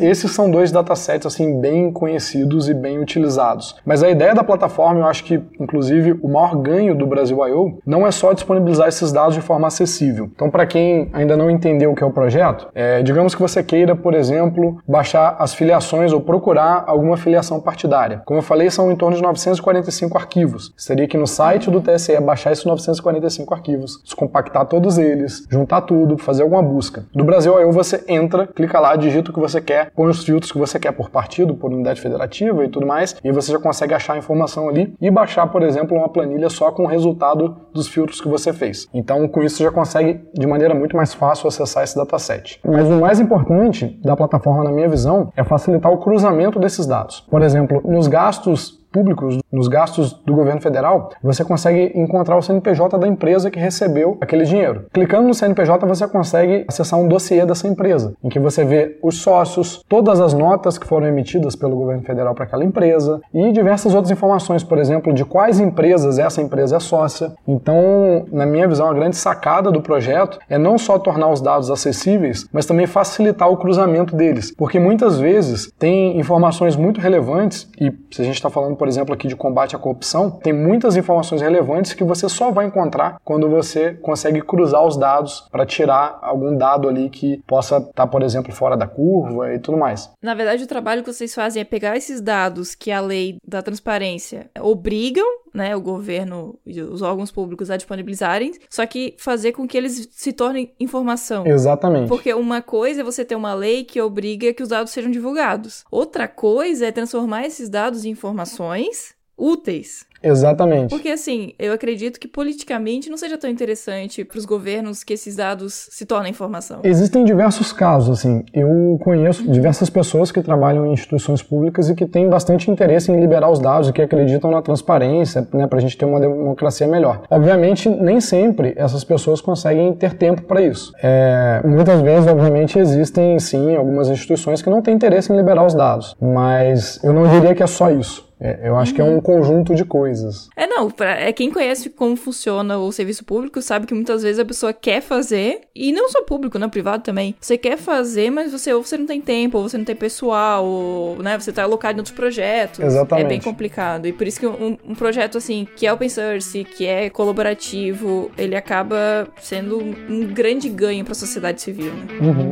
Esses 0.01 0.31
são 0.31 0.51
dois 0.51 0.71
datasets 0.71 1.27
assim 1.27 1.61
bem 1.61 1.91
conhecidos 1.91 2.69
e 2.69 2.75
bem 2.75 2.99
utilizados. 2.99 3.77
Mas 3.85 4.03
a 4.03 4.11
ideia 4.11 4.35
da 4.35 4.45
plataforma, 4.45 5.01
eu 5.01 5.07
acho 5.07 5.25
que 5.25 5.41
inclusive 5.61 6.19
o 6.23 6.29
maior 6.29 6.57
ganho 6.57 6.95
do 6.95 7.07
Brasil 7.07 7.47
I.O. 7.47 7.79
não 7.87 8.07
é 8.07 8.11
só 8.11 8.33
disponibilizar 8.33 8.89
esses 8.89 9.13
dados 9.13 9.35
de 9.35 9.41
forma 9.41 9.67
acessível. 9.67 10.31
Então, 10.35 10.51
para 10.51 10.67
quem 10.67 11.09
ainda 11.13 11.37
não 11.37 11.51
entendeu 11.51 11.93
o 11.93 11.95
que 11.95 12.03
é 12.03 12.07
o 12.07 12.11
projeto, 12.11 12.69
é, 12.75 13.03
digamos 13.03 13.35
que 13.35 13.41
você 13.41 13.63
queira, 13.63 13.95
por 13.95 14.15
exemplo, 14.15 14.79
baixar 14.87 15.37
as 15.39 15.55
filiações 15.55 16.13
ou 16.13 16.21
procurar 16.21 16.85
alguma 16.87 17.17
filiação 17.17 17.61
partidária. 17.61 18.23
Como 18.25 18.39
eu 18.39 18.43
falei, 18.43 18.71
são 18.71 18.91
em 18.91 18.97
torno 18.97 19.17
de 19.17 19.23
945 19.23 20.17
arquivos. 20.17 20.73
Seria 20.77 21.07
que 21.07 21.17
no 21.17 21.27
site 21.27 21.71
do 21.71 21.81
TSE 21.81 22.19
baixar 22.21 22.53
esses 22.53 22.65
945 22.65 23.55
arquivos, 23.55 24.01
descompactar 24.05 24.67
todos 24.67 24.99
eles, 24.99 25.47
juntar 25.51 25.83
tudo, 25.83 26.19
fazer 26.19 26.43
alguma 26.43 26.63
busca. 26.63 27.05
Do 27.15 27.25
Brasil 27.25 27.61
I.O. 27.61 27.73
você 27.73 28.05
entra, 28.09 28.47
clica 28.47 28.81
lá, 28.81 28.97
digita 28.97 29.31
o 29.31 29.35
que 29.35 29.41
você 29.41 29.61
quer, 29.61 29.91
põe 29.95 30.09
os 30.09 30.25
filtros 30.25 30.53
que 30.53 30.59
você 30.59 30.79
quer 30.79 30.93
por 30.93 31.11
partido, 31.11 31.55
por 31.55 31.73
unidade 31.73 32.01
federativa 32.01 32.65
e 32.65 32.69
tudo 32.69 32.87
mais, 32.87 33.17
e 33.23 33.33
você 33.33 33.53
já 33.53 33.59
consegue 33.59 33.95
achar 33.95 34.15
a 34.15 34.19
informação 34.19 34.69
ali 34.69 34.95
e 35.01 35.11
baixar, 35.11 35.44
por 35.47 35.63
exemplo, 35.63 35.97
uma 35.97 36.09
planilha 36.09 36.49
só 36.49 36.71
com 36.71 36.85
o 36.85 36.87
resultado 36.87 37.57
dos 37.73 37.89
filtros 37.89 38.21
que 38.21 38.29
você 38.29 38.53
fez. 38.53 38.89
Então, 38.93 39.27
com 39.29 39.43
isso, 39.43 39.63
já 39.63 39.71
consegue, 39.71 40.21
de 40.35 40.47
maneira 40.47 40.75
muito 40.75 40.97
mais 40.97 41.15
fácil, 41.15 41.49
acessar 41.49 41.85
esse 41.85 41.97
dataset. 41.97 42.61
Mas 42.65 42.89
o 42.89 43.01
mais 43.01 43.21
importante 43.21 43.99
da 44.03 44.17
plataforma, 44.17 44.65
na 44.65 44.73
minha 44.73 44.89
visão, 44.89 45.33
é 45.37 45.45
facilitar 45.45 45.93
o 45.93 45.99
cruzamento 45.99 46.59
desses 46.59 46.87
dados. 46.87 47.21
Por 47.21 47.43
exemplo, 47.43 47.83
nos 47.85 48.07
gastos 48.07 48.84
públicos, 48.95 49.39
nos 49.51 49.67
gastos 49.67 50.13
do 50.25 50.33
governo 50.33 50.61
federal, 50.61 51.11
você 51.21 51.45
consegue 51.45 51.91
encontrar 51.97 52.37
o 52.37 52.43
CNPJ 52.43 52.97
da 52.97 53.09
empresa 53.09 53.51
que 53.51 53.59
recebeu 53.59 54.17
aquele 54.21 54.45
dinheiro. 54.45 54.87
Clicando 54.93 55.27
no 55.27 55.35
CNPJ, 55.35 55.85
você 55.85 56.07
consegue 56.07 56.65
acessar 56.69 57.01
um 57.01 57.09
dossiê 57.09 57.45
dessa 57.45 57.67
empresa, 57.67 58.15
em 58.23 58.29
que 58.29 58.39
você 58.39 58.65
vê 58.65 58.97
os 59.03 59.19
sócios, 59.19 59.85
todas 59.89 60.21
as 60.21 60.33
notas 60.33 60.79
que 60.79 60.87
foram 60.87 61.09
emitidas 61.09 61.57
pelo 61.57 61.75
governo 61.75 62.03
federal 62.03 62.37
para 62.37 62.45
aquela 62.45 62.65
empresa 62.65 63.21
e 63.35 63.51
diversas 63.51 63.95
outras 63.95 64.13
informações, 64.13 64.63
por 64.63 64.79
exemplo, 64.79 65.13
de 65.13 65.25
quais 65.25 65.59
empresas 65.59 66.17
essa 66.17 66.41
empresa 66.41 66.77
é 66.77 66.81
sócia. 66.81 67.33
Então, 67.49 68.27
na 68.31 68.47
minha 68.47 68.69
visão, 68.69 68.89
a 68.89 68.95
grande 68.95 69.17
sacada 69.17 69.73
do 69.73 69.83
projeto 69.83 70.39
é 70.49 70.57
não 70.57 70.79
só 70.79 71.01
tornar 71.01 71.31
os 71.31 71.41
dados 71.41 71.69
acessíveis, 71.69 72.47
mas 72.53 72.65
também 72.65 72.87
facilitar 72.87 73.51
o 73.51 73.57
cruzamento 73.57 74.15
deles, 74.15 74.55
porque 74.57 74.79
muitas 74.79 75.19
vezes 75.19 75.73
tem 75.79 76.17
informações 76.17 76.77
muito 76.77 77.01
relevantes 77.01 77.69
e 77.81 77.93
se 78.13 78.23
a 78.23 78.25
gente 78.25 78.37
está 78.37 78.49
falando, 78.49 78.77
por 78.84 78.84
exemplo, 78.89 79.15
aqui 79.15 79.29
de 79.29 79.37
combate 79.37 79.77
à 79.77 79.79
corrupção, 79.79 80.31
tem 80.31 80.53
muitas 80.53 80.97
informações 80.97 81.41
relevantes 81.41 81.93
que 81.93 82.05
você 82.05 82.29
só 82.29 82.51
vai 82.51 82.67
encontrar 82.67 83.17
quando 83.25 83.49
você 83.49 83.95
consegue 83.95 84.41
cruzar 84.41 84.85
os 84.85 84.97
dados 84.97 85.47
para 85.51 85.67
tirar 85.67 86.19
algum 86.23 86.57
dado 86.57 86.89
ali 86.89 87.09
que 87.09 87.43
possa 87.47 87.79
estar, 87.79 88.07
por 88.07 88.23
exemplo, 88.23 88.53
fora 88.53 88.77
da 88.77 88.87
curva 88.87 89.53
e 89.55 89.59
tudo 89.59 89.79
mais. 89.79 90.11
Na 90.23 90.35
verdade, 90.35 90.65
o 90.65 90.69
trabalho 90.69 91.03
que 91.03 91.13
vocês 91.13 91.35
fazem 91.35 91.61
é 91.61 91.65
pegar 91.65 91.97
esses 91.97 92.21
dados 92.21 92.75
que 92.75 92.91
a 92.91 93.01
lei 93.01 93.39
da 93.47 93.63
transparência 93.63 94.51
obrigam, 94.61 95.27
né, 95.55 95.75
o 95.77 95.81
governo 95.81 96.59
e 96.67 96.81
os 96.81 97.01
órgãos 97.01 97.31
públicos 97.31 97.71
a 97.71 97.77
disponibilizarem, 97.77 98.53
só 98.69 98.85
que 98.85 99.15
fazer 99.19 99.53
com 99.53 99.69
que 99.69 99.79
eles 99.79 100.09
se 100.11 100.33
tornem 100.33 100.75
informação. 100.81 101.47
Exatamente. 101.47 102.09
Porque 102.09 102.35
uma 102.35 102.61
coisa 102.61 103.03
é 103.03 103.05
você 103.05 103.25
ter 103.25 103.37
uma 103.37 103.55
lei 103.55 103.85
que 103.85 104.01
obriga 104.01 104.53
que 104.53 104.63
os 104.63 104.71
dados 104.71 104.93
sejam 104.93 105.13
divulgados. 105.13 105.85
Outra 105.91 106.27
coisa 106.27 106.87
é 106.87 106.93
transformar 106.93 107.47
esses 107.47 107.69
dados 107.69 108.05
em 108.05 108.11
informações 108.11 109.15
úteis. 109.37 110.07
Exatamente. 110.25 110.91
Porque 110.91 111.11
assim, 111.11 111.53
eu 111.59 111.73
acredito 111.73 112.19
que 112.19 112.27
politicamente 112.27 113.11
não 113.11 113.17
seja 113.17 113.37
tão 113.37 113.51
interessante 113.51 114.25
para 114.25 114.39
os 114.39 114.45
governos 114.45 115.05
que 115.05 115.13
esses 115.13 115.37
dados 115.37 115.89
se 115.91 116.07
tornem 116.07 116.31
informação. 116.31 116.81
Existem 116.83 117.25
diversos 117.25 117.73
casos, 117.73 118.19
assim. 118.19 118.45
Eu 118.53 118.99
conheço 119.03 119.49
diversas 119.51 119.91
pessoas 119.91 120.33
que 120.33 120.43
trabalham 120.43 120.87
em 120.87 120.93
instituições 120.93 121.43
públicas 121.43 121.89
e 121.89 121.95
que 121.95 122.07
têm 122.07 122.29
bastante 122.29 122.71
interesse 122.71 123.13
em 123.13 123.21
liberar 123.21 123.51
os 123.51 123.59
dados 123.59 123.89
e 123.89 123.93
que 123.93 124.03
acreditam 124.03 124.51
na 124.51 124.63
transparência, 124.63 125.47
né, 125.53 125.67
para 125.67 125.79
a 125.79 125.81
gente 125.83 125.97
ter 125.97 126.05
uma 126.05 126.21
democracia 126.21 126.87
melhor. 126.87 127.23
Obviamente, 127.31 127.89
nem 127.89 128.21
sempre 128.21 128.75
essas 128.77 129.05
pessoas 129.05 129.41
conseguem 129.41 129.93
ter 129.95 130.15
tempo 130.15 130.43
para 130.43 130.63
isso. 130.63 130.93
É, 131.03 131.61
muitas 131.65 132.01
vezes, 132.01 132.29
obviamente, 132.29 132.79
existem 132.79 133.39
sim 133.39 133.77
algumas 133.77 134.09
instituições 134.09 134.63
que 134.63 134.71
não 134.71 134.81
têm 134.81 134.95
interesse 134.95 135.33
em 135.33 135.37
liberar 135.37 135.65
os 135.67 135.75
dados, 135.75 136.17
mas 136.21 137.03
eu 137.03 137.13
não 137.13 137.29
diria 137.29 137.55
que 137.55 137.63
é 137.63 137.67
só 137.67 137.91
isso. 137.91 138.34
É, 138.45 138.69
eu 138.69 138.77
acho 138.77 138.93
que 138.93 139.01
é 139.01 139.05
um 139.05 139.23
conjunto 139.23 139.75
de 139.75 139.87
coisas. 139.87 140.51
É, 140.55 140.67
não, 140.67 140.91
pra, 140.91 141.19
é 141.19 141.33
quem 141.33 141.51
conhece 141.51 141.89
como 141.89 142.15
funciona 142.15 142.77
o 142.77 142.93
serviço 142.93 143.25
público 143.25 143.63
sabe 143.63 143.87
que 143.87 143.95
muitas 143.95 144.23
vezes 144.23 144.39
a 144.39 144.45
pessoa 144.45 144.71
quer 144.71 145.01
fazer, 145.01 145.63
e 145.75 145.91
não 145.93 146.11
só 146.11 146.23
público, 146.25 146.59
né, 146.59 146.69
privado 146.69 147.03
também. 147.03 147.35
Você 147.41 147.57
quer 147.57 147.79
fazer, 147.79 148.31
mas 148.31 148.53
você 148.53 148.71
ou 148.75 148.85
você 148.85 148.99
não 148.99 149.07
tem 149.07 149.19
tempo, 149.19 149.57
ou 149.57 149.67
você 149.67 149.79
não 149.79 149.85
tem 149.87 149.97
pessoal, 149.97 150.63
ou, 150.63 151.23
né, 151.23 151.39
você 151.39 151.53
tá 151.53 151.63
alocado 151.63 151.97
em 151.97 152.01
outros 152.01 152.15
projetos. 152.15 152.81
Exatamente. 152.81 153.25
É 153.25 153.29
bem 153.31 153.41
complicado. 153.41 154.05
E 154.07 154.13
por 154.13 154.27
isso 154.27 154.39
que 154.39 154.47
um, 154.47 154.77
um 154.87 154.95
projeto, 154.95 155.39
assim, 155.39 155.67
que 155.75 155.87
é 155.87 155.93
open 155.93 156.11
source, 156.11 156.65
que 156.65 156.85
é 156.85 157.09
colaborativo, 157.09 158.31
ele 158.37 158.55
acaba 158.55 159.27
sendo 159.41 159.79
um 159.79 160.27
grande 160.27 160.69
ganho 160.69 161.03
pra 161.03 161.15
sociedade 161.15 161.63
civil, 161.63 161.95
né? 161.95 162.07
Uhum. 162.21 162.51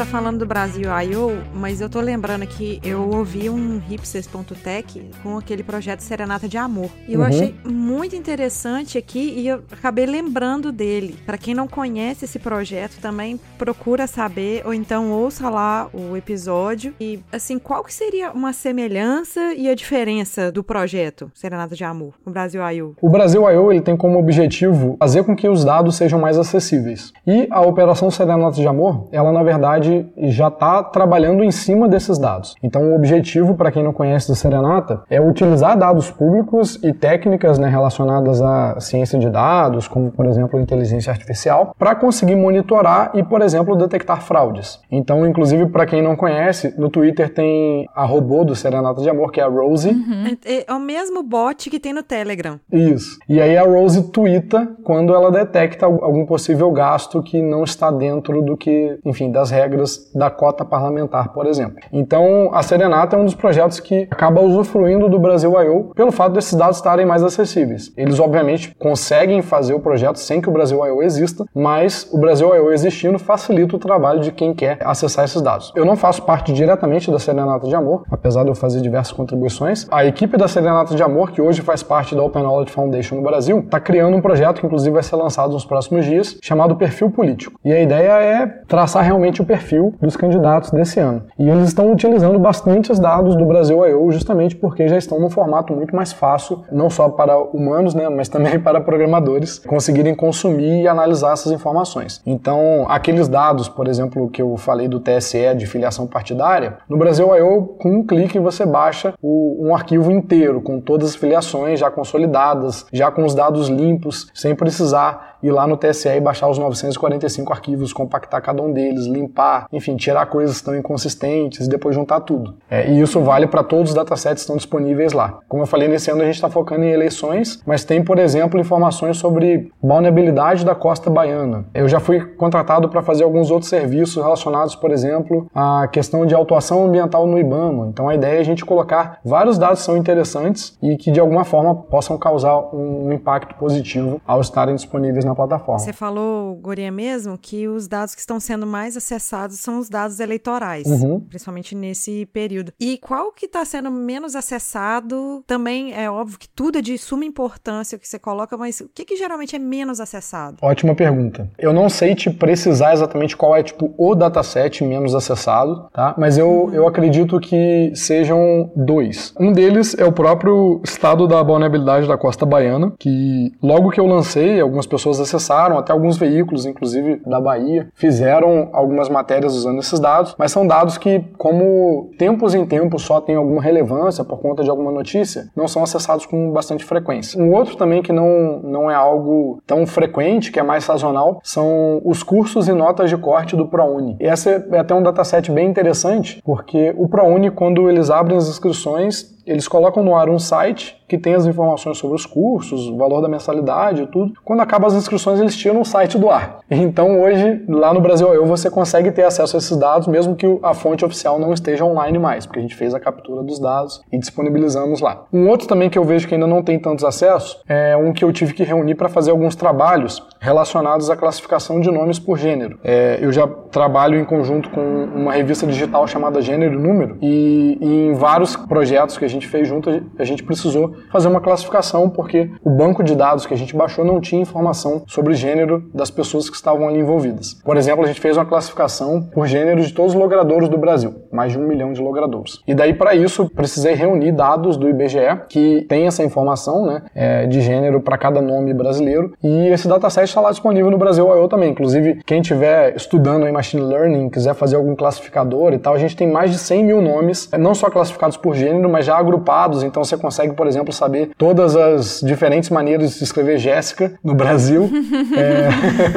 A 0.00 0.02
gente 0.02 0.12
tá 0.12 0.18
falando 0.18 0.38
do 0.38 0.46
Brasil 0.46 0.84
I.O., 1.02 1.42
mas 1.54 1.82
eu 1.82 1.88
tô 1.90 2.00
lembrando 2.00 2.46
que 2.46 2.80
eu 2.82 3.02
ouvi 3.10 3.50
um 3.50 3.78
hipsters.tech 3.86 5.10
com 5.22 5.36
aquele 5.36 5.62
projeto 5.62 6.00
Serenata 6.00 6.48
de 6.48 6.56
Amor. 6.56 6.88
E 7.06 7.12
eu 7.12 7.20
Uhum. 7.20 7.26
achei 7.26 7.54
muito 7.66 8.16
interessante 8.16 8.96
aqui 8.96 9.34
e 9.36 9.46
eu 9.46 9.62
acabei 9.70 10.06
lembrando 10.06 10.72
dele. 10.72 11.18
Pra 11.26 11.36
quem 11.36 11.52
não 11.52 11.68
conhece 11.68 12.24
esse 12.24 12.38
projeto, 12.38 12.98
também 13.02 13.38
procura 13.58 14.06
saber 14.06 14.62
ou 14.64 14.72
então 14.72 15.12
ouça 15.12 15.50
lá 15.50 15.90
o 15.92 16.16
episódio. 16.16 16.94
E 16.98 17.20
assim, 17.30 17.58
qual 17.58 17.84
que 17.84 17.92
seria 17.92 18.30
uma 18.32 18.54
semelhança 18.54 19.52
e 19.52 19.68
a 19.68 19.74
diferença 19.74 20.50
do 20.50 20.64
projeto 20.64 21.30
Serenata 21.34 21.74
de 21.76 21.84
Amor 21.84 22.14
com 22.24 22.30
o 22.30 22.32
Brasil 22.32 22.62
I.O.? 22.70 22.94
O 23.02 23.10
Brasil 23.10 23.42
I.O. 23.50 23.70
ele 23.70 23.82
tem 23.82 23.98
como 23.98 24.18
objetivo 24.18 24.96
fazer 24.98 25.24
com 25.24 25.36
que 25.36 25.46
os 25.46 25.62
dados 25.62 25.94
sejam 25.96 26.18
mais 26.18 26.38
acessíveis. 26.38 27.12
E 27.26 27.46
a 27.50 27.60
Operação 27.60 28.10
Serenata 28.10 28.56
de 28.56 28.66
Amor, 28.66 29.06
ela 29.12 29.30
na 29.30 29.42
verdade 29.42 29.89
já 30.16 30.48
está 30.48 30.82
trabalhando 30.82 31.42
em 31.42 31.50
cima 31.50 31.88
desses 31.88 32.18
dados. 32.18 32.54
Então 32.62 32.90
o 32.90 32.94
objetivo, 32.94 33.54
para 33.54 33.70
quem 33.70 33.82
não 33.82 33.92
conhece 33.92 34.28
do 34.28 34.34
Serenata, 34.34 35.02
é 35.08 35.20
utilizar 35.20 35.76
dados 35.76 36.10
públicos 36.10 36.78
e 36.82 36.92
técnicas 36.92 37.58
né, 37.58 37.68
relacionadas 37.68 38.40
à 38.42 38.78
ciência 38.80 39.18
de 39.18 39.28
dados, 39.30 39.88
como 39.88 40.10
por 40.10 40.26
exemplo 40.26 40.60
inteligência 40.60 41.10
artificial, 41.10 41.74
para 41.78 41.94
conseguir 41.94 42.36
monitorar 42.36 43.10
e, 43.14 43.22
por 43.22 43.42
exemplo, 43.42 43.76
detectar 43.76 44.22
fraudes. 44.22 44.80
Então, 44.90 45.26
inclusive, 45.26 45.66
para 45.66 45.86
quem 45.86 46.02
não 46.02 46.16
conhece, 46.16 46.74
no 46.78 46.90
Twitter 46.90 47.32
tem 47.32 47.88
a 47.94 48.04
robô 48.04 48.44
do 48.44 48.54
Serenata 48.54 49.00
de 49.00 49.08
Amor, 49.08 49.32
que 49.32 49.40
é 49.40 49.44
a 49.44 49.48
Rosie. 49.48 49.96
É, 50.44 50.70
é 50.70 50.74
o 50.74 50.80
mesmo 50.80 51.22
bot 51.22 51.68
que 51.70 51.80
tem 51.80 51.92
no 51.92 52.02
Telegram. 52.02 52.58
Isso. 52.72 53.18
E 53.28 53.40
aí 53.40 53.56
a 53.56 53.64
Rose 53.64 54.10
twitta 54.10 54.68
quando 54.84 55.14
ela 55.14 55.30
detecta 55.30 55.86
algum 55.86 56.26
possível 56.26 56.70
gasto 56.70 57.22
que 57.22 57.40
não 57.40 57.64
está 57.64 57.90
dentro 57.90 58.42
do 58.42 58.56
que, 58.56 58.98
enfim, 59.04 59.30
das 59.30 59.50
regras 59.50 59.79
regras 59.80 60.10
da 60.14 60.30
cota 60.30 60.64
parlamentar, 60.64 61.32
por 61.32 61.46
exemplo. 61.46 61.78
Então, 61.92 62.50
a 62.52 62.62
Serenata 62.62 63.16
é 63.16 63.18
um 63.18 63.24
dos 63.24 63.34
projetos 63.34 63.80
que 63.80 64.06
acaba 64.10 64.40
usufruindo 64.40 65.08
do 65.08 65.18
Brasil 65.18 65.50
I.O. 65.60 65.92
pelo 65.94 66.12
fato 66.12 66.32
desses 66.32 66.54
dados 66.54 66.76
estarem 66.76 67.06
mais 67.06 67.22
acessíveis. 67.22 67.92
Eles, 67.96 68.20
obviamente, 68.20 68.74
conseguem 68.78 69.42
fazer 69.42 69.74
o 69.74 69.80
projeto 69.80 70.16
sem 70.16 70.40
que 70.40 70.48
o 70.48 70.52
Brasil 70.52 70.84
I.O. 70.86 71.02
exista, 71.02 71.44
mas 71.54 72.08
o 72.12 72.18
Brasil 72.18 72.54
I.O. 72.54 72.72
existindo 72.72 73.18
facilita 73.18 73.76
o 73.76 73.78
trabalho 73.78 74.20
de 74.20 74.32
quem 74.32 74.54
quer 74.54 74.78
acessar 74.84 75.24
esses 75.24 75.40
dados. 75.40 75.72
Eu 75.74 75.84
não 75.84 75.96
faço 75.96 76.22
parte 76.22 76.52
diretamente 76.52 77.10
da 77.10 77.18
Serenata 77.18 77.66
de 77.66 77.74
Amor, 77.74 78.04
apesar 78.10 78.42
de 78.42 78.50
eu 78.50 78.54
fazer 78.54 78.80
diversas 78.80 79.12
contribuições. 79.12 79.86
A 79.90 80.04
equipe 80.04 80.36
da 80.36 80.48
Serenata 80.48 80.94
de 80.94 81.02
Amor, 81.02 81.30
que 81.30 81.40
hoje 81.40 81.62
faz 81.62 81.82
parte 81.82 82.14
da 82.14 82.22
Open 82.22 82.42
Knowledge 82.42 82.72
Foundation 82.72 83.16
no 83.16 83.22
Brasil, 83.22 83.60
está 83.60 83.80
criando 83.80 84.16
um 84.16 84.20
projeto 84.20 84.60
que, 84.60 84.66
inclusive, 84.66 84.92
vai 84.92 85.02
ser 85.02 85.16
lançado 85.16 85.52
nos 85.52 85.64
próximos 85.64 86.04
dias, 86.04 86.36
chamado 86.42 86.76
Perfil 86.76 87.10
Político. 87.10 87.58
E 87.64 87.72
a 87.72 87.80
ideia 87.80 88.12
é 88.12 88.46
traçar 88.68 89.04
realmente 89.04 89.40
o 89.40 89.44
perfil 89.44 89.69
dos 90.00 90.16
candidatos 90.16 90.70
desse 90.70 90.98
ano. 91.00 91.22
E 91.38 91.48
eles 91.48 91.68
estão 91.68 91.92
utilizando 91.92 92.38
bastante 92.38 92.90
os 92.90 92.98
dados 92.98 93.36
do 93.36 93.44
Brasil 93.44 93.86
I.O. 93.86 94.10
justamente 94.10 94.56
porque 94.56 94.88
já 94.88 94.96
estão 94.96 95.20
num 95.20 95.30
formato 95.30 95.74
muito 95.74 95.94
mais 95.94 96.12
fácil, 96.12 96.64
não 96.72 96.90
só 96.90 97.08
para 97.08 97.38
humanos, 97.38 97.94
né, 97.94 98.08
mas 98.08 98.28
também 98.28 98.58
para 98.60 98.80
programadores 98.80 99.58
conseguirem 99.58 100.14
consumir 100.14 100.82
e 100.82 100.88
analisar 100.88 101.32
essas 101.32 101.52
informações. 101.52 102.20
Então, 102.26 102.86
aqueles 102.88 103.28
dados, 103.28 103.68
por 103.68 103.86
exemplo, 103.86 104.28
que 104.28 104.42
eu 104.42 104.56
falei 104.56 104.88
do 104.88 105.00
TSE 105.00 105.54
de 105.56 105.66
filiação 105.66 106.06
partidária, 106.06 106.78
no 106.88 106.96
Brasil 106.96 107.34
I.O., 107.36 107.62
com 107.78 107.90
um 107.90 108.06
clique 108.06 108.38
você 108.38 108.64
baixa 108.64 109.14
o, 109.22 109.66
um 109.66 109.74
arquivo 109.74 110.10
inteiro 110.10 110.60
com 110.60 110.80
todas 110.80 111.10
as 111.10 111.16
filiações 111.16 111.78
já 111.78 111.90
consolidadas, 111.90 112.86
já 112.92 113.10
com 113.10 113.24
os 113.24 113.34
dados 113.34 113.68
limpos, 113.68 114.30
sem 114.34 114.54
precisar 114.54 115.29
ir 115.42 115.50
lá 115.50 115.66
no 115.66 115.76
TSE 115.76 116.08
e 116.08 116.20
baixar 116.20 116.48
os 116.48 116.58
945 116.58 117.52
arquivos, 117.52 117.92
compactar 117.92 118.40
cada 118.42 118.62
um 118.62 118.72
deles, 118.72 119.06
limpar, 119.06 119.66
enfim, 119.72 119.96
tirar 119.96 120.26
coisas 120.26 120.56
que 120.56 120.62
estão 120.62 120.76
inconsistentes 120.76 121.66
e 121.66 121.70
depois 121.70 121.94
juntar 121.94 122.20
tudo. 122.20 122.54
É, 122.70 122.90
e 122.90 123.00
isso 123.00 123.20
vale 123.20 123.46
para 123.46 123.62
todos 123.62 123.90
os 123.90 123.94
datasets 123.94 124.34
que 124.34 124.40
estão 124.40 124.56
disponíveis 124.56 125.12
lá. 125.12 125.40
Como 125.48 125.62
eu 125.62 125.66
falei, 125.66 125.88
nesse 125.88 126.10
ano 126.10 126.22
a 126.22 126.24
gente 126.24 126.34
está 126.34 126.50
focando 126.50 126.84
em 126.84 126.90
eleições, 126.90 127.62
mas 127.66 127.84
tem, 127.84 128.02
por 128.02 128.18
exemplo, 128.18 128.60
informações 128.60 129.16
sobre 129.16 129.70
vulnerabilidade 129.82 130.64
da 130.64 130.74
costa 130.74 131.10
baiana. 131.10 131.64
Eu 131.74 131.88
já 131.88 132.00
fui 132.00 132.20
contratado 132.20 132.88
para 132.88 133.02
fazer 133.02 133.24
alguns 133.24 133.50
outros 133.50 133.68
serviços 133.68 134.22
relacionados, 134.22 134.74
por 134.74 134.90
exemplo, 134.90 135.46
à 135.54 135.88
questão 135.88 136.26
de 136.26 136.34
autuação 136.34 136.84
ambiental 136.86 137.26
no 137.26 137.38
IBAMA. 137.38 137.88
Então 137.88 138.08
a 138.08 138.14
ideia 138.14 138.38
é 138.38 138.40
a 138.40 138.44
gente 138.44 138.64
colocar 138.64 139.18
vários 139.24 139.58
dados 139.58 139.80
que 139.80 139.86
são 139.86 139.96
interessantes 139.96 140.76
e 140.82 140.96
que 140.96 141.10
de 141.10 141.20
alguma 141.20 141.44
forma 141.44 141.74
possam 141.74 142.18
causar 142.18 142.58
um 142.74 143.12
impacto 143.12 143.54
positivo 143.54 144.20
ao 144.26 144.40
estarem 144.40 144.74
disponíveis 144.74 145.24
na 145.24 145.29
plataforma. 145.34 145.78
Você 145.78 145.92
falou, 145.92 146.54
Goria, 146.56 146.90
mesmo, 146.90 147.38
que 147.38 147.68
os 147.68 147.88
dados 147.88 148.14
que 148.14 148.20
estão 148.20 148.40
sendo 148.40 148.66
mais 148.66 148.96
acessados 148.96 149.58
são 149.60 149.78
os 149.78 149.88
dados 149.88 150.20
eleitorais, 150.20 150.86
uhum. 150.86 151.20
principalmente 151.20 151.74
nesse 151.74 152.26
período. 152.26 152.72
E 152.78 152.98
qual 152.98 153.32
que 153.32 153.46
está 153.46 153.64
sendo 153.64 153.90
menos 153.90 154.34
acessado? 154.34 155.42
Também 155.46 155.94
é 155.94 156.10
óbvio 156.10 156.38
que 156.38 156.48
tudo 156.48 156.78
é 156.78 156.82
de 156.82 156.96
suma 156.98 157.24
importância 157.24 157.96
o 157.96 157.98
que 157.98 158.08
você 158.08 158.18
coloca, 158.18 158.56
mas 158.56 158.80
o 158.80 158.88
que, 158.88 159.04
que 159.04 159.16
geralmente 159.16 159.54
é 159.54 159.58
menos 159.58 160.00
acessado? 160.00 160.56
Ótima 160.62 160.94
pergunta. 160.94 161.48
Eu 161.58 161.72
não 161.72 161.88
sei 161.88 162.14
te 162.14 162.30
precisar 162.30 162.92
exatamente 162.92 163.36
qual 163.36 163.56
é 163.56 163.62
tipo 163.62 163.94
o 163.96 164.14
dataset 164.14 164.84
menos 164.84 165.14
acessado, 165.14 165.88
tá? 165.92 166.14
Mas 166.16 166.38
eu, 166.38 166.48
uhum. 166.48 166.74
eu 166.74 166.88
acredito 166.88 167.38
que 167.40 167.92
sejam 167.94 168.70
dois. 168.74 169.34
Um 169.38 169.52
deles 169.52 169.96
é 169.98 170.04
o 170.04 170.12
próprio 170.12 170.80
estado 170.84 171.26
da 171.26 171.42
vulnerabilidade 171.42 172.06
da 172.06 172.16
costa 172.16 172.44
baiana, 172.44 172.92
que 172.98 173.52
logo 173.62 173.90
que 173.90 174.00
eu 174.00 174.06
lancei, 174.06 174.60
algumas 174.60 174.86
pessoas 174.86 175.19
acessaram, 175.20 175.78
até 175.78 175.92
alguns 175.92 176.16
veículos, 176.16 176.66
inclusive 176.66 177.22
da 177.26 177.40
Bahia, 177.40 177.88
fizeram 177.94 178.68
algumas 178.72 179.08
matérias 179.08 179.54
usando 179.54 179.78
esses 179.78 179.98
dados, 179.98 180.34
mas 180.38 180.52
são 180.52 180.66
dados 180.66 180.98
que, 180.98 181.24
como 181.36 182.10
tempos 182.18 182.54
em 182.54 182.64
tempos 182.66 183.02
só 183.02 183.20
tem 183.20 183.36
alguma 183.36 183.62
relevância 183.62 184.24
por 184.24 184.38
conta 184.38 184.62
de 184.62 184.70
alguma 184.70 184.90
notícia, 184.90 185.48
não 185.56 185.68
são 185.68 185.82
acessados 185.82 186.26
com 186.26 186.50
bastante 186.52 186.84
frequência. 186.84 187.40
Um 187.40 187.52
outro 187.52 187.76
também 187.76 188.02
que 188.02 188.12
não, 188.12 188.60
não 188.62 188.90
é 188.90 188.94
algo 188.94 189.62
tão 189.66 189.86
frequente, 189.86 190.50
que 190.50 190.58
é 190.58 190.62
mais 190.62 190.84
sazonal, 190.84 191.40
são 191.42 192.00
os 192.04 192.22
cursos 192.22 192.68
e 192.68 192.72
notas 192.72 193.10
de 193.10 193.16
corte 193.16 193.56
do 193.56 193.66
ProUni. 193.66 194.16
E 194.20 194.26
esse 194.26 194.48
é 194.48 194.78
até 194.78 194.94
um 194.94 195.02
dataset 195.02 195.50
bem 195.50 195.68
interessante, 195.68 196.40
porque 196.44 196.94
o 196.96 197.08
ProUni, 197.08 197.50
quando 197.50 197.88
eles 197.88 198.10
abrem 198.10 198.36
as 198.36 198.48
inscrições, 198.48 199.39
eles 199.50 199.68
colocam 199.68 200.02
no 200.02 200.14
ar 200.14 200.28
um 200.28 200.38
site 200.38 201.00
que 201.10 201.18
tem 201.18 201.34
as 201.34 201.44
informações 201.44 201.98
sobre 201.98 202.14
os 202.14 202.24
cursos, 202.24 202.86
o 202.86 202.96
valor 202.96 203.20
da 203.20 203.28
mensalidade 203.28 204.02
e 204.02 204.06
tudo. 204.06 204.32
Quando 204.44 204.60
acaba 204.60 204.86
as 204.86 204.94
inscrições, 204.94 205.40
eles 205.40 205.56
tiram 205.56 205.80
o 205.80 205.84
site 205.84 206.16
do 206.16 206.30
ar. 206.30 206.60
Então, 206.70 207.20
hoje, 207.20 207.64
lá 207.68 207.92
no 207.92 208.00
Brasil 208.00 208.32
Eu, 208.32 208.46
você 208.46 208.70
consegue 208.70 209.10
ter 209.10 209.24
acesso 209.24 209.56
a 209.56 209.58
esses 209.58 209.76
dados, 209.76 210.06
mesmo 210.06 210.36
que 210.36 210.46
a 210.62 210.72
fonte 210.72 211.04
oficial 211.04 211.36
não 211.36 211.52
esteja 211.52 211.84
online 211.84 212.16
mais, 212.16 212.46
porque 212.46 212.60
a 212.60 212.62
gente 212.62 212.76
fez 212.76 212.94
a 212.94 213.00
captura 213.00 213.42
dos 213.42 213.58
dados 213.58 214.00
e 214.12 214.18
disponibilizamos 214.18 215.00
lá. 215.00 215.24
Um 215.32 215.48
outro 215.48 215.66
também 215.66 215.90
que 215.90 215.98
eu 215.98 216.04
vejo 216.04 216.28
que 216.28 216.34
ainda 216.34 216.46
não 216.46 216.62
tem 216.62 216.78
tantos 216.78 217.04
acessos 217.04 217.60
é 217.68 217.96
um 217.96 218.12
que 218.12 218.24
eu 218.24 218.32
tive 218.32 218.54
que 218.54 218.62
reunir 218.62 218.94
para 218.94 219.08
fazer 219.08 219.32
alguns 219.32 219.56
trabalhos 219.56 220.22
relacionados 220.38 221.10
à 221.10 221.16
classificação 221.16 221.80
de 221.80 221.90
nomes 221.90 222.20
por 222.20 222.38
gênero. 222.38 222.78
É, 222.84 223.18
eu 223.20 223.32
já 223.32 223.48
trabalho 223.48 224.18
em 224.18 224.24
conjunto 224.24 224.70
com 224.70 224.80
uma 224.80 225.32
revista 225.32 225.66
digital 225.66 226.06
chamada 226.06 226.40
Gênero 226.40 226.74
e 226.74 226.78
Número, 226.78 227.18
e, 227.20 227.78
e 227.80 228.06
em 228.08 228.12
vários 228.14 228.54
projetos 228.54 229.18
que 229.18 229.24
a 229.24 229.28
gente 229.28 229.39
fez 229.46 229.68
junto, 229.68 229.90
a 230.18 230.24
gente 230.24 230.42
precisou 230.42 230.94
fazer 231.10 231.28
uma 231.28 231.40
classificação 231.40 232.08
porque 232.08 232.50
o 232.64 232.70
banco 232.70 233.02
de 233.02 233.14
dados 233.14 233.46
que 233.46 233.54
a 233.54 233.56
gente 233.56 233.76
baixou 233.76 234.04
não 234.04 234.20
tinha 234.20 234.40
informação 234.40 235.02
sobre 235.06 235.34
gênero 235.34 235.88
das 235.94 236.10
pessoas 236.10 236.48
que 236.48 236.56
estavam 236.56 236.88
ali 236.88 236.98
envolvidas. 236.98 237.54
Por 237.64 237.76
exemplo, 237.76 238.04
a 238.04 238.06
gente 238.06 238.20
fez 238.20 238.36
uma 238.36 238.46
classificação 238.46 239.22
por 239.22 239.46
gênero 239.46 239.80
de 239.80 239.92
todos 239.92 240.14
os 240.14 240.20
logradouros 240.20 240.68
do 240.68 240.78
Brasil, 240.78 241.14
mais 241.32 241.52
de 241.52 241.58
um 241.58 241.66
milhão 241.66 241.92
de 241.92 242.00
logradouros. 242.00 242.62
E 242.66 242.74
daí, 242.74 242.94
para 242.94 243.14
isso, 243.14 243.48
precisei 243.50 243.94
reunir 243.94 244.32
dados 244.32 244.76
do 244.76 244.88
IBGE 244.88 245.20
que 245.48 245.84
tem 245.88 246.06
essa 246.06 246.22
informação 246.24 246.86
né, 246.86 247.02
é, 247.14 247.46
de 247.46 247.60
gênero 247.60 248.00
para 248.00 248.16
cada 248.18 248.40
nome 248.40 248.72
brasileiro. 248.74 249.32
E 249.42 249.68
esse 249.68 249.88
dataset 249.88 250.28
está 250.28 250.40
lá 250.40 250.50
disponível 250.50 250.90
no 250.90 250.98
Brasil 250.98 251.26
I.O. 251.26 251.48
também. 251.48 251.70
Inclusive, 251.70 252.22
quem 252.24 252.40
estiver 252.40 252.94
estudando 252.96 253.46
em 253.46 253.52
Machine 253.52 253.82
Learning, 253.82 254.28
quiser 254.28 254.54
fazer 254.54 254.76
algum 254.76 254.94
classificador 254.94 255.72
e 255.72 255.78
tal, 255.78 255.94
a 255.94 255.98
gente 255.98 256.16
tem 256.16 256.30
mais 256.30 256.50
de 256.50 256.58
100 256.58 256.84
mil 256.84 257.00
nomes, 257.00 257.50
não 257.58 257.74
só 257.74 257.90
classificados 257.90 258.36
por 258.36 258.54
gênero, 258.54 258.88
mas 258.88 259.06
já 259.06 259.16
agrupados. 259.30 259.82
Então, 259.82 260.02
você 260.02 260.16
consegue, 260.16 260.54
por 260.54 260.66
exemplo, 260.66 260.92
saber 260.92 261.30
todas 261.38 261.76
as 261.76 262.20
diferentes 262.20 262.68
maneiras 262.70 263.16
de 263.16 263.24
escrever 263.24 263.58
Jéssica 263.58 264.18
no 264.22 264.34
Brasil. 264.34 264.90
é... 265.36 266.10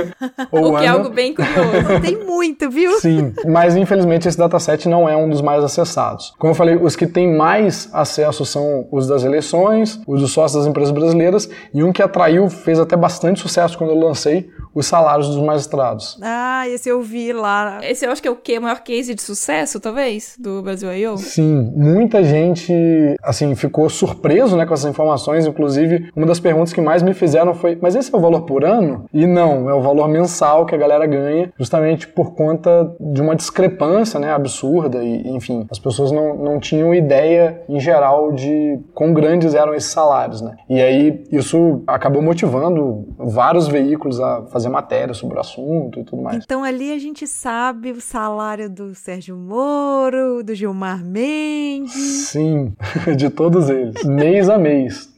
o 0.52 0.78
que 0.78 0.86
é 0.86 0.88
algo 0.88 1.10
bem 1.10 1.34
curioso. 1.34 2.02
Tem 2.02 2.18
muito, 2.18 2.70
viu? 2.70 3.00
Sim, 3.00 3.34
mas 3.46 3.76
infelizmente 3.76 4.28
esse 4.28 4.38
dataset 4.38 4.90
não 4.90 5.08
é 5.08 5.16
um 5.16 5.30
dos 5.30 5.42
mais 5.42 5.64
acessados. 5.64 6.34
Como 6.38 6.52
eu 6.52 6.56
falei, 6.56 6.76
os 6.76 6.96
que 6.96 7.06
têm 7.06 7.36
mais 7.36 7.90
acesso 7.94 8.46
são 8.46 8.88
os 8.92 9.08
das 9.08 9.24
eleições, 9.24 10.00
os 10.08 10.22
dos 10.22 10.32
sócios 10.32 10.62
das 10.62 10.70
empresas 10.70 10.92
brasileiras, 10.92 11.50
e 11.74 11.84
um 11.84 11.92
que 11.92 12.02
atraiu, 12.02 12.50
fez 12.50 12.80
até 12.80 12.96
bastante 12.96 13.40
sucesso 13.40 13.78
quando 13.78 13.92
eu 13.92 14.00
lancei, 14.00 14.50
os 14.74 14.88
salários 14.88 15.28
dos 15.28 15.38
magistrados. 15.44 16.18
Ah, 16.22 16.68
esse 16.68 16.90
eu 16.90 17.02
vi 17.02 17.32
lá. 17.32 17.80
Esse 17.84 18.06
eu 18.06 18.12
acho 18.12 18.22
que 18.22 18.28
é 18.28 18.32
o 18.32 18.36
quê? 18.36 18.58
O 18.58 18.62
maior 18.62 18.80
case 18.80 19.14
de 19.14 19.22
sucesso, 19.22 19.80
talvez, 19.80 20.36
do 20.40 20.62
Brasil 20.64 20.92
I.O.? 20.92 21.18
Sim, 21.18 21.72
muita 21.76 22.24
gente, 22.24 22.74
assim, 23.22 23.54
ficou 23.56 23.90
surpreso, 23.90 24.58
né, 24.58 24.66
com 24.66 24.74
essas 24.74 24.90
informações. 24.90 25.46
Inclusive, 25.46 26.10
uma 26.16 26.26
das 26.26 26.40
perguntas 26.40 26.74
que 26.74 26.82
mais 26.82 27.04
me 27.04 27.14
fizeram 27.14 27.54
foi, 27.54 27.78
mas 27.82 27.96
esse 27.96 28.14
é 28.14 28.18
o 28.18 28.22
valor 28.22 28.42
por 28.42 28.66
ano? 28.66 29.06
E 29.14 29.28
não, 29.28 29.70
é 29.70 29.74
o 29.74 29.82
valor 29.82 30.08
mensal 30.08 30.66
que 30.66 30.74
a 30.74 30.78
galera 30.78 31.06
ganha, 31.06 31.54
justamente 31.58 32.08
por 32.08 32.34
conta 32.34 32.96
de 33.00 33.22
uma 33.22 33.36
discrepância, 33.36 34.20
né, 34.20 34.34
absurda. 34.34 35.04
E, 35.04 35.30
enfim, 35.30 35.68
as 35.70 35.78
pessoas 35.78 36.12
não, 36.12 36.36
não 36.36 36.60
tinham 36.60 36.94
ideia, 36.94 37.62
em 37.70 37.80
geral, 37.80 38.32
de 38.32 38.80
quão 38.94 39.14
grandes 39.14 39.54
eram 39.54 39.74
esses 39.76 39.92
salários, 39.92 40.42
né. 40.42 40.56
E 40.68 40.82
aí, 40.82 41.24
isso 41.32 41.84
acabou 41.86 42.22
motivando 42.22 43.06
vários 43.18 43.68
veículos 43.68 44.20
a 44.20 44.44
fazer 44.48 44.64
fazer 44.64 44.70
matéria 44.70 45.14
sobre 45.14 45.38
o 45.38 45.42
assunto 45.42 46.00
e 46.00 46.04
tudo 46.04 46.22
mais. 46.22 46.44
Então 46.44 46.64
ali 46.64 46.94
a 46.94 46.98
gente 46.98 47.28
sabe 47.28 47.92
o 47.92 48.00
salário 48.00 48.70
do 48.70 48.96
Sérgio 48.96 49.36
Moro, 49.36 50.44
do 50.44 50.56
Gilmar 50.56 51.04
Mendes. 51.04 51.94
Sim, 52.30 52.74
de 53.18 53.30
todos 53.30 53.70
eles, 53.70 54.04
mês 54.04 54.50
a 54.50 54.58
mês. 54.58 55.14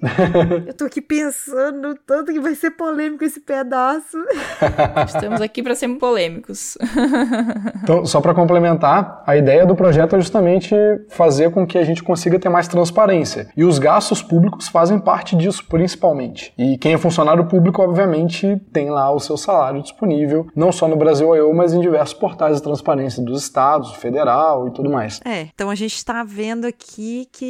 Eu 0.65 0.73
tô 0.73 0.85
aqui 0.85 1.01
pensando 1.01 1.95
tanto 2.05 2.33
que 2.33 2.39
vai 2.39 2.55
ser 2.55 2.71
polêmico 2.71 3.23
esse 3.23 3.39
pedaço. 3.39 4.17
Estamos 5.05 5.41
aqui 5.41 5.61
para 5.61 5.75
sermos 5.75 5.99
polêmicos. 5.99 6.77
Então, 7.83 8.03
só 8.03 8.19
para 8.19 8.33
complementar, 8.33 9.23
a 9.27 9.37
ideia 9.37 9.63
do 9.63 9.75
projeto 9.75 10.15
é 10.15 10.19
justamente 10.19 10.73
fazer 11.09 11.51
com 11.51 11.67
que 11.67 11.77
a 11.77 11.83
gente 11.83 12.01
consiga 12.01 12.39
ter 12.39 12.49
mais 12.49 12.67
transparência. 12.67 13.47
E 13.55 13.63
os 13.63 13.77
gastos 13.77 14.23
públicos 14.23 14.67
fazem 14.67 14.97
parte 14.97 15.35
disso, 15.35 15.63
principalmente. 15.69 16.51
E 16.57 16.79
quem 16.79 16.93
é 16.93 16.97
funcionário 16.97 17.45
público, 17.45 17.83
obviamente, 17.83 18.59
tem 18.73 18.89
lá 18.89 19.11
o 19.11 19.19
seu 19.19 19.35
seu 19.35 19.37
salário 19.37 19.81
disponível, 19.81 20.47
não 20.55 20.71
só 20.71 20.87
no 20.87 20.95
Brasil 20.95 21.35
eu, 21.35 21.53
mas 21.53 21.73
em 21.73 21.79
diversos 21.79 22.13
portais 22.13 22.55
de 22.55 22.63
transparência 22.63 23.21
dos 23.21 23.43
estados, 23.43 23.93
federal 23.95 24.67
e 24.67 24.71
tudo 24.71 24.89
mais. 24.89 25.21
É, 25.25 25.47
então 25.53 25.69
a 25.69 25.75
gente 25.75 25.95
está 25.95 26.23
vendo 26.23 26.65
aqui 26.65 27.27
que 27.31 27.45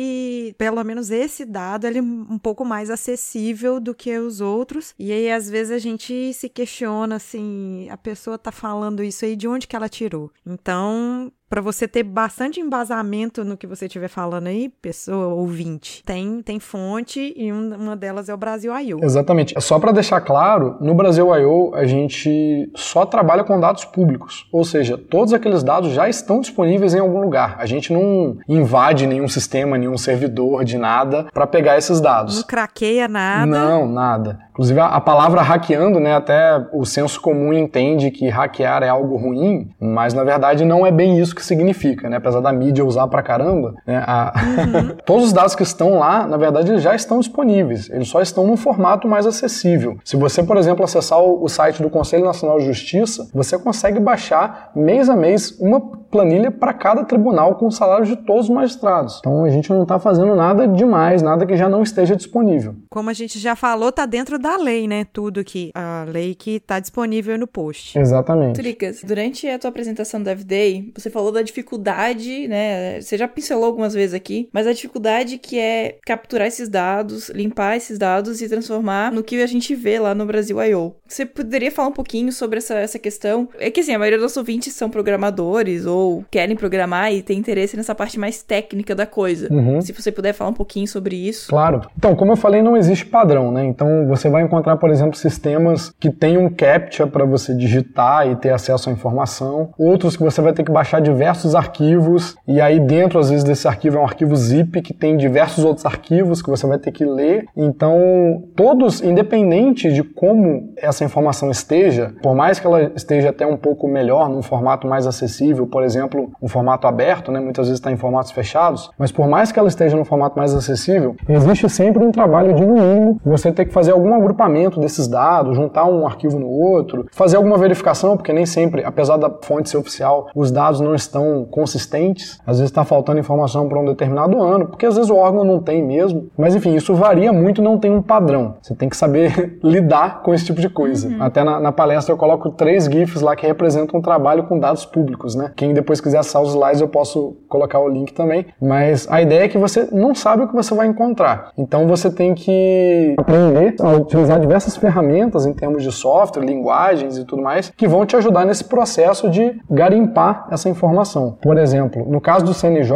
pelo 0.58 0.84
menos 0.84 1.12
esse 1.12 1.46
dado 1.46 1.86
ele 1.86 2.00
é 2.00 2.02
um 2.02 2.38
pouco 2.38 2.66
mais 2.66 2.90
acessível 2.90 3.80
do 3.80 3.94
que 3.94 4.18
os 4.18 4.42
outros. 4.42 4.94
E 4.98 5.12
aí 5.12 5.32
às 5.32 5.50
vezes 5.50 5.72
a 5.72 5.80
gente 5.80 6.34
se 6.34 6.50
questiona 6.50 7.16
assim, 7.16 7.88
a 7.90 7.98
pessoa 7.98 8.38
tá 8.38 8.52
falando 8.52 9.04
isso 9.04 9.26
aí 9.26 9.36
de 9.36 9.48
onde 9.48 9.68
que 9.68 9.76
ela 9.76 9.90
tirou. 9.90 10.32
Então, 10.46 11.32
para 11.50 11.62
você 11.62 11.88
ter 11.88 12.04
bastante 12.04 12.60
embasamento 12.60 13.44
no 13.44 13.56
que 13.56 13.68
você 13.68 13.86
estiver 13.86 14.08
falando 14.08 14.48
aí, 14.48 14.70
pessoa 14.82 15.28
ouvinte. 15.28 16.04
Tem, 16.04 16.42
tem 16.42 16.60
fonte 16.60 17.34
e 17.36 17.52
uma 17.52 17.96
delas 17.96 18.30
é 18.30 18.34
o 18.34 18.38
Brasil 18.38 18.76
I.O. 18.78 19.04
Exatamente. 19.04 19.54
Só 19.62 19.80
para 19.80 19.92
deixar 19.92 20.22
claro, 20.22 20.78
no 20.82 20.94
Brasil 20.94 21.34
I.O. 21.36 21.74
a 21.76 21.86
gente 21.86 22.70
só 22.76 23.06
trabalha 23.06 23.44
com 23.44 23.60
dados 23.60 23.86
públicos, 23.86 24.48
ou 24.52 24.64
seja, 24.64 24.98
todos 24.98 25.34
aqueles 25.34 25.64
dados 25.64 25.92
já 25.92 26.10
estão 26.10 26.40
disponíveis 26.40 26.94
em 26.94 27.00
algum 27.00 27.22
lugar. 27.22 27.56
A 27.60 27.66
gente 27.66 27.94
não 27.94 28.38
invade 28.48 29.06
nenhum 29.06 29.28
sistema, 29.28 29.78
nenhum 29.78 29.98
servidor 29.98 30.66
de 30.66 30.78
nada 30.78 31.28
para 31.34 31.46
pegar 31.46 31.78
esses 31.78 32.02
dados. 32.02 32.38
Não 32.38 32.44
craqueia 32.44 33.08
nada. 33.08 33.46
Não, 33.46 33.88
nada. 33.88 34.40
Inclusive 34.56 34.80
a, 34.80 34.88
a 34.88 35.02
palavra 35.02 35.42
hackeando, 35.42 36.00
né, 36.00 36.16
até 36.16 36.66
o 36.74 36.86
senso 36.86 37.20
comum 37.20 37.54
entende 37.54 38.10
que 38.10 38.30
hackear 38.30 38.84
é 38.84 38.90
algo 38.90 39.18
ruim, 39.18 39.70
mas 39.80 40.14
na 40.14 40.24
verdade 40.24 40.64
não 40.64 40.86
é 40.86 40.92
bem 40.92 41.20
isso 41.20 41.35
que 41.36 41.46
significa, 41.46 42.10
né? 42.10 42.18
Apesar 42.18 42.40
da 42.40 42.52
mídia 42.52 42.86
usar 42.86 43.08
pra 43.08 43.22
caramba, 43.22 43.76
né? 43.86 44.04
A... 44.08 44.34
Uhum. 44.36 44.96
Todos 45.06 45.26
os 45.26 45.34
dados 45.34 45.56
que 45.56 45.64
estão 45.64 46.00
lá, 46.00 46.26
na 46.26 46.38
verdade, 46.38 46.72
eles 46.72 46.82
já 46.82 46.96
estão 46.96 47.20
disponíveis. 47.20 47.90
Eles 47.90 48.08
só 48.08 48.22
estão 48.22 48.48
num 48.48 48.58
formato 48.58 49.08
mais 49.08 49.26
acessível. 49.26 49.98
Se 50.04 50.16
você, 50.16 50.42
por 50.42 50.58
exemplo, 50.58 50.84
acessar 50.84 51.20
o 51.20 51.48
site 51.48 51.82
do 51.82 51.90
Conselho 51.90 52.26
Nacional 52.26 52.60
de 52.60 52.66
Justiça, 52.66 53.30
você 53.34 53.60
consegue 53.60 54.00
baixar 54.00 54.72
mês 54.76 55.10
a 55.10 55.16
mês 55.16 55.58
uma 55.60 55.82
planilha 56.16 56.50
para 56.50 56.74
cada 56.74 57.04
tribunal 57.04 57.56
com 57.56 57.68
o 57.68 57.72
salário 57.72 58.06
de 58.06 58.16
todos 58.16 58.46
os 58.46 58.50
magistrados. 58.50 59.18
Então 59.20 59.44
a 59.44 59.50
gente 59.50 59.70
não 59.70 59.84
está 59.84 60.00
fazendo 60.00 60.34
nada 60.34 60.66
demais, 60.66 61.22
nada 61.22 61.46
que 61.46 61.58
já 61.58 61.68
não 61.68 61.84
esteja 61.84 62.16
disponível. 62.16 62.74
Como 62.90 63.10
a 63.10 63.14
gente 63.14 63.38
já 63.38 63.54
falou, 63.54 63.92
tá 63.92 64.06
dentro 64.06 64.40
da 64.40 64.56
lei, 64.56 64.88
né? 64.88 65.06
Tudo 65.12 65.44
que 65.44 65.72
a 65.76 66.06
lei 66.08 66.34
que 66.34 66.52
está 66.52 66.80
disponível 66.80 67.38
no 67.38 67.46
post. 67.46 68.00
Exatamente. 68.00 68.56
Tricas, 68.56 69.02
durante 69.04 69.46
a 69.46 69.60
tua 69.60 69.70
apresentação 69.70 70.24
do 70.24 70.30
F-Day, 70.30 70.90
você 70.96 71.10
falou 71.10 71.34
da 71.34 71.42
dificuldade, 71.42 72.48
né? 72.48 73.02
Você 73.02 73.18
já 73.18 73.28
pincelou 73.28 73.66
algumas 73.66 73.94
vezes 73.94 74.14
aqui, 74.14 74.48
mas 74.54 74.66
a 74.68 74.72
dificuldade 74.72 75.38
que 75.38 75.60
é 75.60 75.98
capturar 76.06 76.48
esses 76.48 76.70
dados, 76.70 77.28
limpar 77.28 77.76
esses 77.76 78.00
dados 78.00 78.42
e 78.42 78.48
transformar 78.48 79.12
no 79.12 79.22
que 79.22 79.42
a 79.42 79.48
gente 79.48 79.76
vê 79.76 80.00
lá 80.00 80.16
no 80.16 80.26
Brasil 80.26 80.64
I.O. 80.64 80.96
Você 81.06 81.26
poderia 81.26 81.72
falar 81.72 81.90
um 81.90 81.94
pouquinho 81.94 82.32
sobre 82.32 82.60
essa, 82.60 82.76
essa 82.76 82.98
questão? 82.98 83.50
É 83.60 83.70
que 83.70 83.82
assim, 83.82 83.94
a 83.94 84.00
maioria 84.00 84.20
dos 84.20 84.38
ouvintes 84.38 84.74
são 84.74 84.90
programadores 84.90 85.86
ou 85.86 86.05
querem 86.32 86.56
programar 86.56 87.12
e 87.12 87.22
tem 87.22 87.38
interesse 87.38 87.76
nessa 87.78 87.96
parte 87.96 88.20
mais 88.20 88.42
técnica 88.44 88.96
da 88.96 89.06
coisa. 89.06 89.52
Uhum. 89.52 89.82
Se 89.82 89.92
você 89.92 90.12
puder 90.12 90.34
falar 90.34 90.50
um 90.50 90.54
pouquinho 90.54 90.88
sobre 90.88 91.16
isso. 91.16 91.50
Claro. 91.50 91.82
Então, 91.98 92.16
como 92.16 92.32
eu 92.32 92.38
falei, 92.38 92.62
não 92.62 92.76
existe 92.78 93.06
padrão, 93.06 93.52
né? 93.52 93.66
Então, 93.66 94.08
você 94.08 94.30
vai 94.30 94.44
encontrar, 94.44 94.78
por 94.78 94.90
exemplo, 94.90 95.16
sistemas 95.16 95.94
que 96.00 96.10
têm 96.10 96.38
um 96.38 96.50
CAPTCHA 96.50 97.08
para 97.08 97.26
você 97.26 97.54
digitar 97.54 98.28
e 98.28 98.36
ter 98.36 98.52
acesso 98.52 98.90
à 98.90 98.94
informação, 98.94 99.70
outros 99.78 100.16
que 100.16 100.24
você 100.24 100.42
vai 100.42 100.54
ter 100.54 100.64
que 100.64 100.72
baixar 100.72 101.00
diversos 101.02 101.56
arquivos 101.56 102.36
e 102.48 102.62
aí 102.62 102.80
dentro, 102.80 103.20
às 103.20 103.30
vezes, 103.30 103.44
desse 103.44 103.68
arquivo 103.68 103.98
é 103.98 104.00
um 104.00 104.06
arquivo 104.06 104.36
zip 104.36 104.82
que 104.82 104.94
tem 104.94 105.18
diversos 105.18 105.64
outros 105.64 105.86
arquivos 105.86 106.42
que 106.42 106.50
você 106.50 106.66
vai 106.68 106.78
ter 106.78 106.92
que 106.92 107.06
ler. 107.06 107.46
Então, 107.56 108.44
todos, 108.56 109.02
independente 109.02 109.92
de 109.92 110.04
como 110.04 110.74
essa 110.78 111.04
informação 111.04 111.50
esteja, 111.50 112.14
por 112.22 112.36
mais 112.36 112.60
que 112.60 112.68
ela 112.68 112.92
esteja 112.96 113.30
até 113.30 113.46
um 113.46 113.58
pouco 113.58 113.88
melhor, 113.88 114.30
num 114.30 114.42
formato 114.42 114.88
mais 114.88 115.08
acessível, 115.08 115.68
por 115.68 115.84
exemplo, 115.84 115.95
um 116.42 116.48
formato 116.48 116.88
aberto, 116.88 117.32
né? 117.32 117.40
muitas 117.40 117.68
vezes 117.68 117.80
está 117.80 117.92
em 117.92 117.98
formatos 117.98 118.32
fechados, 118.32 118.92
mas 118.98 119.12
por 119.12 119.28
mais 119.28 119.52
que 119.52 119.60
ela 119.60 119.68
esteja 119.68 119.96
no 119.96 120.06
formato 120.06 120.38
mais 120.38 120.54
acessível, 120.54 121.16
existe 121.28 121.70
sempre 121.70 122.04
um 122.04 122.12
trabalho 122.12 122.54
de, 122.54 122.66
no 122.66 122.74
mínimo, 122.74 123.20
você 123.26 123.52
ter 123.52 123.66
que 123.66 123.74
fazer 123.74 123.92
algum 123.92 124.14
agrupamento 124.14 124.80
desses 124.80 125.08
dados, 125.08 125.56
juntar 125.56 125.86
um 125.86 126.06
arquivo 126.06 126.40
no 126.40 126.48
outro, 126.48 127.06
fazer 127.12 127.38
alguma 127.38 127.58
verificação, 127.58 128.16
porque 128.18 128.34
nem 128.34 128.46
sempre, 128.46 128.84
apesar 128.84 129.18
da 129.18 129.30
fonte 129.42 129.70
ser 129.70 129.78
oficial, 129.78 130.28
os 130.36 130.52
dados 130.52 130.80
não 130.80 130.96
estão 130.96 131.46
consistentes, 131.50 132.40
às 132.46 132.58
vezes 132.58 132.72
está 132.72 132.84
faltando 132.84 133.20
informação 133.20 133.68
para 133.68 133.80
um 133.80 133.86
determinado 133.86 134.42
ano, 134.42 134.68
porque 134.68 134.86
às 134.86 134.96
vezes 134.96 135.10
o 135.10 135.16
órgão 135.16 135.44
não 135.44 135.60
tem 135.62 135.84
mesmo, 135.84 136.28
mas 136.38 136.56
enfim, 136.56 136.76
isso 136.76 136.94
varia 136.94 137.32
muito, 137.32 137.62
não 137.62 137.78
tem 137.78 137.92
um 137.92 138.02
padrão. 138.02 138.56
Você 138.62 138.76
tem 138.76 138.90
que 138.90 138.98
saber 138.98 139.60
lidar 139.64 140.22
com 140.22 140.34
esse 140.34 140.46
tipo 140.46 140.62
de 140.62 140.70
coisa. 140.70 141.08
Uhum. 141.08 141.22
Até 141.22 141.44
na, 141.44 141.60
na, 141.60 141.72
palestra 141.72 142.14
eu 142.14 142.18
coloco 142.18 142.50
três 142.52 142.86
GIFs 142.86 143.22
lá 143.22 143.36
que 143.36 143.46
representam 143.46 144.00
um 144.00 144.02
trabalho 144.02 144.44
com 144.44 144.58
dados 144.58 144.86
públicos, 144.86 145.36
né? 145.36 145.52
Quem 145.56 145.74
depois 145.76 146.02
quiser 146.02 146.20
acessar 146.20 146.42
os 146.42 146.50
slides 146.50 146.82
eu 146.82 146.88
posso 146.88 147.38
colocar 147.48 147.80
o 147.80 147.88
link 147.88 148.14
também, 148.14 148.48
mas 148.62 149.08
a 149.10 149.22
ideia 149.22 149.44
é 149.44 149.48
que 149.48 149.58
você 149.58 149.88
não 149.92 150.16
sabe 150.16 150.44
o 150.44 150.48
que 150.48 150.56
você 150.56 150.74
vai 150.74 150.88
encontrar. 150.88 151.52
Então 151.58 151.88
você 151.88 152.10
tem 152.10 152.34
que 152.34 153.14
aprender 153.18 153.76
a 153.80 153.90
utilizar 153.92 154.40
diversas 154.40 154.76
ferramentas 154.76 155.46
em 155.46 155.54
termos 155.54 155.84
de 155.84 155.92
software, 155.92 156.44
linguagens 156.44 157.18
e 157.18 157.26
tudo 157.26 157.42
mais, 157.42 157.70
que 157.70 157.88
vão 157.88 158.06
te 158.06 158.16
ajudar 158.16 158.46
nesse 158.46 158.64
processo 158.64 159.30
de 159.30 159.60
garimpar 159.70 160.48
essa 160.50 160.70
informação. 160.70 161.38
Por 161.42 161.58
exemplo, 161.58 162.06
no 162.10 162.22
caso 162.22 162.46
do 162.46 162.54
CNJ, 162.54 162.96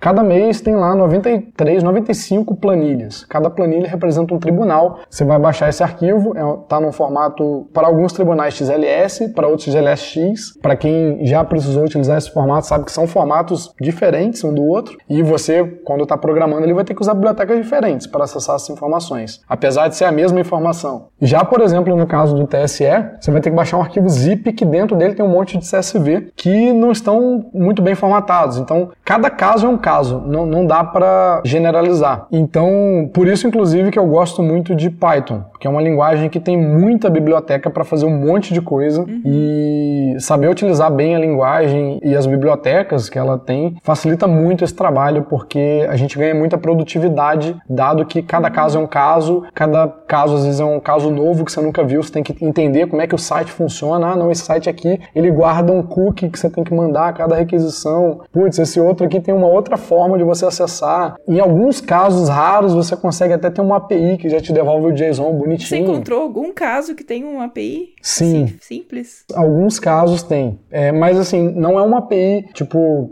cada 0.00 0.22
mês 0.22 0.60
tem 0.60 0.76
lá 0.76 0.94
93, 0.94 1.82
95 1.82 2.56
planilhas. 2.56 3.24
Cada 3.24 3.50
planilha 3.50 3.88
representa 3.88 4.34
um 4.34 4.38
tribunal. 4.38 5.00
Você 5.08 5.24
vai 5.24 5.38
baixar 5.38 5.68
esse 5.68 5.82
arquivo, 5.82 6.32
está 6.62 6.76
é, 6.76 6.80
num 6.80 6.92
formato 6.92 7.68
para 7.72 7.86
alguns 7.86 8.12
tribunais 8.12 8.54
XLS, 8.54 9.28
para 9.34 9.48
outros 9.48 9.72
XLSX. 9.72 10.58
Para 10.60 10.76
quem 10.76 11.24
já 11.26 11.44
precisou 11.44 11.84
utilizar 11.84 12.19
esse 12.20 12.32
formato, 12.32 12.66
sabe 12.66 12.84
que 12.84 12.92
são 12.92 13.06
formatos 13.06 13.74
diferentes 13.80 14.44
um 14.44 14.54
do 14.54 14.62
outro. 14.62 14.96
E 15.08 15.22
você, 15.22 15.64
quando 15.84 16.02
está 16.04 16.16
programando, 16.16 16.64
ele 16.64 16.74
vai 16.74 16.84
ter 16.84 16.94
que 16.94 17.02
usar 17.02 17.14
bibliotecas 17.14 17.56
diferentes 17.56 18.06
para 18.06 18.24
acessar 18.24 18.56
essas 18.56 18.70
informações, 18.70 19.40
apesar 19.48 19.88
de 19.88 19.96
ser 19.96 20.04
a 20.04 20.12
mesma 20.12 20.40
informação. 20.40 21.06
Já, 21.20 21.44
por 21.44 21.60
exemplo, 21.60 21.96
no 21.96 22.06
caso 22.06 22.34
do 22.34 22.46
TSE, 22.46 22.84
você 23.20 23.30
vai 23.30 23.40
ter 23.40 23.50
que 23.50 23.56
baixar 23.56 23.78
um 23.78 23.82
arquivo 23.82 24.08
zip 24.08 24.52
que 24.52 24.64
dentro 24.64 24.96
dele 24.96 25.14
tem 25.14 25.24
um 25.24 25.28
monte 25.28 25.58
de 25.58 25.68
CSV 25.68 26.32
que 26.36 26.72
não 26.72 26.92
estão 26.92 27.46
muito 27.52 27.82
bem 27.82 27.94
formatados. 27.94 28.58
Então, 28.58 28.90
cada 29.04 29.30
caso 29.30 29.66
é 29.66 29.68
um 29.68 29.78
caso, 29.78 30.20
não, 30.20 30.46
não 30.46 30.66
dá 30.66 30.84
para 30.84 31.42
generalizar. 31.44 32.26
Então, 32.30 33.10
por 33.12 33.26
isso, 33.26 33.46
inclusive, 33.46 33.90
que 33.90 33.98
eu 33.98 34.06
gosto 34.06 34.42
muito 34.42 34.74
de 34.74 34.90
Python, 34.90 35.44
que 35.58 35.66
é 35.66 35.70
uma 35.70 35.82
linguagem 35.82 36.28
que 36.28 36.40
tem 36.40 36.56
muita 36.56 37.10
biblioteca 37.10 37.70
para 37.70 37.84
fazer 37.84 38.06
um 38.06 38.16
monte 38.16 38.52
de 38.52 38.60
coisa 38.60 39.02
uhum. 39.02 39.22
e 39.24 40.16
saber 40.18 40.48
utilizar 40.48 40.90
bem 40.90 41.14
a 41.14 41.18
linguagem 41.18 41.98
e 42.10 42.16
as 42.16 42.26
bibliotecas 42.26 43.08
que 43.08 43.18
ela 43.18 43.38
tem 43.38 43.76
facilita 43.82 44.26
muito 44.26 44.64
esse 44.64 44.74
trabalho 44.74 45.22
porque 45.28 45.86
a 45.88 45.96
gente 45.96 46.18
ganha 46.18 46.34
muita 46.34 46.58
produtividade, 46.58 47.56
dado 47.68 48.04
que 48.04 48.22
cada 48.22 48.50
caso 48.50 48.78
é 48.78 48.80
um 48.80 48.86
caso, 48.86 49.44
cada 49.54 49.86
caso 49.86 50.36
às 50.36 50.44
vezes 50.44 50.60
é 50.60 50.64
um 50.64 50.80
caso 50.80 51.10
novo 51.10 51.44
que 51.44 51.52
você 51.52 51.60
nunca 51.60 51.84
viu, 51.84 52.02
você 52.02 52.12
tem 52.12 52.22
que 52.22 52.44
entender 52.44 52.86
como 52.88 53.00
é 53.00 53.06
que 53.06 53.14
o 53.14 53.18
site 53.18 53.50
funciona. 53.52 54.08
Ah, 54.08 54.16
não, 54.16 54.30
esse 54.30 54.42
site 54.42 54.68
aqui 54.68 55.00
ele 55.14 55.30
guarda 55.30 55.72
um 55.72 55.82
cookie 55.82 56.28
que 56.28 56.38
você 56.38 56.50
tem 56.50 56.64
que 56.64 56.74
mandar 56.74 57.08
a 57.08 57.12
cada 57.12 57.36
requisição. 57.36 58.20
Putz, 58.32 58.58
esse 58.58 58.80
outro 58.80 59.06
aqui 59.06 59.20
tem 59.20 59.34
uma 59.34 59.46
outra 59.46 59.76
forma 59.76 60.18
de 60.18 60.24
você 60.24 60.44
acessar. 60.44 61.16
Em 61.28 61.38
alguns 61.38 61.80
casos 61.80 62.28
raros 62.28 62.74
você 62.74 62.96
consegue 62.96 63.34
até 63.34 63.50
ter 63.50 63.60
uma 63.60 63.76
API 63.76 64.18
que 64.18 64.28
já 64.28 64.40
te 64.40 64.52
devolve 64.52 64.86
o 64.86 64.92
JSON 64.92 65.32
bonitinho. 65.32 65.86
Você 65.86 65.92
encontrou 65.92 66.22
algum 66.22 66.52
caso 66.52 66.94
que 66.94 67.04
tem 67.04 67.24
uma 67.24 67.44
API? 67.44 67.94
Sim. 68.02 68.54
Simples? 68.60 69.24
Alguns 69.34 69.78
casos 69.78 70.22
tem. 70.22 70.58
É, 70.70 70.90
mas 70.90 71.18
assim, 71.18 71.50
não 71.52 71.78
é 71.78 71.82
uma 71.82 71.98
API 71.98 72.46
tipo 72.54 73.10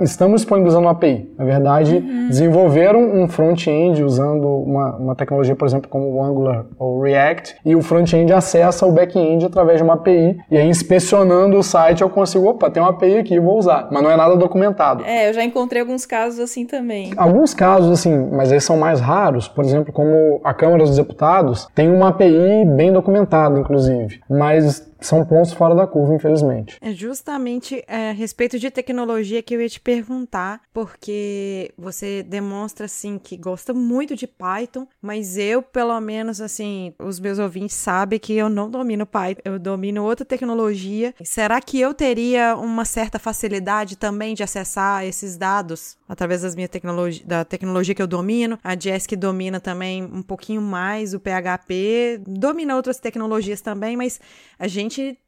estamos 0.00 0.40
disponibilizando 0.40 0.86
uma 0.86 0.92
API. 0.92 1.30
Na 1.36 1.44
verdade, 1.44 1.96
uhum. 1.96 2.28
desenvolveram 2.28 3.00
um 3.00 3.28
front-end 3.28 4.02
usando 4.02 4.46
uma, 4.46 4.96
uma 4.96 5.14
tecnologia, 5.14 5.54
por 5.54 5.66
exemplo, 5.66 5.88
como 5.88 6.10
o 6.10 6.22
Angular 6.22 6.66
ou 6.78 7.00
React, 7.02 7.56
e 7.64 7.74
o 7.76 7.82
front-end 7.82 8.32
acessa 8.32 8.86
o 8.86 8.92
back-end 8.92 9.44
através 9.44 9.78
de 9.78 9.84
uma 9.84 9.94
API, 9.94 10.38
e 10.50 10.56
aí 10.56 10.68
inspecionando 10.68 11.58
o 11.58 11.62
site 11.62 12.02
eu 12.02 12.10
consigo, 12.10 12.48
opa, 12.48 12.70
tem 12.70 12.82
uma 12.82 12.90
API 12.90 13.18
aqui, 13.18 13.38
vou 13.38 13.58
usar. 13.58 13.88
Mas 13.90 14.02
não 14.02 14.10
é 14.10 14.16
nada 14.16 14.36
documentado. 14.36 15.04
É, 15.04 15.28
eu 15.28 15.34
já 15.34 15.44
encontrei 15.44 15.80
alguns 15.80 16.06
casos 16.06 16.40
assim 16.40 16.64
também. 16.64 17.12
Alguns 17.16 17.54
casos, 17.54 17.90
assim, 17.90 18.28
mas 18.32 18.50
eles 18.50 18.64
são 18.64 18.76
mais 18.76 19.00
raros, 19.00 19.48
por 19.48 19.64
exemplo, 19.64 19.92
como 19.92 20.40
a 20.44 20.54
Câmara 20.54 20.84
dos 20.84 20.96
Deputados 20.96 21.68
tem 21.74 21.90
uma 21.90 22.08
API 22.08 22.64
bem 22.76 22.92
documentada, 22.92 23.58
inclusive, 23.58 24.20
mas 24.28 24.88
são 25.00 25.24
pontos 25.24 25.52
fora 25.52 25.74
da 25.74 25.86
curva, 25.86 26.14
infelizmente. 26.14 26.78
É 26.80 26.92
justamente 26.92 27.84
é, 27.86 28.10
a 28.10 28.12
respeito 28.12 28.58
de 28.58 28.70
tecnologia 28.70 29.42
que 29.42 29.54
eu 29.54 29.60
ia 29.60 29.68
te 29.68 29.80
perguntar, 29.80 30.60
porque 30.72 31.72
você 31.76 32.22
demonstra 32.22 32.86
assim 32.86 33.18
que 33.18 33.36
gosta 33.36 33.72
muito 33.74 34.16
de 34.16 34.26
Python, 34.26 34.86
mas 35.00 35.36
eu, 35.36 35.62
pelo 35.62 35.98
menos 36.00 36.40
assim, 36.40 36.94
os 36.98 37.20
meus 37.20 37.38
ouvintes 37.38 37.76
sabem 37.76 38.18
que 38.18 38.32
eu 38.32 38.48
não 38.48 38.70
domino 38.70 39.06
Python, 39.06 39.42
eu 39.44 39.58
domino 39.58 40.04
outra 40.04 40.24
tecnologia. 40.24 41.14
Será 41.22 41.60
que 41.60 41.80
eu 41.80 41.94
teria 41.94 42.56
uma 42.56 42.84
certa 42.84 43.18
facilidade 43.18 43.96
também 43.96 44.34
de 44.34 44.42
acessar 44.42 45.04
esses 45.04 45.36
dados 45.36 45.97
através 46.08 46.42
das 46.42 46.54
minhas 46.54 46.70
tecnologias, 46.70 47.26
da 47.26 47.44
tecnologia 47.44 47.94
que 47.94 48.02
eu 48.02 48.06
domino? 48.06 48.58
A 48.64 48.78
Jess 48.78 49.06
que 49.06 49.16
domina 49.16 49.60
também 49.60 50.02
um 50.02 50.22
pouquinho 50.22 50.62
mais 50.62 51.14
o 51.14 51.20
PHP, 51.20 52.22
domina 52.26 52.74
outras 52.74 52.98
tecnologias 52.98 53.60
também, 53.60 53.96
mas 53.96 54.20
a 54.58 54.66
gente 54.66 55.18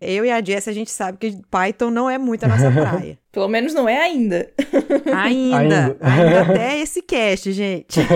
eu 0.00 0.24
e 0.24 0.30
a 0.30 0.44
Jess, 0.44 0.68
a 0.68 0.72
gente 0.72 0.90
sabe 0.90 1.18
que 1.18 1.40
Python 1.50 1.90
não 1.90 2.10
é 2.10 2.18
muito 2.18 2.44
a 2.44 2.48
nossa 2.48 2.70
praia. 2.72 3.18
Pelo 3.30 3.46
menos 3.46 3.74
não 3.74 3.88
é 3.88 3.98
ainda. 3.98 4.48
Ainda. 5.12 5.58
Ainda. 5.58 5.96
ainda. 6.00 6.40
até 6.52 6.78
esse 6.78 7.02
cast, 7.02 7.52
gente. 7.52 7.98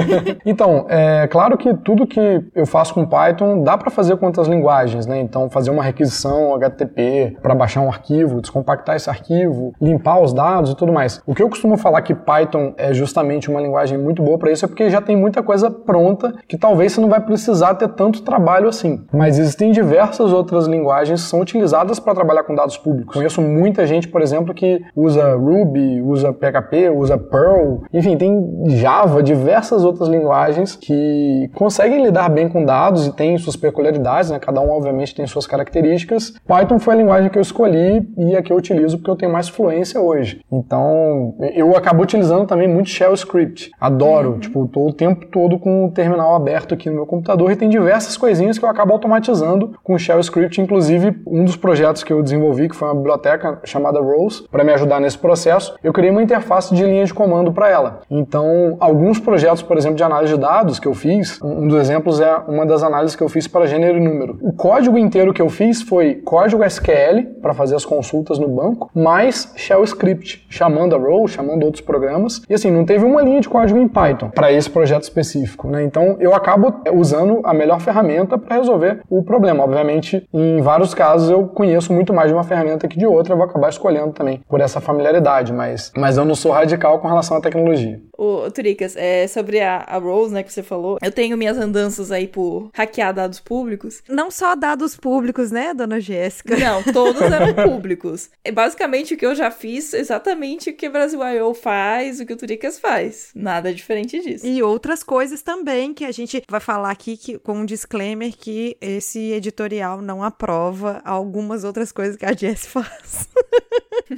Então, 0.45 0.87
é 0.89 1.27
claro 1.29 1.57
que 1.57 1.73
tudo 1.75 2.07
que 2.07 2.21
eu 2.55 2.67
faço 2.67 2.95
com 2.95 3.07
Python 3.07 3.63
dá 3.63 3.77
para 3.77 3.91
fazer 3.91 4.17
com 4.17 4.27
outras 4.27 4.49
linguagens, 4.49 5.07
né? 5.07 5.21
Então, 5.21 5.49
fazer 5.51 5.71
uma 5.71 5.83
requisição 5.83 6.55
HTTP 6.55 7.37
para 7.41 7.55
baixar 7.55 7.81
um 7.81 7.89
arquivo, 7.89 8.41
descompactar 8.41 8.97
esse 8.97 9.09
arquivo, 9.09 9.73
limpar 9.81 10.21
os 10.21 10.33
dados 10.33 10.73
e 10.73 10.77
tudo 10.77 10.93
mais. 10.93 11.23
O 11.27 11.35
que 11.35 11.43
eu 11.43 11.49
costumo 11.49 11.77
falar 11.77 12.03
que 12.03 12.15
Python 12.15 12.75
é 12.77 12.93
justamente 12.93 13.51
uma 13.51 13.61
linguagem 13.61 13.99
muito 13.99 14.23
boa 14.23 14.39
para 14.39 14.51
isso 14.51 14.65
é 14.65 14.69
porque 14.69 14.91
já 14.91 15.01
tem 15.01 15.17
muita 15.17 15.43
coisa 15.43 15.71
pronta 15.71 16.35
que 16.49 16.59
talvez 16.59 16.93
você 16.93 17.01
não 17.01 17.09
vai 17.09 17.21
precisar 17.21 17.75
ter 17.75 17.89
tanto 17.89 18.23
trabalho 18.23 18.69
assim. 18.69 19.05
Mas 19.13 19.39
existem 19.39 19.71
diversas 19.73 20.33
outras 20.33 20.67
linguagens 20.67 21.23
que 21.23 21.29
são 21.29 21.41
utilizadas 21.41 22.01
para 22.01 22.15
trabalhar 22.15 22.45
com 22.45 22.55
dados 22.55 22.77
públicos. 22.77 23.15
Conheço 23.15 23.41
muita 23.41 23.87
gente, 23.87 24.09
por 24.09 24.23
exemplo, 24.23 24.55
que 24.55 24.83
usa 25.03 25.35
Ruby, 25.35 26.01
usa 26.03 26.33
PHP, 26.33 26.91
usa 26.91 27.19
Perl, 27.19 27.83
enfim, 27.93 28.17
tem 28.17 28.65
Java, 28.67 29.23
diversas 29.23 29.85
outras 29.85 30.09
linguagens 30.09 30.77
que 30.77 31.51
conseguem 31.55 32.03
lidar 32.03 32.29
bem 32.29 32.49
com 32.49 32.65
dados 32.65 33.07
e 33.07 33.13
têm 33.13 33.37
suas 33.39 33.57
peculiaridades, 33.57 34.31
né? 34.31 34.39
Cada 34.39 34.61
um, 34.61 34.71
obviamente, 34.71 35.15
tem 35.15 35.27
suas 35.27 35.47
características. 35.47 36.35
Python 36.47 36.79
foi 36.79 36.95
a 36.95 36.97
linguagem 36.97 37.31
que 37.31 37.39
eu 37.39 37.43
escolhi 37.43 38.09
e 38.17 38.37
a 38.37 38.43
que 38.43 38.53
eu 38.53 38.57
utilizo 38.57 38.99
porque 38.99 39.11
eu 39.11 39.17
tenho 39.17 39.33
mais 39.33 39.49
fluência 39.49 40.01
hoje. 40.01 40.41
Então, 40.51 41.35
eu 41.55 41.77
acabo 41.77 42.03
utilizando 42.03 42.47
também 42.47 42.69
muito 42.69 42.89
Shell 42.89 43.15
Script. 43.15 43.71
Adoro, 43.81 44.33
uhum. 44.33 44.39
tipo, 44.39 44.69
tô 44.69 44.89
o 44.89 44.93
tempo 44.93 45.27
todo 45.27 45.59
com 45.59 45.87
o 45.87 45.91
terminal 45.91 46.35
aberto 46.35 46.75
aqui 46.75 46.89
no 46.89 46.97
meu 46.97 47.07
computador 47.07 47.51
e 47.51 47.57
tem 47.57 47.69
diversas 47.69 48.17
coisinhas 48.17 48.59
que 48.59 48.65
eu 48.65 48.69
acabo 48.69 48.93
automatizando 48.93 49.75
com 49.83 49.99
Shell 49.99 50.21
Script, 50.21 50.61
inclusive 50.61 51.17
um 51.27 51.45
dos 51.45 51.57
projetos 51.57 52.03
que 52.03 52.13
eu 52.13 52.23
desenvolvi, 52.23 52.69
que 52.69 52.77
foi 52.77 52.89
uma 52.89 52.95
biblioteca 52.95 53.61
chamada 53.65 54.01
Rose, 54.01 54.47
para 54.51 54.65
me 54.65 54.73
ajudar 54.73 54.92
nesse 55.01 55.19
processo, 55.19 55.75
eu 55.83 55.93
criei 55.93 56.11
uma 56.11 56.23
interface 56.23 56.75
de 56.75 56.85
linha 56.85 57.05
de 57.05 57.15
comando 57.15 57.53
para 57.53 57.69
ela. 57.69 58.01
Então, 58.11 58.77
alguns 58.81 59.19
projetos, 59.19 59.63
por 59.63 59.77
exemplo, 59.77 59.97
de 59.97 60.03
análise 60.03 60.35
de 60.35 60.41
dados 60.41 60.79
que 60.79 60.89
eu 60.89 60.95
fiz, 60.95 61.41
um 61.43 61.69
dos 61.69 61.79
exemplos 61.79 62.21
é 62.21 62.37
uma 62.49 62.67
das 62.67 62.83
análises 62.83 63.17
que 63.17 63.23
eu 63.23 63.29
fiz 63.29 63.47
para 63.47 63.67
gênero 63.67 63.99
e 63.99 64.01
número. 64.01 64.39
O 64.41 64.53
código 64.53 64.99
inteiro 64.99 65.33
que 65.33 65.43
eu 65.43 65.49
fiz 65.49 65.83
foi 65.83 66.17
código 66.17 66.65
SQL 66.65 67.41
para 67.41 67.55
fazer 67.55 67.77
as 67.77 67.85
consultas 67.85 68.39
no 68.39 68.49
banco, 68.49 68.91
mais 68.95 69.53
Shell 69.57 69.85
Script, 69.85 70.47
chamando 70.49 70.95
a 70.95 70.99
Rose, 70.99 71.35
chamando 71.35 71.65
outros 71.65 71.83
programas. 71.83 72.43
E 72.49 72.55
assim, 72.55 72.71
não 72.71 72.85
teve 72.85 73.05
uma 73.05 73.23
linha 73.23 73.41
de 73.41 73.49
código 73.49 73.79
em 73.79 73.89
Python 73.89 74.31
para 74.31 74.53
esse 74.53 74.71
projeto 74.71 75.03
específico. 75.03 75.69
Né? 75.69 75.85
Então, 75.85 76.17
eu 76.21 76.35
acabo 76.35 76.83
usando 76.93 77.41
a 77.45 77.55
melhor 77.55 77.81
ferramenta 77.81 78.39
para 78.39 78.57
resolver 78.57 79.01
o 79.09 79.23
problema. 79.23 79.65
Obviamente, 79.65 80.27
em 80.33 80.61
vários 80.61 80.95
casos, 80.95 81.31
eu 81.31 81.47
conheço 81.49 81.93
muito 81.93 82.13
mais 82.13 82.29
de 82.29 82.35
uma 82.35 82.45
ferramenta 82.45 82.89
que 82.89 82.99
de 82.99 83.07
outra, 83.07 83.33
eu 83.33 83.37
vou 83.37 83.47
acabar 83.47 83.69
escolhendo 83.69 84.13
também 84.13 84.43
por 84.49 84.61
essa 84.61 84.81
familiaridade, 84.83 85.53
mas, 85.53 85.93
mas 85.97 86.17
eu 86.17 86.25
não 86.25 86.35
sou 86.35 86.53
radical 86.53 86.99
com 86.99 87.09
relação 87.09 87.37
à 87.37 87.41
tecnologia. 87.41 88.01
Ô, 88.23 88.49
Tricas, 88.53 88.95
é, 88.97 89.27
sobre 89.27 89.61
a, 89.61 89.79
a 89.79 89.99
Rose, 89.99 90.33
né, 90.33 90.45
que 90.45 90.53
você 90.53 90.63
falou, 90.63 90.97
eu 91.03 91.11
tenho 91.11 91.37
minhas 91.37 91.59
andanças 91.59 92.13
aí 92.13 92.29
por 92.29 92.71
hackear 92.73 93.13
dados 93.13 93.41
públicos. 93.41 94.01
Não 94.09 94.31
só 94.31 94.55
dados 94.55 94.97
públicos, 94.97 95.51
né, 95.51 95.75
dona 95.75 95.99
Jéssica? 95.99 96.57
Não, 96.57 96.85
todos 96.85 97.21
eram 97.21 97.53
públicos. 97.69 98.31
É 98.45 98.53
basicamente 98.53 99.15
o 99.15 99.17
que 99.17 99.27
eu 99.27 99.35
já 99.35 99.51
fiz, 99.51 99.93
exatamente 99.93 100.71
o 100.71 100.73
que 100.73 100.87
o 100.87 100.93
Brasil 100.93 101.21
I.O. 101.21 101.53
faz, 101.53 102.21
o 102.21 102.25
que 102.25 102.33
o 102.33 102.37
Tricas 102.37 102.79
faz. 102.79 103.33
Nada 103.35 103.75
diferente 103.75 104.21
disso. 104.21 104.47
E 104.47 104.63
outras 104.63 105.03
coisas 105.03 105.43
também 105.43 105.93
que 105.93 106.05
a 106.05 106.13
gente 106.13 106.45
vai 106.49 106.61
falar 106.61 106.93
aqui 106.93 107.17
que, 107.17 107.41
com 107.41 107.55
um 107.55 107.65
disclaimer 107.65 108.33
que 108.37 108.77
esse 108.81 109.33
editorial 109.33 110.01
não 110.01 110.23
aprova 110.23 111.03
algumas 111.05 111.65
outras 111.65 111.91
coisas 111.91 112.17
que 112.17 112.25
a 112.25 112.33
Jess 112.33 112.67
faz. 112.67 113.29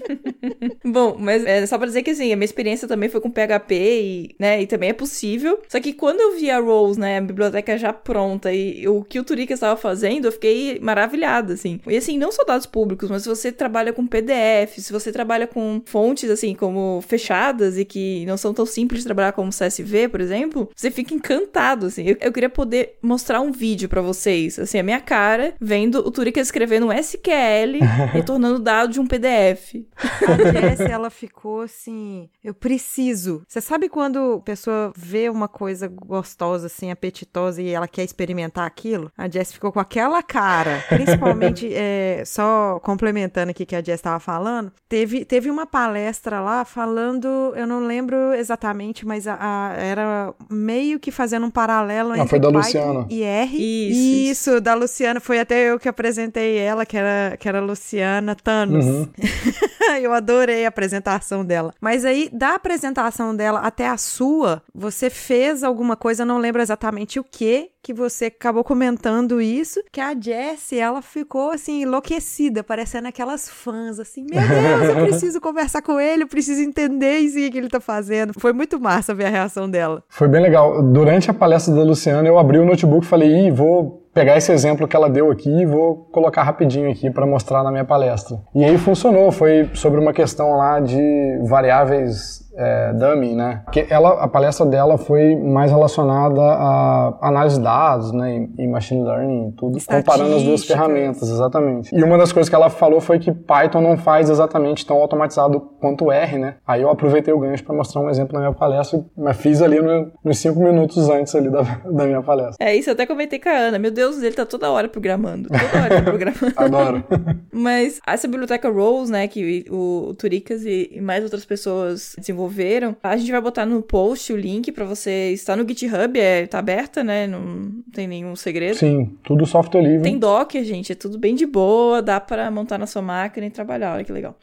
Bom, 0.84 1.16
mas 1.18 1.42
é 1.46 1.64
só 1.66 1.78
pra 1.78 1.86
dizer 1.86 2.02
que 2.02 2.10
assim, 2.10 2.30
a 2.32 2.36
minha 2.36 2.44
experiência 2.44 2.86
também 2.86 3.08
foi 3.08 3.22
com 3.22 3.30
PHP 3.30 3.93
e, 4.00 4.35
né, 4.38 4.62
e 4.62 4.66
também 4.66 4.90
é 4.90 4.92
possível. 4.92 5.61
Só 5.68 5.80
que 5.80 5.92
quando 5.92 6.20
eu 6.20 6.37
vi 6.37 6.50
a 6.50 6.61
Rose, 6.61 6.98
né, 6.98 7.18
a 7.18 7.20
biblioteca 7.20 7.76
já 7.78 7.92
pronta 7.92 8.52
e 8.52 8.87
o 8.88 9.02
que 9.02 9.18
o 9.18 9.24
Turika 9.24 9.54
estava 9.54 9.76
fazendo, 9.76 10.26
eu 10.26 10.33
fiquei 10.33 10.78
maravilhada, 10.80 11.54
assim. 11.54 11.80
E 11.87 11.96
assim, 11.96 12.18
não 12.18 12.33
só 12.33 12.44
dados 12.44 12.66
públicos, 12.66 13.11
mas 13.11 13.22
se 13.22 13.28
você 13.28 13.52
trabalha 13.52 13.92
com 13.92 14.07
PDF, 14.07 14.78
se 14.78 14.92
você 14.92 15.12
trabalha 15.12 15.46
com 15.46 15.83
fontes, 15.85 16.30
assim, 16.30 16.54
como 16.54 17.02
fechadas 17.07 17.78
e 17.78 17.85
que 17.85 18.24
não 18.26 18.37
são 18.37 18.52
tão 18.52 18.66
simples 18.66 19.00
de 19.00 19.07
trabalhar 19.07 19.33
como 19.33 19.50
CSV, 19.50 20.09
por 20.09 20.20
exemplo, 20.20 20.70
você 20.74 20.90
fica 20.90 21.14
encantado, 21.14 21.87
assim. 21.87 22.04
Eu, 22.09 22.16
eu 22.20 22.33
queria 22.33 22.50
poder 22.50 22.96
mostrar 23.02 23.40
um 23.40 23.52
vídeo 23.52 23.88
para 23.88 24.00
vocês, 24.00 24.59
assim, 24.59 24.78
a 24.78 24.83
minha 24.83 25.00
cara 25.00 25.54
vendo 25.61 25.98
o 25.98 26.11
Turika 26.11 26.40
escrevendo 26.40 26.87
um 26.87 26.92
SQL 26.92 27.80
retornando 28.12 28.59
dado 28.59 28.92
de 28.92 29.00
um 29.00 29.07
PDF. 29.07 29.76
A 29.96 30.52
Jess, 30.52 30.80
ela 30.80 31.11
ficou 31.11 31.62
assim, 31.62 32.28
eu 32.42 32.54
preciso. 32.54 33.42
Você 33.46 33.61
sabe 33.61 33.83
quando 33.88 34.38
a 34.40 34.40
pessoa 34.40 34.92
vê 34.96 35.28
uma 35.28 35.48
coisa 35.48 35.88
gostosa, 35.88 36.66
assim, 36.66 36.90
apetitosa 36.90 37.62
e 37.62 37.70
ela 37.70 37.88
quer 37.88 38.04
experimentar 38.04 38.66
aquilo? 38.66 39.10
A 39.16 39.28
Jess 39.28 39.52
ficou 39.52 39.72
com 39.72 39.80
aquela 39.80 40.22
cara. 40.22 40.82
Principalmente, 40.88 41.70
é, 41.74 42.22
só 42.24 42.80
complementando 42.82 43.50
aqui 43.50 43.66
que 43.66 43.76
a 43.76 43.82
Jess 43.82 44.00
estava 44.00 44.20
falando, 44.20 44.72
teve, 44.88 45.24
teve 45.24 45.50
uma 45.50 45.66
palestra 45.66 46.40
lá 46.40 46.64
falando, 46.64 47.52
eu 47.56 47.66
não 47.66 47.86
lembro 47.86 48.32
exatamente, 48.34 49.06
mas 49.06 49.26
a, 49.26 49.36
a, 49.40 49.72
era 49.74 50.34
meio 50.50 50.98
que 51.00 51.10
fazendo 51.10 51.46
um 51.46 51.50
paralelo 51.50 52.12
ah, 52.12 52.18
entre 52.18 52.28
foi 52.28 52.40
da 52.40 52.48
Python 52.48 52.58
Luciana. 52.58 53.06
e 53.10 53.22
R. 53.22 53.56
Isso, 53.56 54.00
isso, 54.00 54.50
isso, 54.50 54.60
da 54.60 54.74
Luciana. 54.74 55.20
Foi 55.20 55.38
até 55.38 55.70
eu 55.70 55.78
que 55.78 55.88
apresentei 55.88 56.58
ela, 56.58 56.84
que 56.86 56.96
era, 56.96 57.36
que 57.36 57.48
era 57.48 57.60
Luciana 57.60 58.34
Thanos. 58.34 58.84
Uhum. 58.84 59.08
eu 60.00 60.12
adorei 60.12 60.64
a 60.64 60.68
apresentação 60.68 61.44
dela. 61.44 61.72
Mas 61.80 62.04
aí, 62.04 62.28
da 62.32 62.54
apresentação 62.54 63.34
dela 63.34 63.60
até 63.64 63.88
a 63.88 63.96
sua, 63.96 64.61
você 64.74 65.09
fez 65.09 65.64
alguma 65.64 65.96
coisa, 65.96 66.22
não 66.22 66.37
lembro 66.37 66.61
exatamente 66.61 67.18
o 67.18 67.24
que, 67.24 67.70
que 67.83 67.94
você 67.94 68.27
acabou 68.27 68.62
comentando 68.62 69.40
isso, 69.40 69.83
que 69.90 70.03
a 70.03 70.14
Jessie, 70.14 70.79
ela 70.79 71.00
ficou 71.00 71.50
assim, 71.50 71.81
enlouquecida, 71.81 72.62
parecendo 72.62 73.09
aquelas 73.09 73.48
fãs, 73.48 73.98
assim, 73.98 74.27
meu 74.31 74.38
Deus, 74.38 74.98
eu 74.98 75.07
preciso 75.09 75.40
conversar 75.40 75.81
com 75.81 75.98
ele, 75.98 76.24
eu 76.24 76.29
preciso 76.29 76.61
entender 76.61 77.20
isso 77.20 77.37
que 77.50 77.57
ele 77.57 77.70
tá 77.70 77.81
fazendo. 77.81 78.35
Foi 78.38 78.53
muito 78.53 78.79
massa 78.79 79.14
ver 79.14 79.24
a 79.24 79.31
reação 79.31 79.68
dela. 79.68 80.03
Foi 80.11 80.29
bem 80.29 80.42
legal. 80.42 80.83
Durante 80.83 81.31
a 81.31 81.35
palestra 81.35 81.74
da 81.74 81.83
Luciana, 81.83 82.29
eu 82.29 82.38
abri 82.38 82.59
o 82.59 82.66
notebook 82.66 83.07
e 83.07 83.09
falei, 83.09 83.46
ih, 83.46 83.50
vou 83.50 84.05
pegar 84.12 84.37
esse 84.37 84.53
exemplo 84.53 84.87
que 84.87 84.94
ela 84.94 85.11
deu 85.11 85.31
aqui 85.31 85.50
e 85.50 85.66
vou 85.66 86.07
colocar 86.12 86.44
rapidinho 86.44 86.90
aqui 86.90 87.11
para 87.11 87.27
mostrar 87.27 87.64
na 87.64 87.70
minha 87.70 87.85
palestra. 87.85 88.38
E 88.55 88.62
aí 88.62 88.79
funcionou, 88.79 89.33
foi 89.33 89.68
sobre 89.74 90.00
uma 90.00 90.12
questão 90.12 90.53
lá 90.53 90.79
de 90.79 91.40
variáveis 91.48 92.43
é, 92.56 92.92
dummy, 92.92 93.34
né? 93.34 93.62
Que 93.72 93.86
ela, 93.90 94.22
a 94.22 94.28
palestra 94.28 94.64
dela 94.66 94.96
foi 94.96 95.34
mais 95.36 95.70
relacionada 95.70 96.40
a 96.40 97.18
análise 97.20 97.56
de 97.56 97.64
dados, 97.64 98.12
né, 98.12 98.48
e 98.58 98.66
machine 98.66 99.02
learning, 99.02 99.52
tudo, 99.56 99.78
comparando 99.84 100.36
as 100.36 100.42
duas 100.42 100.64
ferramentas, 100.64 101.28
exatamente. 101.28 101.94
E 101.94 102.02
uma 102.02 102.16
das 102.16 102.32
coisas 102.32 102.48
que 102.48 102.54
ela 102.54 102.70
falou 102.70 103.00
foi 103.00 103.18
que 103.18 103.32
Python 103.32 103.80
não 103.80 103.96
faz 103.96 104.30
exatamente 104.30 104.86
tão 104.86 104.96
automatizado 104.96 105.60
quanto 105.80 106.10
R, 106.10 106.38
né? 106.38 106.56
Aí 106.66 106.82
eu 106.82 106.90
aproveitei 106.90 107.32
o 107.32 107.38
gancho 107.38 107.64
para 107.64 107.74
mostrar 107.74 108.00
um 108.00 108.08
exemplo 108.08 108.34
na 108.34 108.40
minha 108.40 108.52
palestra, 108.52 109.04
mas 109.16 109.36
fiz 109.36 109.60
ali 109.60 109.80
no, 109.80 110.12
nos 110.24 110.38
cinco 110.38 110.60
minutos 110.60 111.08
antes 111.08 111.34
ali 111.34 111.50
da, 111.50 111.62
da 111.90 112.06
minha 112.06 112.22
palestra. 112.22 112.56
É 112.64 112.74
isso, 112.74 112.90
eu 112.90 112.94
até 112.94 113.06
comentei 113.06 113.38
com 113.38 113.48
a 113.48 113.52
Ana. 113.52 113.78
Meu 113.78 113.90
Deus, 113.90 114.22
ele 114.22 114.34
tá 114.34 114.46
toda 114.46 114.70
hora 114.70 114.88
programando, 114.88 115.48
toda 115.48 115.82
hora 115.82 115.96
tá 115.96 116.02
programando. 116.10 116.52
Adoro. 116.56 117.04
mas 117.52 118.00
essa 118.06 118.28
biblioteca 118.28 118.70
Rose, 118.70 119.10
né, 119.10 119.26
que 119.28 119.64
o, 119.70 120.08
o 120.10 120.14
Turicas 120.14 120.64
e, 120.64 120.90
e 120.92 121.00
mais 121.00 121.22
outras 121.24 121.44
pessoas 121.44 122.14
desenvolveram 122.18 122.43
desenvolveram. 122.44 122.96
A 123.02 123.16
gente 123.16 123.30
vai 123.30 123.40
botar 123.40 123.66
no 123.66 123.83
post 123.83 124.33
o 124.33 124.37
link 124.37 124.70
para 124.72 124.85
você 124.85 125.30
estar 125.33 125.57
no 125.57 125.66
GitHub, 125.66 126.18
é, 126.18 126.46
tá 126.46 126.59
aberta, 126.59 127.02
né? 127.02 127.26
Não 127.26 127.83
tem 127.92 128.07
nenhum 128.07 128.37
segredo. 128.37 128.76
Sim, 128.76 129.16
tudo 129.22 129.46
software 129.46 129.83
livre. 129.83 130.02
Tem 130.02 130.18
Docker, 130.18 130.64
gente, 130.64 130.92
é 130.92 130.94
tudo 130.94 131.18
bem 131.18 131.35
de 131.35 131.46
boa, 131.46 132.02
dá 132.02 132.20
para 132.20 132.50
montar 132.50 132.78
na 132.78 132.87
sua 132.87 133.02
máquina 133.02 133.46
e 133.46 133.50
trabalhar, 133.50 133.94
olha 133.94 134.04
que 134.04 134.12
legal 134.12 134.37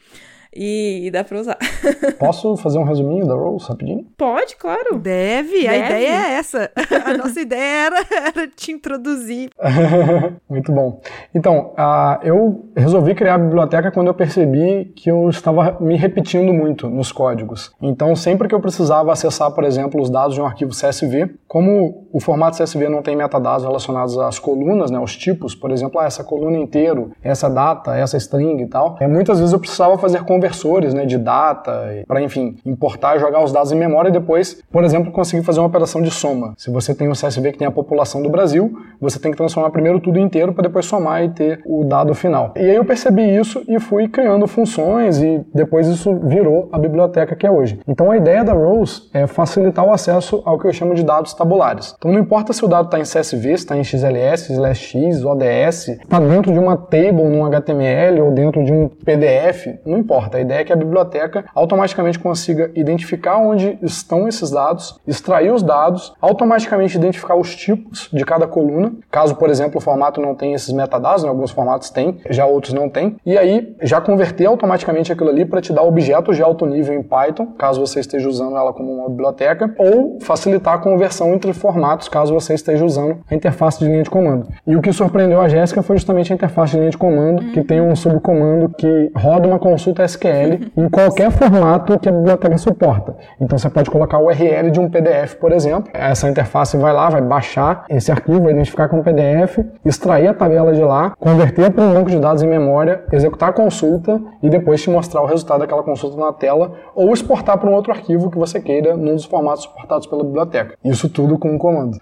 e, 0.53 1.07
e 1.07 1.11
dá 1.11 1.23
pra 1.23 1.39
usar. 1.39 1.57
Posso 2.19 2.55
fazer 2.57 2.77
um 2.77 2.83
resuminho 2.83 3.25
da 3.25 3.33
Rose 3.33 3.67
rapidinho? 3.67 4.05
Pode, 4.17 4.55
claro. 4.55 4.99
Deve, 4.99 5.61
Deve. 5.61 5.67
a 5.67 5.77
ideia 5.77 6.27
é 6.27 6.31
essa. 6.33 6.71
A 7.05 7.17
nossa 7.17 7.39
ideia 7.39 7.85
era, 7.87 8.05
era 8.27 8.47
te 8.47 8.71
introduzir. 8.71 9.49
Muito 10.49 10.71
bom. 10.71 11.01
Então, 11.33 11.73
uh, 11.77 12.23
eu 12.23 12.69
resolvi 12.75 13.15
criar 13.15 13.35
a 13.35 13.37
biblioteca 13.37 13.91
quando 13.91 14.07
eu 14.07 14.13
percebi 14.13 14.85
que 14.95 15.09
eu 15.09 15.29
estava 15.29 15.77
me 15.79 15.95
repetindo 15.95 16.53
muito 16.53 16.89
nos 16.89 17.11
códigos. 17.11 17.71
Então, 17.81 18.15
sempre 18.15 18.47
que 18.47 18.55
eu 18.55 18.59
precisava 18.59 19.11
acessar, 19.11 19.51
por 19.51 19.63
exemplo, 19.63 20.01
os 20.01 20.09
dados 20.09 20.35
de 20.35 20.41
um 20.41 20.45
arquivo 20.45 20.71
CSV, 20.71 21.35
como 21.47 22.07
o 22.11 22.19
formato 22.19 22.61
CSV 22.61 22.89
não 22.89 23.01
tem 23.01 23.15
metadados 23.15 23.65
relacionados 23.65 24.17
às 24.17 24.39
colunas, 24.39 24.91
né, 24.91 24.99
os 24.99 25.15
tipos, 25.15 25.55
por 25.55 25.71
exemplo, 25.71 25.99
ah, 25.99 26.05
essa 26.05 26.23
coluna 26.23 26.57
inteiro, 26.57 27.11
essa 27.23 27.49
data, 27.49 27.95
essa 27.95 28.17
string 28.17 28.61
e 28.61 28.67
tal, 28.67 28.97
é, 28.99 29.07
muitas 29.07 29.39
vezes 29.39 29.53
eu 29.53 29.59
precisava 29.59 29.97
fazer 29.97 30.23
conversores 30.41 30.93
né, 30.93 31.05
de 31.05 31.19
data, 31.19 32.03
para, 32.07 32.21
enfim, 32.21 32.55
importar 32.65 33.15
e 33.15 33.19
jogar 33.19 33.43
os 33.43 33.51
dados 33.51 33.71
em 33.71 33.75
memória 33.75 34.09
e 34.09 34.11
depois, 34.11 34.59
por 34.71 34.83
exemplo, 34.83 35.11
conseguir 35.11 35.43
fazer 35.43 35.59
uma 35.59 35.67
operação 35.67 36.01
de 36.01 36.09
soma. 36.09 36.55
Se 36.57 36.71
você 36.71 36.95
tem 36.95 37.07
um 37.07 37.11
CSV 37.11 37.51
que 37.51 37.59
tem 37.59 37.67
a 37.67 37.71
população 37.71 38.23
do 38.23 38.29
Brasil, 38.29 38.75
você 38.99 39.19
tem 39.19 39.31
que 39.31 39.37
transformar 39.37 39.69
primeiro 39.69 39.99
tudo 39.99 40.17
inteiro 40.17 40.51
para 40.51 40.63
depois 40.63 40.85
somar 40.85 41.23
e 41.23 41.29
ter 41.29 41.61
o 41.65 41.83
dado 41.83 42.15
final. 42.15 42.53
E 42.55 42.61
aí 42.61 42.75
eu 42.75 42.83
percebi 42.83 43.21
isso 43.21 43.63
e 43.67 43.79
fui 43.79 44.07
criando 44.07 44.47
funções 44.47 45.21
e 45.21 45.45
depois 45.53 45.87
isso 45.87 46.15
virou 46.23 46.69
a 46.71 46.79
biblioteca 46.79 47.35
que 47.35 47.45
é 47.45 47.51
hoje. 47.51 47.79
Então 47.87 48.09
a 48.09 48.17
ideia 48.17 48.43
da 48.43 48.53
Rose 48.53 49.09
é 49.13 49.27
facilitar 49.27 49.85
o 49.85 49.91
acesso 49.91 50.41
ao 50.43 50.57
que 50.57 50.65
eu 50.65 50.73
chamo 50.73 50.95
de 50.95 51.03
dados 51.03 51.33
tabulares. 51.35 51.93
Então 51.97 52.11
não 52.11 52.19
importa 52.19 52.51
se 52.51 52.65
o 52.65 52.67
dado 52.67 52.85
está 52.85 52.99
em 52.99 53.03
CSV, 53.03 53.51
está 53.51 53.77
em 53.77 53.83
XLS, 53.83 54.51
X, 54.73 55.23
ODS, 55.23 55.89
está 55.89 56.19
dentro 56.19 56.51
de 56.51 56.59
uma 56.59 56.75
table 56.75 57.23
num 57.23 57.45
HTML 57.45 58.21
ou 58.21 58.31
dentro 58.31 58.63
de 58.63 58.73
um 58.73 58.87
PDF, 58.87 59.67
não 59.85 59.97
importa. 59.99 60.30
A 60.37 60.41
ideia 60.41 60.61
é 60.61 60.63
que 60.63 60.73
a 60.73 60.75
biblioteca 60.75 61.45
automaticamente 61.53 62.19
consiga 62.19 62.71
identificar 62.75 63.37
onde 63.37 63.77
estão 63.81 64.27
esses 64.27 64.51
dados, 64.51 64.99
extrair 65.07 65.51
os 65.51 65.63
dados, 65.63 66.13
automaticamente 66.21 66.97
identificar 66.97 67.35
os 67.35 67.55
tipos 67.55 68.09
de 68.11 68.23
cada 68.25 68.47
coluna, 68.47 68.93
caso, 69.09 69.35
por 69.35 69.49
exemplo, 69.49 69.77
o 69.77 69.81
formato 69.81 70.21
não 70.21 70.35
tenha 70.35 70.55
esses 70.55 70.71
metadados, 70.73 71.23
né? 71.23 71.29
alguns 71.29 71.51
formatos 71.51 71.89
têm, 71.89 72.19
já 72.29 72.45
outros 72.45 72.73
não 72.73 72.89
têm, 72.89 73.15
e 73.25 73.37
aí 73.37 73.75
já 73.81 73.99
converter 73.99 74.45
automaticamente 74.45 75.11
aquilo 75.11 75.29
ali 75.29 75.45
para 75.45 75.61
te 75.61 75.73
dar 75.73 75.83
objetos 75.83 76.35
de 76.35 76.43
alto 76.43 76.65
nível 76.65 76.95
em 76.95 77.03
Python, 77.03 77.47
caso 77.57 77.79
você 77.79 77.99
esteja 77.99 78.27
usando 78.27 78.55
ela 78.55 78.73
como 78.73 78.91
uma 78.91 79.09
biblioteca, 79.09 79.73
ou 79.77 80.19
facilitar 80.21 80.75
a 80.75 80.77
conversão 80.77 81.33
entre 81.33 81.53
formatos, 81.53 82.07
caso 82.07 82.33
você 82.33 82.53
esteja 82.53 82.85
usando 82.85 83.19
a 83.29 83.35
interface 83.35 83.79
de 83.79 83.85
linha 83.85 84.03
de 84.03 84.09
comando. 84.09 84.47
E 84.65 84.75
o 84.75 84.81
que 84.81 84.93
surpreendeu 84.93 85.41
a 85.41 85.47
Jéssica 85.47 85.81
foi 85.81 85.97
justamente 85.97 86.31
a 86.31 86.35
interface 86.35 86.73
de 86.73 86.79
linha 86.79 86.91
de 86.91 86.97
comando, 86.97 87.51
que 87.51 87.63
tem 87.63 87.81
um 87.81 87.95
subcomando 87.95 88.69
que 88.69 89.11
roda 89.15 89.47
uma 89.47 89.59
consulta 89.59 90.03
SQL 90.03 90.20
em 90.27 90.89
qualquer 90.89 91.31
formato 91.31 91.97
que 91.99 92.09
a 92.09 92.11
biblioteca 92.11 92.57
suporta. 92.57 93.15
Então 93.39 93.57
você 93.57 93.69
pode 93.69 93.89
colocar 93.89 94.17
o 94.17 94.27
URL 94.27 94.71
de 94.71 94.79
um 94.79 94.89
PDF, 94.89 95.35
por 95.35 95.51
exemplo. 95.51 95.91
Essa 95.93 96.29
interface 96.29 96.77
vai 96.77 96.93
lá, 96.93 97.09
vai 97.09 97.21
baixar 97.21 97.85
esse 97.89 98.11
arquivo, 98.11 98.41
vai 98.41 98.53
identificar 98.53 98.87
como 98.89 99.03
PDF, 99.03 99.59
extrair 99.85 100.27
a 100.27 100.33
tabela 100.33 100.73
de 100.73 100.81
lá, 100.81 101.13
converter 101.19 101.71
para 101.71 101.83
um 101.83 101.93
banco 101.93 102.09
de 102.09 102.19
dados 102.19 102.43
em 102.43 102.47
memória, 102.47 103.03
executar 103.11 103.49
a 103.49 103.53
consulta 103.53 104.21
e 104.41 104.49
depois 104.49 104.81
te 104.81 104.89
mostrar 104.89 105.21
o 105.21 105.25
resultado 105.25 105.59
daquela 105.59 105.83
consulta 105.83 106.17
na 106.17 106.33
tela 106.33 106.73
ou 106.95 107.11
exportar 107.13 107.57
para 107.57 107.69
um 107.69 107.73
outro 107.73 107.91
arquivo 107.91 108.29
que 108.29 108.37
você 108.37 108.59
queira 108.59 108.95
num 108.95 109.15
dos 109.15 109.25
formatos 109.25 109.63
suportados 109.63 110.07
pela 110.07 110.23
biblioteca. 110.23 110.75
Isso 110.83 111.09
tudo 111.09 111.37
com 111.37 111.51
um 111.51 111.57
comando. 111.57 111.97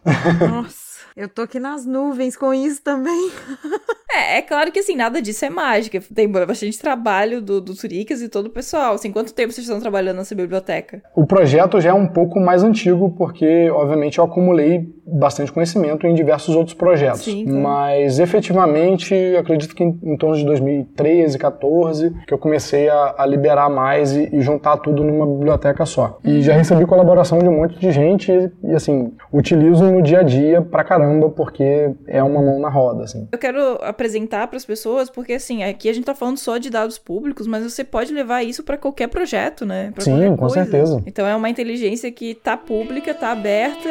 Nossa. 0.49 0.88
Eu 1.20 1.28
tô 1.28 1.41
aqui 1.41 1.59
nas 1.59 1.86
nuvens 1.86 2.38
com 2.38 2.53
isso 2.53 2.82
também. 2.82 3.30
é, 4.09 4.38
é 4.38 4.41
claro 4.41 4.72
que 4.72 4.80
assim, 4.80 4.95
nada 4.95 5.22
disso 5.22 5.43
é 5.43 5.49
mágica. 5.49 5.99
Tem 6.15 6.32
bastante 6.32 6.80
trabalho 6.80 7.41
do, 7.41 7.59
do 7.59 7.76
Turicas 7.76 8.22
e 8.22 8.30
todo 8.30 8.45
o 8.45 8.49
pessoal. 8.49 8.93
Assim, 8.93 9.11
quanto 9.11 9.34
tempo 9.34 9.51
vocês 9.51 9.67
estão 9.67 9.82
trabalhando 9.82 10.15
nessa 10.15 10.34
biblioteca? 10.34 11.03
O 11.13 11.28
projeto 11.28 11.82
já 11.82 11.89
é 11.89 11.93
um 11.93 12.07
pouco 12.07 12.39
mais 12.39 12.63
antigo, 12.63 13.13
porque, 13.17 13.70
obviamente, 13.70 14.17
eu 14.17 14.24
acumulei 14.24 14.88
bastante 15.05 15.51
conhecimento 15.51 16.07
em 16.07 16.13
diversos 16.13 16.55
outros 16.55 16.74
projetos. 16.74 17.20
Sim, 17.20 17.45
tá. 17.45 17.51
Mas, 17.51 18.17
efetivamente, 18.17 19.13
acredito 19.38 19.76
que 19.76 19.84
em, 19.84 19.99
em, 20.01 20.15
torno 20.15 20.38
de 20.38 20.45
2013, 20.45 21.38
14, 21.38 22.15
que 22.26 22.34
eu 22.34 22.38
comecei 22.38 22.88
a, 22.88 23.15
a 23.17 23.26
liberar 23.26 23.70
mais 23.70 24.15
e, 24.15 24.30
e, 24.34 24.41
juntar 24.41 24.78
tudo 24.78 25.03
numa 25.03 25.26
biblioteca 25.26 25.86
só. 25.86 26.17
E 26.24 26.41
já 26.41 26.53
recebi 26.53 26.86
colaboração 26.86 27.39
de 27.39 27.49
um 27.49 27.57
monte 27.57 27.78
de 27.78 27.91
gente 27.91 28.32
e, 28.32 28.49
e 28.63 28.74
assim, 28.74 29.11
utilizo 29.34 29.84
no 29.84 30.01
dia 30.01 30.20
a 30.20 30.24
dia 30.24 30.61
pra 30.61 30.82
caramba 30.82 31.09
caramba, 31.10 31.30
porque 31.30 31.91
é 32.07 32.22
uma 32.22 32.41
mão 32.41 32.60
na 32.60 32.70
roda, 32.70 33.03
assim. 33.03 33.28
Eu 33.32 33.38
quero 33.38 33.80
apresentar 33.82 34.47
para 34.47 34.57
as 34.57 34.66
pessoas, 34.66 35.10
porque 35.10 35.34
assim, 35.34 35.64
aqui 35.64 35.89
a 35.89 35.93
gente 35.93 36.05
tá 36.05 36.14
falando 36.14 36.38
só 36.38 36.57
de 36.57 36.70
dados 36.70 36.97
públicos, 36.97 37.47
mas 37.47 37.64
você 37.64 37.84
pode 37.84 38.14
levar 38.14 38.43
isso 38.43 38.64
para 38.64 38.78
qualquer 38.78 39.07
projeto, 39.07 39.66
né? 39.66 39.91
Pra 39.93 40.03
Sim, 40.03 40.36
com 40.36 40.49
certeza. 40.49 41.01
Então 41.05 41.26
é 41.26 41.36
uma 41.36 41.49
inteligência 41.49 42.12
que 42.12 42.36
tá 42.36 42.55
pública, 42.55 43.14
tá 43.14 43.32
aberta, 43.32 43.89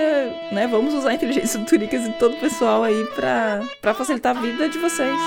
né? 0.52 0.66
Vamos 0.70 0.94
usar 0.94 1.10
a 1.10 1.14
inteligência 1.14 1.58
do 1.58 1.66
Turicas 1.66 2.06
e 2.06 2.12
todo 2.12 2.34
o 2.34 2.40
pessoal 2.40 2.82
aí 2.82 3.04
para 3.14 3.94
facilitar 3.94 4.36
a 4.36 4.40
vida 4.40 4.68
de 4.68 4.78
vocês. 4.78 5.18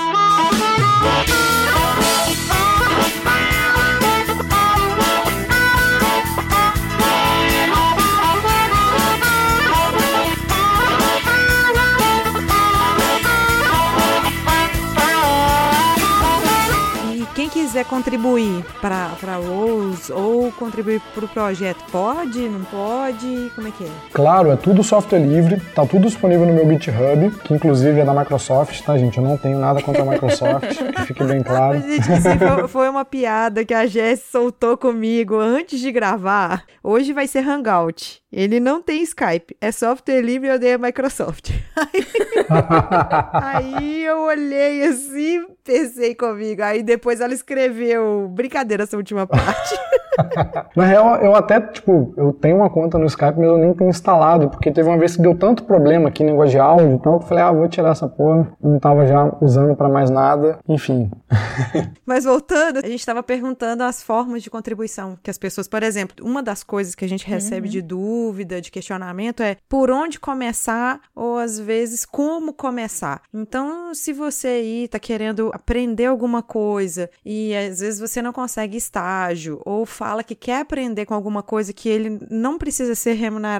Quiser 17.72 17.86
contribuir 17.86 18.62
para 18.82 19.06
a 19.06 19.36
Rose 19.36 20.12
ou 20.12 20.52
contribuir 20.52 21.00
para 21.14 21.24
o 21.24 21.28
projeto, 21.28 21.82
pode? 21.90 22.46
Não 22.46 22.62
pode? 22.64 23.50
Como 23.54 23.66
é 23.66 23.70
que 23.70 23.84
é? 23.84 23.88
Claro, 24.12 24.50
é 24.50 24.56
tudo 24.56 24.84
software 24.84 25.20
livre, 25.20 25.58
tá 25.74 25.86
tudo 25.86 26.06
disponível 26.06 26.44
no 26.44 26.52
meu 26.52 26.68
GitHub, 26.70 27.30
que 27.42 27.54
inclusive 27.54 27.98
é 27.98 28.04
da 28.04 28.12
Microsoft, 28.12 28.82
tá, 28.82 28.98
gente? 28.98 29.16
Eu 29.16 29.24
não 29.24 29.38
tenho 29.38 29.58
nada 29.58 29.80
contra 29.80 30.02
a 30.02 30.04
Microsoft, 30.04 30.68
que 30.96 31.02
fique 31.06 31.24
bem 31.24 31.42
claro. 31.42 31.78
Mas, 31.78 32.04
gente, 32.04 32.12
assim, 32.12 32.68
foi 32.68 32.90
uma 32.90 33.06
piada 33.06 33.64
que 33.64 33.72
a 33.72 33.86
Jess 33.86 34.22
soltou 34.30 34.76
comigo 34.76 35.38
antes 35.38 35.80
de 35.80 35.90
gravar. 35.90 36.64
Hoje 36.84 37.14
vai 37.14 37.26
ser 37.26 37.38
Hangout. 37.38 38.21
Ele 38.32 38.58
não 38.58 38.80
tem 38.80 39.02
Skype, 39.02 39.54
é 39.60 39.70
software 39.70 40.22
livre 40.22 40.48
e 40.48 40.50
eu 40.50 40.54
odeio 40.54 40.76
a 40.76 40.78
Microsoft. 40.78 41.50
Aí, 43.34 44.02
eu 44.04 44.20
olhei 44.22 44.84
assim, 44.84 45.44
pensei 45.62 46.14
comigo. 46.14 46.62
Aí 46.62 46.82
depois 46.82 47.20
ela 47.20 47.34
escreveu, 47.34 48.28
brincadeira 48.28 48.84
essa 48.84 48.96
última 48.96 49.26
parte. 49.26 49.74
Na 50.74 50.84
real, 50.84 51.16
eu 51.16 51.34
até, 51.34 51.60
tipo, 51.60 52.14
eu 52.16 52.32
tenho 52.32 52.56
uma 52.56 52.70
conta 52.70 52.98
no 52.98 53.04
Skype, 53.06 53.34
mas 53.36 53.46
eu 53.46 53.58
nem 53.58 53.74
tenho 53.74 53.90
instalado, 53.90 54.48
porque 54.48 54.70
teve 54.70 54.88
uma 54.88 54.98
vez 54.98 55.16
que 55.16 55.22
deu 55.22 55.34
tanto 55.34 55.64
problema 55.64 56.08
aqui, 56.08 56.24
negócio 56.24 56.50
de 56.50 56.58
áudio, 56.58 56.92
então 56.92 57.14
eu 57.14 57.20
falei, 57.20 57.44
ah, 57.44 57.52
vou 57.52 57.68
tirar 57.68 57.90
essa 57.90 58.08
porra. 58.08 58.50
Não 58.62 58.78
tava 58.78 59.06
já 59.06 59.30
usando 59.40 59.74
para 59.74 59.88
mais 59.88 60.10
nada, 60.10 60.58
enfim. 60.68 61.10
mas 62.06 62.24
voltando, 62.24 62.78
a 62.84 62.88
gente 62.88 63.04
tava 63.04 63.22
perguntando 63.22 63.82
as 63.82 64.02
formas 64.02 64.42
de 64.42 64.50
contribuição 64.50 65.18
que 65.22 65.30
as 65.30 65.38
pessoas, 65.38 65.68
por 65.68 65.82
exemplo, 65.82 66.16
uma 66.22 66.42
das 66.42 66.62
coisas 66.62 66.94
que 66.94 67.04
a 67.04 67.08
gente 67.08 67.26
recebe 67.26 67.66
uhum. 67.66 67.72
de 67.72 67.82
dúvida 67.82 68.21
dúvida, 68.22 68.60
de 68.60 68.70
questionamento 68.70 69.42
é 69.42 69.56
por 69.68 69.90
onde 69.90 70.20
começar 70.20 71.00
ou 71.14 71.38
às 71.38 71.58
vezes 71.58 72.04
como 72.04 72.52
começar. 72.52 73.22
Então, 73.34 73.92
se 73.94 74.12
você 74.12 74.46
aí 74.48 74.84
está 74.84 74.98
querendo 74.98 75.50
aprender 75.52 76.06
alguma 76.06 76.42
coisa 76.42 77.10
e 77.24 77.54
às 77.54 77.80
vezes 77.80 77.98
você 77.98 78.22
não 78.22 78.32
consegue 78.32 78.76
estágio 78.76 79.60
ou 79.64 79.84
fala 79.84 80.22
que 80.22 80.34
quer 80.34 80.60
aprender 80.60 81.04
com 81.04 81.14
alguma 81.14 81.42
coisa 81.42 81.72
que 81.72 81.88
ele 81.88 82.20
não 82.30 82.58
precisa 82.58 82.94
ser 82.94 83.18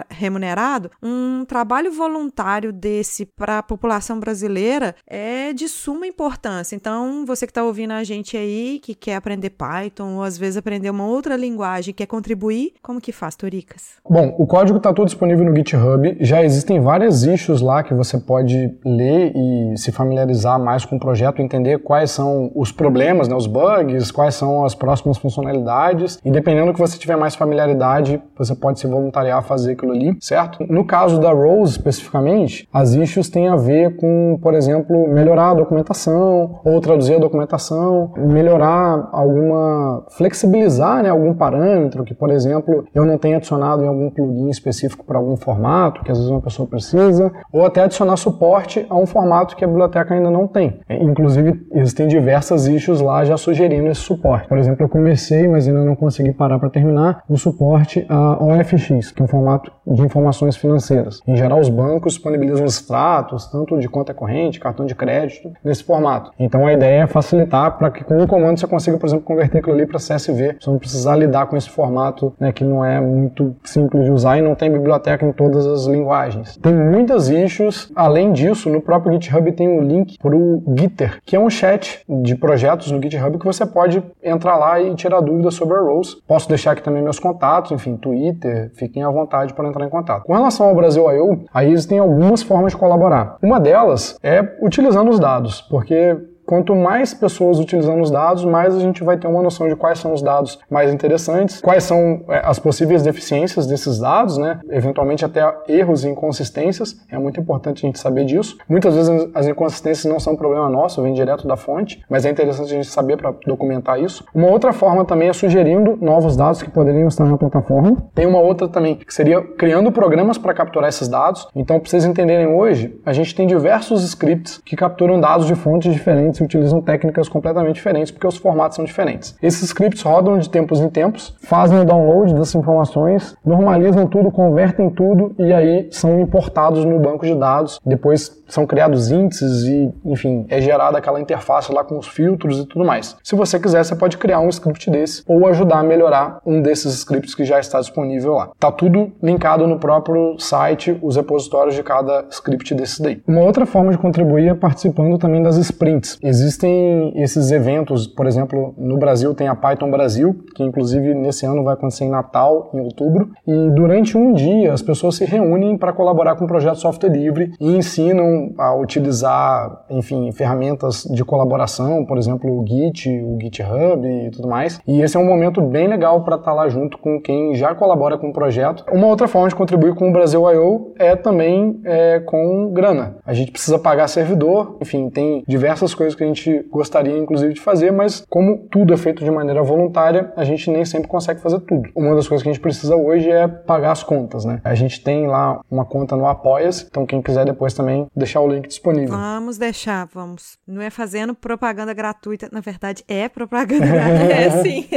remunerado, 0.09 0.91
um 1.03 1.45
trabalho 1.45 1.93
voluntário 1.93 2.73
desse 2.73 3.27
para 3.27 3.59
a 3.59 3.63
população 3.63 4.21
brasileira 4.21 4.95
é 5.07 5.53
de 5.53 5.69
suma 5.69 6.07
importância. 6.07 6.77
Então, 6.77 7.27
você 7.27 7.47
que 7.47 7.51
está 7.51 7.65
ouvindo 7.65 7.93
a 7.93 8.05
gente 8.05 8.37
aí, 8.37 8.79
que 8.81 8.95
quer 8.95 9.17
aprender 9.17 9.51
Python 9.51 10.17
ou 10.17 10.23
às 10.23 10.39
vezes 10.39 10.57
aprender 10.57 10.91
uma 10.91 11.07
outra 11.07 11.37
linguagem, 11.37 11.93
quer 11.93 12.07
contribuir, 12.07 12.75
como 12.81 13.01
que 13.01 13.13
faz, 13.13 13.35
Toricas? 13.35 13.95
Bom, 14.09 14.35
o 14.39 14.47
código 14.53 14.77
está 14.77 14.93
todo 14.93 15.07
disponível 15.07 15.47
no 15.47 15.57
GitHub. 15.57 16.15
Já 16.21 16.45
existem 16.45 16.79
várias 16.79 17.23
issues 17.23 17.63
lá 17.63 17.83
que 17.83 17.95
você 17.95 18.19
pode 18.19 18.71
ler 18.85 19.33
e 19.35 19.79
se 19.79 19.91
familiarizar 19.91 20.61
mais 20.61 20.85
com 20.85 20.97
o 20.97 21.01
projeto, 21.01 21.41
entender 21.41 21.79
quais 21.79 22.11
são 22.11 22.53
os 22.55 22.71
problemas, 22.71 23.29
né, 23.29 23.35
os 23.35 23.47
bugs, 23.47 24.11
quais 24.11 24.35
são 24.35 24.63
as 24.63 24.75
próximas 24.75 25.17
funcionalidades. 25.17 26.19
E 26.23 26.31
dependendo 26.31 26.67
do 26.67 26.75
que 26.75 26.81
você 26.81 26.99
tiver 26.99 27.17
mais 27.17 27.35
familiaridade, 27.35 28.23
você 28.37 28.55
pode 28.55 28.79
se 28.79 28.87
voluntariar 28.87 29.39
a 29.39 29.43
fazer 29.43 29.73
aquilo 29.73 29.93
ali, 29.93 30.15
certo? 30.21 30.67
No 30.69 30.85
caso 30.85 31.19
da 31.19 31.33
Rose 31.33 31.73
especificamente, 31.73 32.69
as 32.71 32.93
issues 32.93 33.31
têm 33.31 33.49
a 33.49 33.57
ver 33.57 33.97
com, 33.97 34.39
por 34.43 34.53
exemplo, 34.53 35.09
melhorar 35.09 35.53
a 35.53 35.55
documentação 35.55 36.61
ou 36.63 36.79
traduzir 36.79 37.15
a 37.15 37.19
documentação, 37.19 38.13
melhorar 38.19 39.09
alguma 39.13 40.05
flexibilizar, 40.11 41.03
né, 41.03 41.09
algum 41.09 41.33
parâmetro 41.33 42.05
que, 42.05 42.13
por 42.13 42.31
exemplo, 42.31 42.85
eu 42.95 43.07
não 43.07 43.17
tenha 43.17 43.39
adicionado 43.39 43.83
em 43.83 43.89
algum 43.89 44.11
plugin 44.11 44.42
específico 44.51 45.05
para 45.05 45.19
algum 45.19 45.37
formato 45.37 46.03
que 46.03 46.11
às 46.11 46.19
vezes 46.19 46.31
uma 46.31 46.41
pessoa 46.41 46.67
precisa, 46.69 47.33
ou 47.53 47.65
até 47.65 47.83
adicionar 47.83 48.17
suporte 48.17 48.87
a 48.89 48.97
um 48.97 49.07
formato 49.07 49.57
que 49.57 49.65
a 49.65 49.69
biblioteca 49.69 50.15
ainda 50.15 50.31
não 50.31 50.47
tem. 50.47 50.81
Inclusive, 50.89 51.67
existem 51.73 52.09
diversas 52.09 52.67
issues 52.67 53.01
lá 53.01 53.25
já 53.25 53.37
sugerindo 53.37 53.89
esse 53.89 54.01
suporte. 54.01 54.49
Por 54.49 54.59
exemplo, 54.59 54.85
eu 54.85 54.89
comecei, 54.89 55.49
mas 55.49 55.67
ainda 55.67 55.85
não 55.85 55.97
consegui 55.97 56.33
parar 56.33 56.59
para 56.59 56.71
terminar, 56.71 57.23
o 57.29 57.37
suporte 57.37 58.05
a 58.09 58.43
OFX, 58.43 59.11
que 59.13 59.23
é 59.23 59.25
um 59.25 59.29
formato 59.29 59.73
de 59.87 60.03
informações 60.03 60.57
financeiras. 60.57 61.21
Em 61.27 61.37
geral, 61.37 61.61
os 61.61 61.69
bancos 61.69 62.15
disponibilizam 62.15 62.65
extratos, 62.65 63.47
tanto 63.47 63.79
de 63.79 63.89
conta 63.89 64.15
corrente, 64.15 64.61
cartão 64.61 64.87
de 64.87 64.95
crédito, 64.95 65.53
nesse 65.65 65.85
formato. 65.85 66.31
Então 66.39 66.67
a 66.67 66.73
ideia 66.73 67.03
é 67.03 67.07
facilitar 67.07 67.79
para 67.79 67.91
que 67.91 68.05
com 68.05 68.19
um 68.23 68.27
comando 68.27 68.59
você 68.59 68.67
consiga, 68.67 68.99
por 68.99 69.07
exemplo, 69.07 69.25
converter 69.25 69.59
aquilo 69.59 69.75
ali 69.75 69.87
para 69.87 69.99
CSV, 69.99 70.57
você 70.61 70.71
não 70.71 70.79
precisar 70.79 71.17
lidar 71.17 71.47
com 71.47 71.57
esse 71.57 71.69
formato 71.69 72.33
né, 72.39 72.53
que 72.53 72.65
não 72.65 72.85
é 72.85 73.01
muito 73.01 73.55
simples 73.65 74.05
de 74.05 74.11
usar 74.11 74.32
e 74.39 74.43
não 74.43 74.55
tem 74.55 74.71
biblioteca 74.71 75.25
em 75.25 75.33
todas 75.33 75.67
as 75.67 75.87
linguagens. 75.87 76.57
Tem 76.57 76.75
muitas 76.75 77.29
issues, 77.29 77.91
além 77.95 78.33
disso, 78.33 78.69
no 78.71 78.81
próprio 78.81 79.13
GitHub 79.13 79.51
tem 79.53 79.69
um 79.69 79.83
link 79.83 80.19
para 80.19 80.35
o 80.37 80.63
Gitter, 80.77 81.19
que 81.25 81.37
é 81.37 81.41
um 81.41 81.51
chat 81.51 82.03
de 82.09 82.37
projetos 82.37 82.91
no 82.91 83.03
GitHub 83.03 83.39
que 83.39 83.45
você 83.45 83.67
pode 83.67 84.03
entrar 84.23 84.57
lá 84.57 84.81
e 84.81 84.95
tirar 84.95 85.21
dúvidas 85.21 85.55
sobre 85.55 85.77
a 85.77 85.81
Rose. 85.81 86.17
Posso 86.27 86.49
deixar 86.49 86.73
aqui 86.73 86.83
também 86.83 87.03
meus 87.03 87.19
contatos, 87.19 87.73
enfim, 87.73 87.97
Twitter, 87.97 88.71
fiquem 88.75 89.03
à 89.03 89.11
vontade 89.11 89.55
para 89.55 89.69
entrar 89.69 89.85
em 89.85 89.91
contato. 89.91 90.25
Com 90.25 90.33
relação 90.33 90.67
ao 90.67 90.75
Brasil 90.75 91.11
I.O., 91.11 91.45
aí 91.53 91.73
existem 91.73 91.99
algumas 91.99 92.43
formas 92.43 92.73
de 92.73 92.79
colaborar. 92.79 93.37
Uma 93.43 93.61
delas 93.61 94.19
é 94.23 94.43
utilizando 94.61 95.11
os 95.11 95.19
dados, 95.19 95.61
porque 95.61 96.17
Quanto 96.53 96.77
mais 96.77 97.15
pessoas 97.15 97.59
utilizando 97.59 98.03
os 98.03 98.11
dados, 98.11 98.45
mais 98.45 98.77
a 98.77 98.79
gente 98.79 99.03
vai 99.03 99.17
ter 99.17 99.27
uma 99.27 99.43
noção 99.43 99.71
de 99.71 99.75
quais 99.75 99.99
são 99.99 100.13
os 100.13 100.21
dados 100.21 100.59
mais 100.69 100.93
interessantes, 100.93 101.63
quais 101.63 101.83
são 101.83 102.21
é, 102.29 102.43
as 102.45 102.59
possíveis 102.59 103.03
deficiências 103.03 103.67
desses 103.67 103.99
dados, 103.99 104.37
né? 104.37 104.61
Eventualmente 104.69 105.25
até 105.25 105.43
erros 105.67 106.05
e 106.05 106.11
inconsistências. 106.11 106.95
É 107.11 107.19
muito 107.19 107.41
importante 107.41 107.87
a 107.87 107.87
gente 107.87 107.99
saber 107.99 108.27
disso. 108.27 108.59
Muitas 108.69 108.95
vezes 108.95 109.31
as 109.35 109.49
inconsistências 109.49 110.05
não 110.05 110.21
são 110.21 110.37
problema 110.37 110.69
nosso, 110.69 111.01
vem 111.01 111.15
direto 111.15 111.49
da 111.49 111.57
fonte, 111.57 112.05
mas 112.07 112.27
é 112.27 112.31
interessante 112.31 112.67
a 112.67 112.77
gente 112.77 112.89
saber 112.89 113.17
para 113.17 113.33
documentar 113.47 113.99
isso. 113.99 114.23
Uma 114.35 114.49
outra 114.49 114.75
forma 114.75 115.07
também 115.07 115.31
é 115.31 115.33
sugerindo 115.33 115.97
novos 116.03 116.37
dados 116.37 116.63
que 116.63 116.71
poderiam 116.71 117.09
estar 117.09 117.25
na 117.25 117.39
plataforma. 117.39 117.97
Tem 118.15 118.27
uma 118.27 118.41
outra 118.41 118.69
também 118.69 118.97
que 118.97 119.15
seria 119.15 119.41
criando 119.41 119.91
programas 119.91 120.37
para 120.37 120.53
capturar 120.53 120.91
esses 120.91 121.09
dados. 121.09 121.49
Então, 121.57 121.81
para 121.81 121.89
vocês 121.89 122.05
entenderem 122.05 122.49
hoje, 122.49 122.95
a 123.07 123.15
gente 123.15 123.35
tem 123.35 123.47
diversos 123.47 124.05
scripts 124.05 124.61
que 124.63 124.77
capturam 124.77 125.19
dados 125.19 125.47
de 125.47 125.55
fontes 125.55 125.91
diferentes 125.91 126.42
utilizam 126.43 126.81
técnicas 126.81 127.29
completamente 127.29 127.77
diferentes 127.77 128.11
porque 128.11 128.27
os 128.27 128.37
formatos 128.37 128.77
são 128.77 128.85
diferentes. 128.85 129.37
Esses 129.43 129.63
scripts 129.63 130.03
rodam 130.03 130.39
de 130.39 130.49
tempos 130.49 130.81
em 130.81 130.89
tempos, 130.89 131.35
fazem 131.41 131.81
o 131.81 131.85
download 131.85 132.35
dessas 132.35 132.55
informações, 132.55 133.37
normalizam 133.45 134.07
tudo, 134.07 134.31
convertem 134.31 134.91
tudo 134.91 135.35
e 135.39 135.53
aí 135.53 135.89
são 135.91 136.21
importados 136.21 136.85
no 136.85 136.99
banco 136.99 137.27
de 137.27 137.35
dados. 137.35 137.81
Depois 137.85 138.43
são 138.49 138.67
criados 138.67 139.11
índices 139.11 139.65
e, 139.65 139.93
enfim, 140.05 140.47
é 140.49 140.61
gerada 140.61 140.99
aquela 140.99 141.21
interface 141.21 141.73
lá 141.73 141.83
com 141.83 141.99
os 141.99 142.07
filtros 142.07 142.61
e 142.61 142.67
tudo 142.67 142.85
mais. 142.85 143.17
Se 143.23 143.35
você 143.35 143.59
quiser, 143.59 143.85
você 143.85 143.97
pode 143.97 144.19
criar 144.19 144.41
um 144.41 144.49
script 144.49 144.91
desse 144.91 145.23
ou 145.27 145.47
ajudar 145.47 145.79
a 145.79 145.83
melhorar 145.83 146.41
um 146.45 146.61
desses 146.61 146.95
scripts 146.95 147.35
que 147.35 147.45
já 147.45 147.59
está 147.59 147.81
disponível 147.81 148.35
lá. 148.35 148.51
Tá 148.59 148.71
tudo 148.71 149.13
linkado 149.23 149.67
no 149.67 149.79
próprio 149.79 150.39
site, 150.39 150.99
os 151.03 151.17
repositórios 151.17 151.75
de 151.75 151.83
cada 151.83 152.27
script 152.31 152.75
desse 152.75 153.03
daí. 153.03 153.23
Uma 153.27 153.43
outra 153.43 153.65
forma 153.65 153.91
de 153.91 153.99
contribuir 153.99 154.49
é 154.49 154.55
participando 154.55 155.19
também 155.19 155.43
das 155.43 155.57
sprints. 155.57 156.19
Existem 156.23 157.13
esses 157.17 157.51
eventos, 157.51 158.07
por 158.07 158.27
exemplo, 158.27 158.75
no 158.79 158.97
Brasil 158.97 159.35
tem 159.35 159.49
a 159.49 159.57
Python 159.57 159.91
Brasil, 159.91 160.45
que 160.55 160.63
inclusive 160.63 161.15
nesse 161.15 161.45
ano 161.45 161.65
vai 161.65 161.75
acontecer 161.75 162.05
em 162.05 162.11
Natal, 162.11 162.71
em 162.73 162.81
outubro, 162.81 163.31
e 163.47 163.71
durante 163.71 164.17
um 164.17 164.33
dia 164.33 164.73
as 164.73 164.83
pessoas 164.83 165.17
se 165.17 165.25
reúnem 165.25 165.77
para 165.77 165.93
colaborar 165.93 166.37
com 166.37 166.45
o 166.45 166.49
projeto 166.49 166.77
software 166.77 167.11
livre 167.11 167.53
e 167.61 167.77
ensinam 167.77 168.53
a 168.57 168.75
utilizar, 168.75 169.85
enfim, 169.91 170.31
ferramentas 170.33 171.05
de 171.05 171.25
colaboração, 171.25 172.05
por 172.05 172.19
exemplo, 172.19 172.51
o 172.51 172.67
Git, 172.67 173.09
o 173.09 173.39
GitHub 173.41 174.07
e 174.07 174.31
tudo 174.31 174.49
mais. 174.49 174.81
E 174.87 175.03
esse 175.03 175.17
é 175.17 175.21
um 175.21 175.27
momento 175.27 175.61
bem 175.61 175.89
legal 175.89 176.23
para 176.25 176.37
estar 176.37 176.51
tá 176.51 176.55
lá 176.55 176.69
junto 176.69 176.99
com 176.99 177.21
quem 177.21 177.55
já 177.55 177.75
colabora 177.75 178.17
com 178.17 178.29
o 178.29 178.33
projeto. 178.33 178.85
Uma 178.93 179.07
outra 179.09 179.27
forma 179.27 179.49
de 179.49 179.55
contribuir 179.55 179.95
com 179.95 180.09
o 180.09 180.13
Brasil 180.13 180.49
I.O. 180.51 180.93
é 180.99 181.17
também 181.17 181.81
é, 181.85 182.21
com 182.21 182.71
grana. 182.73 183.17
A 183.27 183.33
gente 183.33 183.51
precisa 183.51 183.79
pagar 183.79 184.09
servidor, 184.09 184.77
enfim, 184.81 185.11
tem 185.11 185.43
diversas 185.47 185.95
coisas 185.95 186.12
coisa 186.13 186.17
que 186.17 186.25
a 186.25 186.27
gente 186.27 186.69
gostaria, 186.71 187.17
inclusive, 187.17 187.55
de 187.55 187.61
fazer, 187.61 187.91
mas 187.91 188.25
como 188.29 188.59
tudo 188.71 188.93
é 188.93 188.97
feito 188.97 189.25
de 189.25 189.31
maneira 189.31 189.63
voluntária, 189.63 190.33
a 190.37 190.45
gente 190.45 190.71
nem 190.71 190.85
sempre 190.85 191.09
consegue 191.09 191.41
fazer 191.41 191.61
tudo. 191.61 191.89
Uma 191.95 192.15
das 192.15 192.29
coisas 192.29 192.43
que 192.43 192.49
a 192.49 192.53
gente 192.53 192.63
precisa 192.63 192.97
hoje 192.97 193.31
é 193.31 193.49
pagar 193.49 193.93
as 193.93 194.03
contas, 194.03 194.45
né? 194.45 194.61
A 194.65 194.75
gente 194.75 195.03
tem 195.03 195.27
lá 195.27 195.61
uma 195.71 195.85
conta 195.85 196.17
no 196.17 196.27
Apoia-se, 196.27 196.87
então 196.89 197.07
quem 197.07 197.23
quiser 197.23 197.45
depois 197.45 197.75
também 197.75 198.07
deixar 198.15 198.41
o 198.41 198.49
link 198.49 198.69
disponível. 198.69 199.17
Vamos 199.17 199.59
deixar, 199.59 200.07
vamos. 200.13 200.59
Não 200.67 200.81
é 200.83 200.91
fazendo 200.91 201.35
propaganda 201.35 201.93
gratuita, 201.93 202.49
na 202.53 202.61
verdade 202.61 203.05
é 203.09 203.29
propaganda 203.29 203.87
gratuita. 203.87 204.33
é 204.33 204.51
sim. 204.63 204.89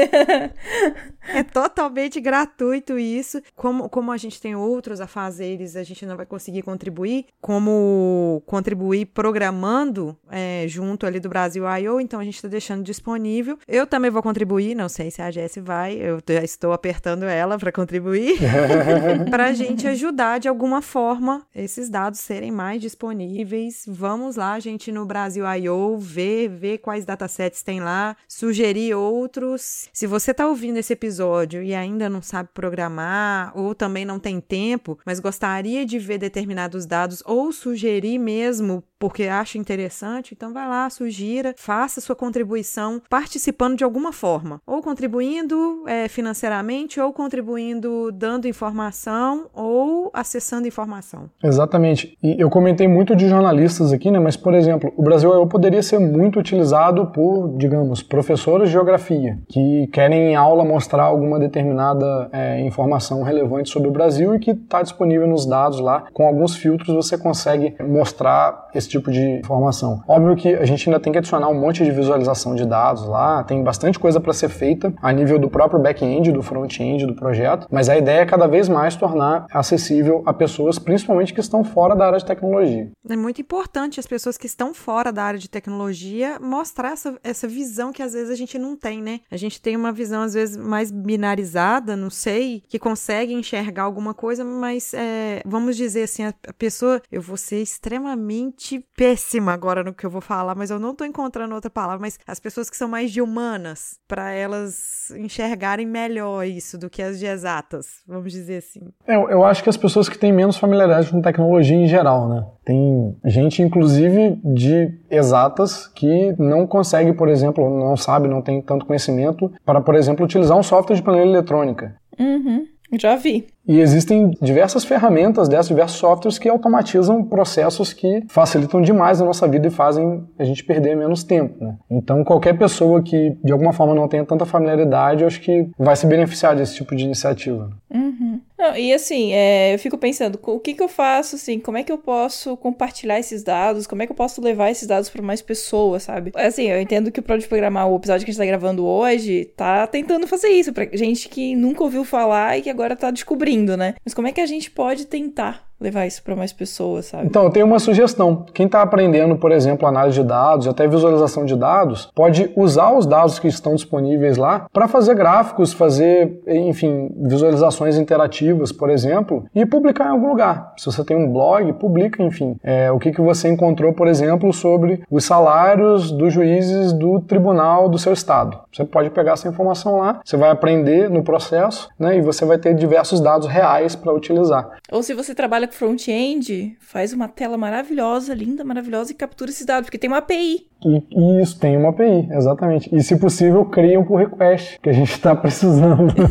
é 1.33 1.43
totalmente 1.43 2.19
gratuito 2.19 2.97
isso. 2.97 3.41
Como, 3.55 3.89
como 3.89 4.11
a 4.11 4.17
gente 4.17 4.41
tem 4.41 4.55
outros 4.55 5.01
afazeres, 5.01 5.75
a 5.75 5.83
gente 5.83 6.05
não 6.05 6.17
vai 6.17 6.25
conseguir 6.25 6.61
contribuir. 6.61 7.25
Como 7.41 8.41
contribuir 8.45 9.07
programando 9.07 10.17
é, 10.29 10.65
junto 10.67 11.04
ali 11.07 11.19
do 11.19 11.29
Brasil 11.29 11.63
I.O., 11.67 11.99
então 11.99 12.19
a 12.19 12.23
gente 12.23 12.35
está 12.35 12.47
deixando 12.47 12.83
disponível. 12.83 13.57
Eu 13.67 13.85
também 13.85 14.11
vou 14.11 14.21
contribuir, 14.21 14.75
não 14.75 14.89
sei 14.89 15.11
se 15.11 15.21
a 15.21 15.31
Jess 15.31 15.57
vai, 15.61 15.95
eu 15.95 16.19
já 16.27 16.43
estou 16.43 16.73
apertando 16.73 17.23
ela 17.23 17.57
para 17.57 17.71
contribuir, 17.71 18.37
para 19.29 19.45
a 19.45 19.53
gente 19.53 19.87
ajudar 19.87 20.39
de 20.39 20.47
alguma 20.47 20.81
forma 20.81 21.45
esses 21.53 21.89
dados 21.89 22.19
serem 22.19 22.51
mais 22.51 22.81
disponíveis. 22.81 23.83
Vamos 23.87 24.35
lá, 24.35 24.59
gente, 24.59 24.91
no 24.91 25.05
Brasil 25.05 25.45
I.O., 25.45 25.97
ver, 25.97 26.49
ver 26.49 26.77
quais 26.79 27.05
datasets 27.05 27.63
tem 27.63 27.79
lá, 27.79 28.15
sugerir 28.27 28.93
outros. 28.93 29.89
Se 29.93 30.07
você 30.07 30.31
está 30.31 30.47
ouvindo 30.47 30.77
esse 30.77 30.93
episódio 30.93 31.63
e 31.63 31.73
ainda 31.73 32.09
não 32.09 32.21
sabe 32.21 32.49
programar, 32.53 33.51
ou 33.55 33.73
também 33.73 34.05
não 34.05 34.19
tem 34.19 34.39
tempo, 34.39 34.97
mas 35.05 35.19
gostaria 35.19 35.85
de 35.85 35.99
ver 35.99 36.17
determinados 36.17 36.85
dados, 36.85 37.21
ou 37.25 37.51
sugerir 37.51 38.17
mesmo 38.17 38.83
porque 38.99 39.23
acha 39.23 39.57
interessante, 39.57 40.33
então 40.33 40.53
vai 40.53 40.67
lá, 40.67 40.89
sugira, 40.89 41.53
faça 41.57 42.01
sua 42.01 42.15
contribuição 42.15 43.01
participando 43.09 43.77
de 43.77 43.83
alguma 43.83 44.11
forma, 44.11 44.61
ou 44.65 44.81
contribuindo 44.81 45.83
é, 45.87 46.07
financeiramente, 46.07 46.99
ou 46.99 47.11
contribuindo 47.11 48.11
dando 48.11 48.47
informação, 48.47 49.47
ou 49.53 50.09
acessando 50.13 50.67
informação. 50.67 51.29
Exatamente. 51.43 52.17
E 52.23 52.39
eu 52.39 52.49
comentei 52.49 52.87
muito 52.87 53.15
de 53.15 53.27
jornalistas 53.27 53.91
aqui, 53.91 54.09
né? 54.09 54.19
Mas, 54.19 54.37
por 54.37 54.53
exemplo, 54.53 54.91
o 54.95 55.03
Brasil 55.03 55.33
eu 55.33 55.47
poderia 55.47 55.81
ser 55.81 55.99
muito 55.99 56.39
utilizado 56.39 57.07
por, 57.07 57.55
digamos, 57.57 58.01
professores 58.01 58.69
de 58.69 58.73
geografia 58.73 59.37
que 59.47 59.87
querem 59.87 60.31
em 60.31 60.35
aula 60.35 60.63
mostrar 60.63 61.03
alguma 61.03 61.39
determinada 61.39 62.29
é, 62.31 62.61
informação 62.61 63.23
relevante 63.23 63.69
sobre 63.69 63.89
o 63.89 63.91
Brasil 63.91 64.35
e 64.35 64.39
que 64.39 64.51
está 64.51 64.81
disponível 64.81 65.27
nos 65.27 65.45
dados 65.45 65.79
lá. 65.79 66.05
Com 66.13 66.25
alguns 66.25 66.55
filtros 66.55 66.95
você 66.95 67.17
consegue 67.17 67.75
mostrar 67.81 68.69
esse 68.73 68.84
tipo 68.89 69.11
de 69.11 69.39
informação. 69.39 70.01
Óbvio 70.07 70.35
que 70.35 70.53
a 70.53 70.65
gente 70.65 70.87
ainda 70.89 70.99
tem 70.99 71.11
que 71.11 71.19
adicionar 71.19 71.49
um 71.49 71.59
monte 71.59 71.83
de 71.83 71.91
visualização 71.91 72.55
de 72.55 72.65
dados 72.65 73.05
lá, 73.07 73.43
tem 73.43 73.63
bastante 73.63 73.99
coisa 73.99 74.19
para 74.19 74.33
ser 74.33 74.49
feita 74.49 74.93
a 75.01 75.11
nível 75.11 75.39
do 75.39 75.49
próprio 75.49 75.79
back-end, 75.79 76.31
do 76.31 76.41
front-end 76.41 77.05
do 77.05 77.15
projeto, 77.15 77.67
mas 77.71 77.89
a 77.89 77.97
ideia 77.97 78.21
é 78.21 78.25
cada 78.25 78.47
vez 78.47 78.69
mais 78.69 78.95
tornar 78.95 79.45
acessível 79.51 80.23
a 80.25 80.33
pessoas, 80.33 80.79
principalmente 80.79 81.33
que 81.33 81.39
estão 81.39 81.63
fora 81.63 81.95
da 81.95 82.07
área 82.07 82.19
de 82.19 82.25
tecnologia. 82.25 82.91
É 83.09 83.15
muito 83.15 83.41
importante 83.41 83.99
as 83.99 84.07
pessoas 84.07 84.37
que 84.37 84.45
estão 84.45 84.73
fora 84.73 85.11
da 85.11 85.23
área 85.23 85.39
de 85.39 85.49
tecnologia 85.49 86.39
mostrar 86.39 86.93
essa, 86.93 87.17
essa 87.23 87.47
visão 87.47 87.91
que 87.91 88.01
às 88.01 88.13
vezes 88.13 88.29
a 88.29 88.35
gente 88.35 88.57
não 88.57 88.75
tem, 88.75 89.01
né? 89.01 89.19
A 89.31 89.37
gente 89.37 89.61
tem 89.61 89.75
uma 89.75 89.91
visão 89.91 90.21
às 90.21 90.33
vezes 90.33 90.57
mais 90.57 90.91
binarizada, 90.91 91.95
não 91.95 92.09
sei, 92.09 92.63
que 92.67 92.79
consegue 92.79 93.33
enxergar 93.33 93.83
alguma 93.83 94.13
coisa, 94.13 94.43
mas 94.43 94.93
é, 94.93 95.41
vamos 95.45 95.75
dizer 95.75 96.03
assim, 96.03 96.23
a 96.23 96.33
pessoa, 96.57 97.01
eu 97.11 97.21
vou 97.21 97.37
ser 97.37 97.61
extremamente 97.61 98.74
péssima 98.95 99.53
agora 99.53 99.83
no 99.83 99.93
que 99.93 100.05
eu 100.05 100.09
vou 100.09 100.21
falar, 100.21 100.55
mas 100.55 100.69
eu 100.69 100.79
não 100.79 100.95
tô 100.95 101.05
encontrando 101.05 101.53
outra 101.53 101.69
palavra, 101.69 101.99
mas 101.99 102.19
as 102.25 102.39
pessoas 102.39 102.69
que 102.69 102.77
são 102.77 102.87
mais 102.87 103.11
de 103.11 103.21
humanas, 103.21 103.99
para 104.07 104.31
elas 104.31 105.11
enxergarem 105.11 105.85
melhor 105.85 106.45
isso 106.45 106.77
do 106.77 106.89
que 106.89 107.01
as 107.01 107.19
de 107.19 107.25
exatas, 107.25 108.01
vamos 108.07 108.31
dizer 108.31 108.57
assim. 108.57 108.81
Eu, 109.07 109.29
eu 109.29 109.43
acho 109.43 109.63
que 109.63 109.69
as 109.69 109.77
pessoas 109.77 110.09
que 110.09 110.17
têm 110.17 110.31
menos 110.31 110.57
familiaridade 110.57 111.09
com 111.09 111.21
tecnologia 111.21 111.75
em 111.77 111.87
geral, 111.87 112.27
né? 112.27 112.45
Tem 112.63 113.15
gente, 113.25 113.61
inclusive, 113.61 114.39
de 114.43 114.99
exatas 115.09 115.87
que 115.87 116.33
não 116.39 116.65
consegue, 116.65 117.13
por 117.13 117.29
exemplo, 117.29 117.69
não 117.69 117.95
sabe, 117.95 118.27
não 118.27 118.41
tem 118.41 118.61
tanto 118.61 118.85
conhecimento 118.85 119.51
para, 119.63 119.81
por 119.81 119.95
exemplo, 119.95 120.25
utilizar 120.25 120.57
um 120.57 120.63
software 120.63 120.95
de 120.95 121.03
planilha 121.03 121.29
eletrônica. 121.29 121.95
Uhum. 122.19 122.65
Já 122.93 123.15
vi. 123.15 123.47
E 123.67 123.79
existem 123.79 124.31
diversas 124.41 124.85
ferramentas 124.85 125.49
dessas, 125.49 125.69
diversos 125.69 125.97
softwares 125.97 126.37
que 126.37 126.47
automatizam 126.47 127.23
processos 127.23 127.93
que 127.93 128.23
facilitam 128.29 128.81
demais 128.81 129.21
a 129.21 129.25
nossa 129.25 129.47
vida 129.47 129.67
e 129.67 129.71
fazem 129.71 130.23
a 130.37 130.43
gente 130.43 130.63
perder 130.63 130.95
menos 130.95 131.23
tempo. 131.23 131.63
Né? 131.63 131.75
Então, 131.89 132.23
qualquer 132.23 132.57
pessoa 132.57 133.01
que 133.01 133.35
de 133.43 133.51
alguma 133.51 133.73
forma 133.73 133.95
não 133.95 134.07
tenha 134.07 134.23
tanta 134.23 134.45
familiaridade, 134.45 135.21
eu 135.21 135.27
acho 135.27 135.41
que 135.41 135.67
vai 135.79 135.95
se 135.95 136.05
beneficiar 136.05 136.55
desse 136.55 136.75
tipo 136.75 136.95
de 136.95 137.05
iniciativa. 137.05 137.71
Uhum. 137.91 138.34
Não, 138.57 138.75
e 138.77 138.93
assim, 138.93 139.33
é, 139.33 139.73
eu 139.73 139.79
fico 139.79 139.97
pensando, 139.97 140.39
o 140.41 140.59
que 140.59 140.73
que 140.73 140.81
eu 140.81 140.87
faço, 140.87 141.35
assim, 141.35 141.59
como 141.59 141.77
é 141.77 141.83
que 141.83 141.91
eu 141.91 141.97
posso 141.97 142.55
compartilhar 142.55 143.19
esses 143.19 143.43
dados, 143.43 143.85
como 143.85 144.01
é 144.01 144.05
que 144.05 144.13
eu 144.13 144.15
posso 144.15 144.41
levar 144.41 144.71
esses 144.71 144.87
dados 144.87 145.09
para 145.09 145.21
mais 145.21 145.41
pessoas, 145.41 146.03
sabe? 146.03 146.31
Assim, 146.35 146.63
eu 146.63 146.79
entendo 146.79 147.11
que 147.11 147.19
o 147.19 147.23
Pode 147.23 147.47
Programar, 147.47 147.89
o 147.89 147.97
episódio 147.97 148.23
que 148.23 148.31
a 148.31 148.33
gente 148.33 148.41
tá 148.41 148.45
gravando 148.45 148.85
hoje, 148.85 149.45
tá 149.57 149.85
tentando 149.87 150.25
fazer 150.25 150.49
isso 150.49 150.71
pra 150.71 150.85
gente 150.93 151.27
que 151.27 151.53
nunca 151.53 151.83
ouviu 151.83 152.05
falar 152.05 152.57
e 152.57 152.61
que 152.61 152.69
agora 152.69 152.95
tá 152.95 153.11
descobrindo, 153.11 153.75
né? 153.75 153.95
Mas 154.05 154.13
como 154.13 154.27
é 154.27 154.31
que 154.31 154.39
a 154.41 154.45
gente 154.45 154.71
pode 154.71 155.05
tentar 155.05 155.64
levar 155.79 156.05
isso 156.05 156.23
para 156.23 156.35
mais 156.35 156.53
pessoas, 156.53 157.05
sabe? 157.07 157.27
Então, 157.27 157.43
eu 157.43 157.49
tenho 157.49 157.65
uma 157.65 157.79
sugestão. 157.79 158.45
Quem 158.53 158.65
está 158.65 158.81
aprendendo, 158.81 159.35
por 159.35 159.51
exemplo, 159.51 159.87
análise 159.87 160.21
de 160.21 160.27
dados, 160.27 160.67
até 160.67 160.87
visualização 160.87 161.45
de 161.45 161.55
dados, 161.55 162.09
pode 162.15 162.51
usar 162.55 162.93
os 162.93 163.05
dados 163.05 163.39
que 163.39 163.47
estão 163.47 163.75
disponíveis 163.75 164.37
lá 164.37 164.67
para 164.71 164.87
fazer 164.87 165.15
gráficos, 165.15 165.73
fazer, 165.73 166.41
enfim, 166.47 167.09
visualizações 167.17 167.97
interativas, 167.97 168.71
por 168.71 168.89
exemplo, 168.89 169.45
e 169.53 169.65
publicar 169.65 170.05
em 170.05 170.11
algum 170.11 170.29
lugar. 170.29 170.73
Se 170.77 170.85
você 170.85 171.03
tem 171.03 171.17
um 171.17 171.31
blog, 171.31 171.73
publica, 171.73 172.23
enfim, 172.23 172.55
é, 172.63 172.91
o 172.91 172.99
que, 172.99 173.11
que 173.11 173.21
você 173.21 173.49
encontrou, 173.49 173.93
por 173.93 174.07
exemplo, 174.07 174.53
sobre 174.53 175.03
os 175.09 175.25
salários 175.25 176.11
dos 176.11 176.33
juízes 176.33 176.93
do 176.93 177.19
tribunal 177.19 177.89
do 177.89 177.97
seu 177.97 178.13
estado. 178.13 178.59
Você 178.71 178.83
pode 178.85 179.09
pegar 179.09 179.33
essa 179.33 179.47
informação 179.47 179.97
lá, 179.97 180.21
você 180.23 180.37
vai 180.37 180.49
aprender 180.49 181.09
no 181.09 181.23
processo, 181.23 181.89
né, 181.99 182.17
e 182.17 182.21
você 182.21 182.45
vai 182.45 182.57
ter 182.57 182.73
diversos 182.75 183.19
dados 183.19 183.47
reais 183.47 183.95
para 183.95 184.13
utilizar. 184.13 184.69
Ou 184.91 185.03
se 185.03 185.13
você 185.13 185.33
trabalha 185.33 185.64
com 185.67 185.73
front-end, 185.73 186.75
faz 186.79 187.13
uma 187.13 187.27
tela 187.27 187.57
maravilhosa, 187.57 188.33
linda, 188.33 188.63
maravilhosa 188.63 189.11
e 189.11 189.15
captura 189.15 189.49
esses 189.49 189.65
dados, 189.65 189.85
porque 189.85 189.97
tem 189.97 190.09
uma 190.09 190.17
API. 190.17 190.67
E, 190.83 191.41
isso, 191.41 191.59
tem 191.59 191.77
uma 191.77 191.89
API, 191.89 192.29
exatamente. 192.31 192.93
E 192.95 193.01
se 193.01 193.17
possível, 193.17 193.65
cria 193.65 193.99
um 193.99 194.05
pull 194.05 194.17
request, 194.17 194.79
que 194.81 194.89
a 194.89 194.93
gente 194.93 195.11
está 195.11 195.35
precisando. 195.35 196.13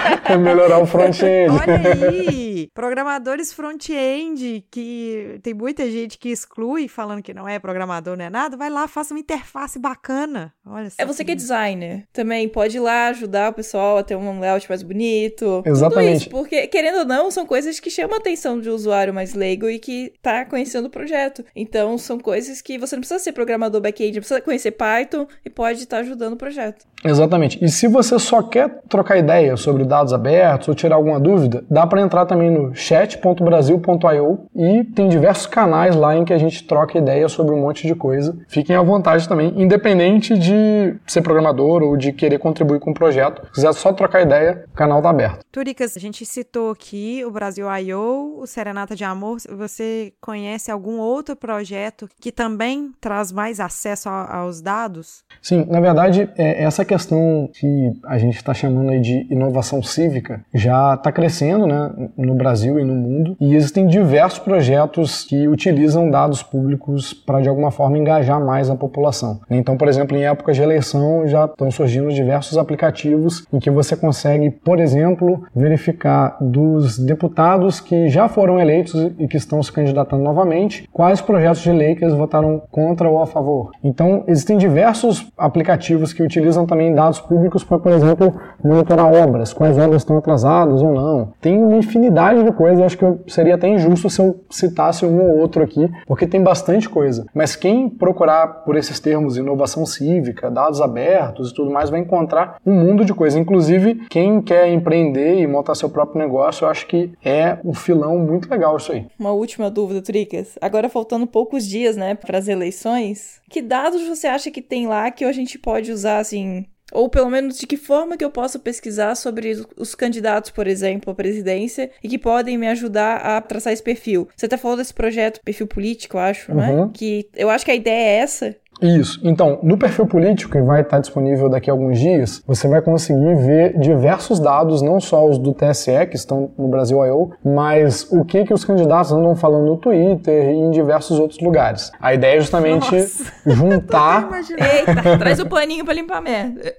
é 0.28 0.36
melhorar 0.36 0.78
o 0.78 0.86
front-end. 0.86 1.50
Olha 1.50 1.80
aí! 2.08 2.49
Programadores 2.74 3.52
front-end, 3.52 4.64
que 4.70 5.38
tem 5.42 5.54
muita 5.54 5.90
gente 5.90 6.18
que 6.18 6.30
exclui, 6.30 6.88
falando 6.88 7.22
que 7.22 7.32
não 7.32 7.48
é 7.48 7.58
programador, 7.58 8.16
não 8.16 8.24
é 8.24 8.30
nada, 8.30 8.56
vai 8.56 8.70
lá, 8.70 8.86
faça 8.88 9.14
uma 9.14 9.20
interface 9.20 9.78
bacana. 9.78 10.52
Olha 10.66 10.88
É 10.98 11.04
você 11.04 11.24
que 11.24 11.32
é 11.32 11.34
designer. 11.34 12.06
Também 12.12 12.48
pode 12.48 12.76
ir 12.76 12.80
lá 12.80 13.08
ajudar 13.08 13.50
o 13.50 13.54
pessoal 13.54 13.98
a 13.98 14.02
ter 14.02 14.16
um 14.16 14.40
layout 14.40 14.68
mais 14.68 14.82
bonito. 14.82 15.62
Exatamente. 15.64 16.06
Tudo 16.06 16.16
isso, 16.16 16.30
porque, 16.30 16.66
querendo 16.66 16.98
ou 17.00 17.04
não, 17.04 17.30
são 17.30 17.46
coisas 17.46 17.80
que 17.80 17.90
chamam 17.90 18.16
a 18.16 18.18
atenção 18.18 18.60
de 18.60 18.70
um 18.70 18.74
usuário 18.74 19.12
mais 19.12 19.34
leigo 19.34 19.68
e 19.68 19.78
que 19.78 20.12
tá 20.22 20.44
conhecendo 20.44 20.86
o 20.86 20.90
projeto. 20.90 21.44
Então, 21.54 21.96
são 21.98 22.18
coisas 22.18 22.60
que 22.60 22.78
você 22.78 22.96
não 22.96 23.00
precisa 23.00 23.20
ser 23.20 23.32
programador 23.32 23.80
back-end, 23.80 24.20
precisa 24.20 24.40
conhecer 24.40 24.72
Python 24.72 25.26
e 25.44 25.50
pode 25.50 25.80
estar 25.80 25.96
tá 25.96 26.02
ajudando 26.02 26.34
o 26.34 26.36
projeto. 26.36 26.86
Exatamente. 27.04 27.62
E 27.64 27.68
se 27.68 27.88
você 27.88 28.18
só 28.18 28.42
quer 28.42 28.80
trocar 28.88 29.16
ideia 29.16 29.56
sobre 29.56 29.84
dados 29.84 30.12
abertos 30.12 30.68
ou 30.68 30.74
tirar 30.74 30.96
alguma 30.96 31.18
dúvida, 31.18 31.64
dá 31.70 31.86
para 31.86 32.00
entrar 32.00 32.26
também 32.26 32.49
no 32.50 32.74
chat.brasil.io 32.74 34.38
e 34.54 34.84
tem 34.84 35.08
diversos 35.08 35.46
canais 35.46 35.94
lá 35.94 36.16
em 36.16 36.24
que 36.24 36.32
a 36.32 36.38
gente 36.38 36.66
troca 36.66 36.98
ideia 36.98 37.28
sobre 37.28 37.54
um 37.54 37.60
monte 37.60 37.86
de 37.86 37.94
coisa. 37.94 38.36
Fiquem 38.48 38.76
à 38.76 38.82
vontade 38.82 39.28
também, 39.28 39.52
independente 39.56 40.36
de 40.36 40.94
ser 41.06 41.22
programador 41.22 41.82
ou 41.82 41.96
de 41.96 42.12
querer 42.12 42.38
contribuir 42.38 42.80
com 42.80 42.90
o 42.90 42.94
projeto. 42.94 43.42
Se 43.46 43.52
quiser 43.52 43.72
só 43.72 43.92
trocar 43.92 44.22
ideia, 44.22 44.64
o 44.72 44.76
canal 44.76 45.02
tá 45.02 45.10
aberto. 45.10 45.44
Turicas, 45.50 45.96
a 45.96 46.00
gente 46.00 46.24
citou 46.26 46.70
aqui 46.70 47.22
o 47.24 47.30
Brasil 47.30 47.66
I.O., 47.78 48.40
o 48.40 48.46
Serenata 48.46 48.94
de 48.96 49.04
Amor. 49.04 49.38
Você 49.56 50.12
conhece 50.20 50.70
algum 50.70 50.98
outro 50.98 51.36
projeto 51.36 52.08
que 52.20 52.32
também 52.32 52.92
traz 53.00 53.32
mais 53.32 53.60
acesso 53.60 54.08
a, 54.08 54.36
aos 54.38 54.60
dados? 54.60 55.24
Sim, 55.42 55.66
na 55.68 55.80
verdade, 55.80 56.28
é, 56.36 56.62
essa 56.62 56.84
questão 56.84 57.48
que 57.52 57.92
a 58.04 58.18
gente 58.18 58.36
está 58.36 58.54
chamando 58.54 58.90
aí 58.90 59.00
de 59.00 59.26
inovação 59.30 59.82
cívica 59.82 60.44
já 60.52 60.94
está 60.94 61.12
crescendo 61.12 61.66
né, 61.66 62.10
no 62.16 62.34
Brasil 62.40 62.80
e 62.80 62.84
no 62.84 62.94
mundo, 62.94 63.36
e 63.40 63.54
existem 63.54 63.86
diversos 63.86 64.38
projetos 64.38 65.24
que 65.24 65.46
utilizam 65.46 66.10
dados 66.10 66.42
públicos 66.42 67.12
para, 67.12 67.40
de 67.40 67.48
alguma 67.48 67.70
forma, 67.70 67.98
engajar 67.98 68.44
mais 68.44 68.70
a 68.70 68.74
população. 68.74 69.40
Então, 69.50 69.76
por 69.76 69.88
exemplo, 69.88 70.16
em 70.16 70.24
épocas 70.24 70.56
de 70.56 70.62
eleição 70.62 71.26
já 71.26 71.44
estão 71.44 71.70
surgindo 71.70 72.12
diversos 72.12 72.56
aplicativos 72.56 73.46
em 73.52 73.58
que 73.58 73.70
você 73.70 73.96
consegue, 73.96 74.50
por 74.50 74.78
exemplo, 74.78 75.42
verificar 75.54 76.36
dos 76.40 76.98
deputados 76.98 77.80
que 77.80 78.08
já 78.08 78.28
foram 78.28 78.58
eleitos 78.58 78.94
e 79.18 79.28
que 79.28 79.36
estão 79.36 79.62
se 79.62 79.72
candidatando 79.72 80.22
novamente, 80.22 80.88
quais 80.92 81.20
projetos 81.20 81.60
de 81.60 81.72
lei 81.72 81.94
que 81.94 82.04
eles 82.04 82.14
votaram 82.14 82.62
contra 82.70 83.08
ou 83.08 83.20
a 83.20 83.26
favor. 83.26 83.70
Então, 83.84 84.24
existem 84.26 84.56
diversos 84.56 85.30
aplicativos 85.36 86.12
que 86.12 86.22
utilizam 86.22 86.66
também 86.66 86.94
dados 86.94 87.20
públicos 87.20 87.64
para, 87.64 87.78
por 87.78 87.92
exemplo, 87.92 88.34
monitorar 88.62 89.12
obras, 89.12 89.52
quais 89.52 89.76
obras 89.76 90.02
estão 90.02 90.16
atrasadas 90.16 90.82
ou 90.82 90.92
não. 90.92 91.32
Tem 91.40 91.62
uma 91.62 91.76
infinidade 91.76 92.19
de 92.44 92.52
coisas, 92.52 92.84
acho 92.84 92.98
que 92.98 93.32
seria 93.32 93.54
até 93.54 93.68
injusto 93.68 94.10
se 94.10 94.20
eu 94.20 94.44
citasse 94.50 95.04
um 95.04 95.20
ou 95.20 95.38
outro 95.38 95.62
aqui, 95.62 95.88
porque 96.06 96.26
tem 96.26 96.42
bastante 96.42 96.88
coisa. 96.88 97.26
Mas 97.34 97.56
quem 97.56 97.88
procurar 97.88 98.64
por 98.64 98.76
esses 98.76 99.00
termos 99.00 99.36
inovação 99.36 99.84
cívica, 99.86 100.50
dados 100.50 100.80
abertos 100.80 101.50
e 101.50 101.54
tudo 101.54 101.70
mais, 101.70 101.90
vai 101.90 102.00
encontrar 102.00 102.56
um 102.64 102.74
mundo 102.74 103.04
de 103.04 103.14
coisa. 103.14 103.38
Inclusive, 103.38 104.06
quem 104.08 104.40
quer 104.40 104.68
empreender 104.68 105.40
e 105.40 105.46
montar 105.46 105.74
seu 105.74 105.88
próprio 105.88 106.20
negócio, 106.20 106.64
eu 106.64 106.68
acho 106.68 106.86
que 106.86 107.12
é 107.24 107.58
um 107.64 107.74
filão 107.74 108.18
muito 108.18 108.50
legal 108.50 108.76
isso 108.76 108.92
aí. 108.92 109.06
Uma 109.18 109.32
última 109.32 109.70
dúvida, 109.70 110.02
Tricas. 110.02 110.58
Agora 110.60 110.88
faltando 110.88 111.26
poucos 111.26 111.66
dias, 111.66 111.96
né, 111.96 112.14
para 112.14 112.38
as 112.38 112.48
eleições, 112.48 113.40
que 113.50 113.62
dados 113.62 114.06
você 114.06 114.26
acha 114.26 114.50
que 114.50 114.62
tem 114.62 114.86
lá 114.86 115.10
que 115.10 115.24
a 115.24 115.32
gente 115.32 115.58
pode 115.58 115.90
usar 115.90 116.18
assim 116.18 116.66
ou 116.92 117.08
pelo 117.08 117.30
menos 117.30 117.58
de 117.58 117.66
que 117.66 117.76
forma 117.76 118.16
que 118.16 118.24
eu 118.24 118.30
posso 118.30 118.58
pesquisar 118.58 119.14
sobre 119.14 119.64
os 119.76 119.94
candidatos, 119.94 120.50
por 120.50 120.66
exemplo, 120.66 121.10
à 121.10 121.14
presidência 121.14 121.90
e 122.02 122.08
que 122.08 122.18
podem 122.18 122.56
me 122.56 122.68
ajudar 122.68 123.16
a 123.16 123.40
traçar 123.40 123.72
esse 123.72 123.82
perfil. 123.82 124.28
Você 124.36 124.46
até 124.46 124.56
falou 124.56 124.76
desse 124.76 124.94
projeto, 124.94 125.40
perfil 125.44 125.66
político, 125.66 126.16
eu 126.16 126.20
acho, 126.20 126.52
uhum. 126.52 126.58
né? 126.58 126.90
Que 126.94 127.28
eu 127.34 127.50
acho 127.50 127.64
que 127.64 127.70
a 127.70 127.74
ideia 127.74 128.00
é 128.00 128.16
essa, 128.16 128.56
isso. 128.80 129.20
Então, 129.22 129.58
no 129.62 129.76
perfil 129.76 130.06
político, 130.06 130.52
que 130.52 130.60
vai 130.60 130.82
estar 130.82 130.98
disponível 130.98 131.48
daqui 131.48 131.70
a 131.70 131.72
alguns 131.72 131.98
dias, 131.98 132.42
você 132.46 132.68
vai 132.68 132.80
conseguir 132.80 133.34
ver 133.36 133.78
diversos 133.78 134.40
dados, 134.40 134.82
não 134.82 135.00
só 135.00 135.26
os 135.28 135.38
do 135.38 135.52
TSE, 135.52 136.06
que 136.08 136.16
estão 136.16 136.50
no 136.58 136.68
Brasil 136.68 137.04
I.O., 137.04 137.30
mas 137.44 138.06
o 138.10 138.24
que, 138.24 138.44
que 138.44 138.54
os 138.54 138.64
candidatos 138.64 139.12
andam 139.12 139.34
falando 139.36 139.66
no 139.66 139.76
Twitter 139.76 140.50
e 140.50 140.54
em 140.54 140.70
diversos 140.70 141.18
outros 141.18 141.40
lugares. 141.40 141.90
A 142.00 142.14
ideia 142.14 142.36
é 142.36 142.40
justamente 142.40 142.94
Nossa, 142.94 143.32
juntar. 143.46 144.28
Eita, 144.50 145.18
traz 145.18 145.40
o 145.40 145.46
paninho 145.46 145.84
para 145.84 145.94
limpar 145.94 146.18
a 146.18 146.20
merda. 146.20 146.74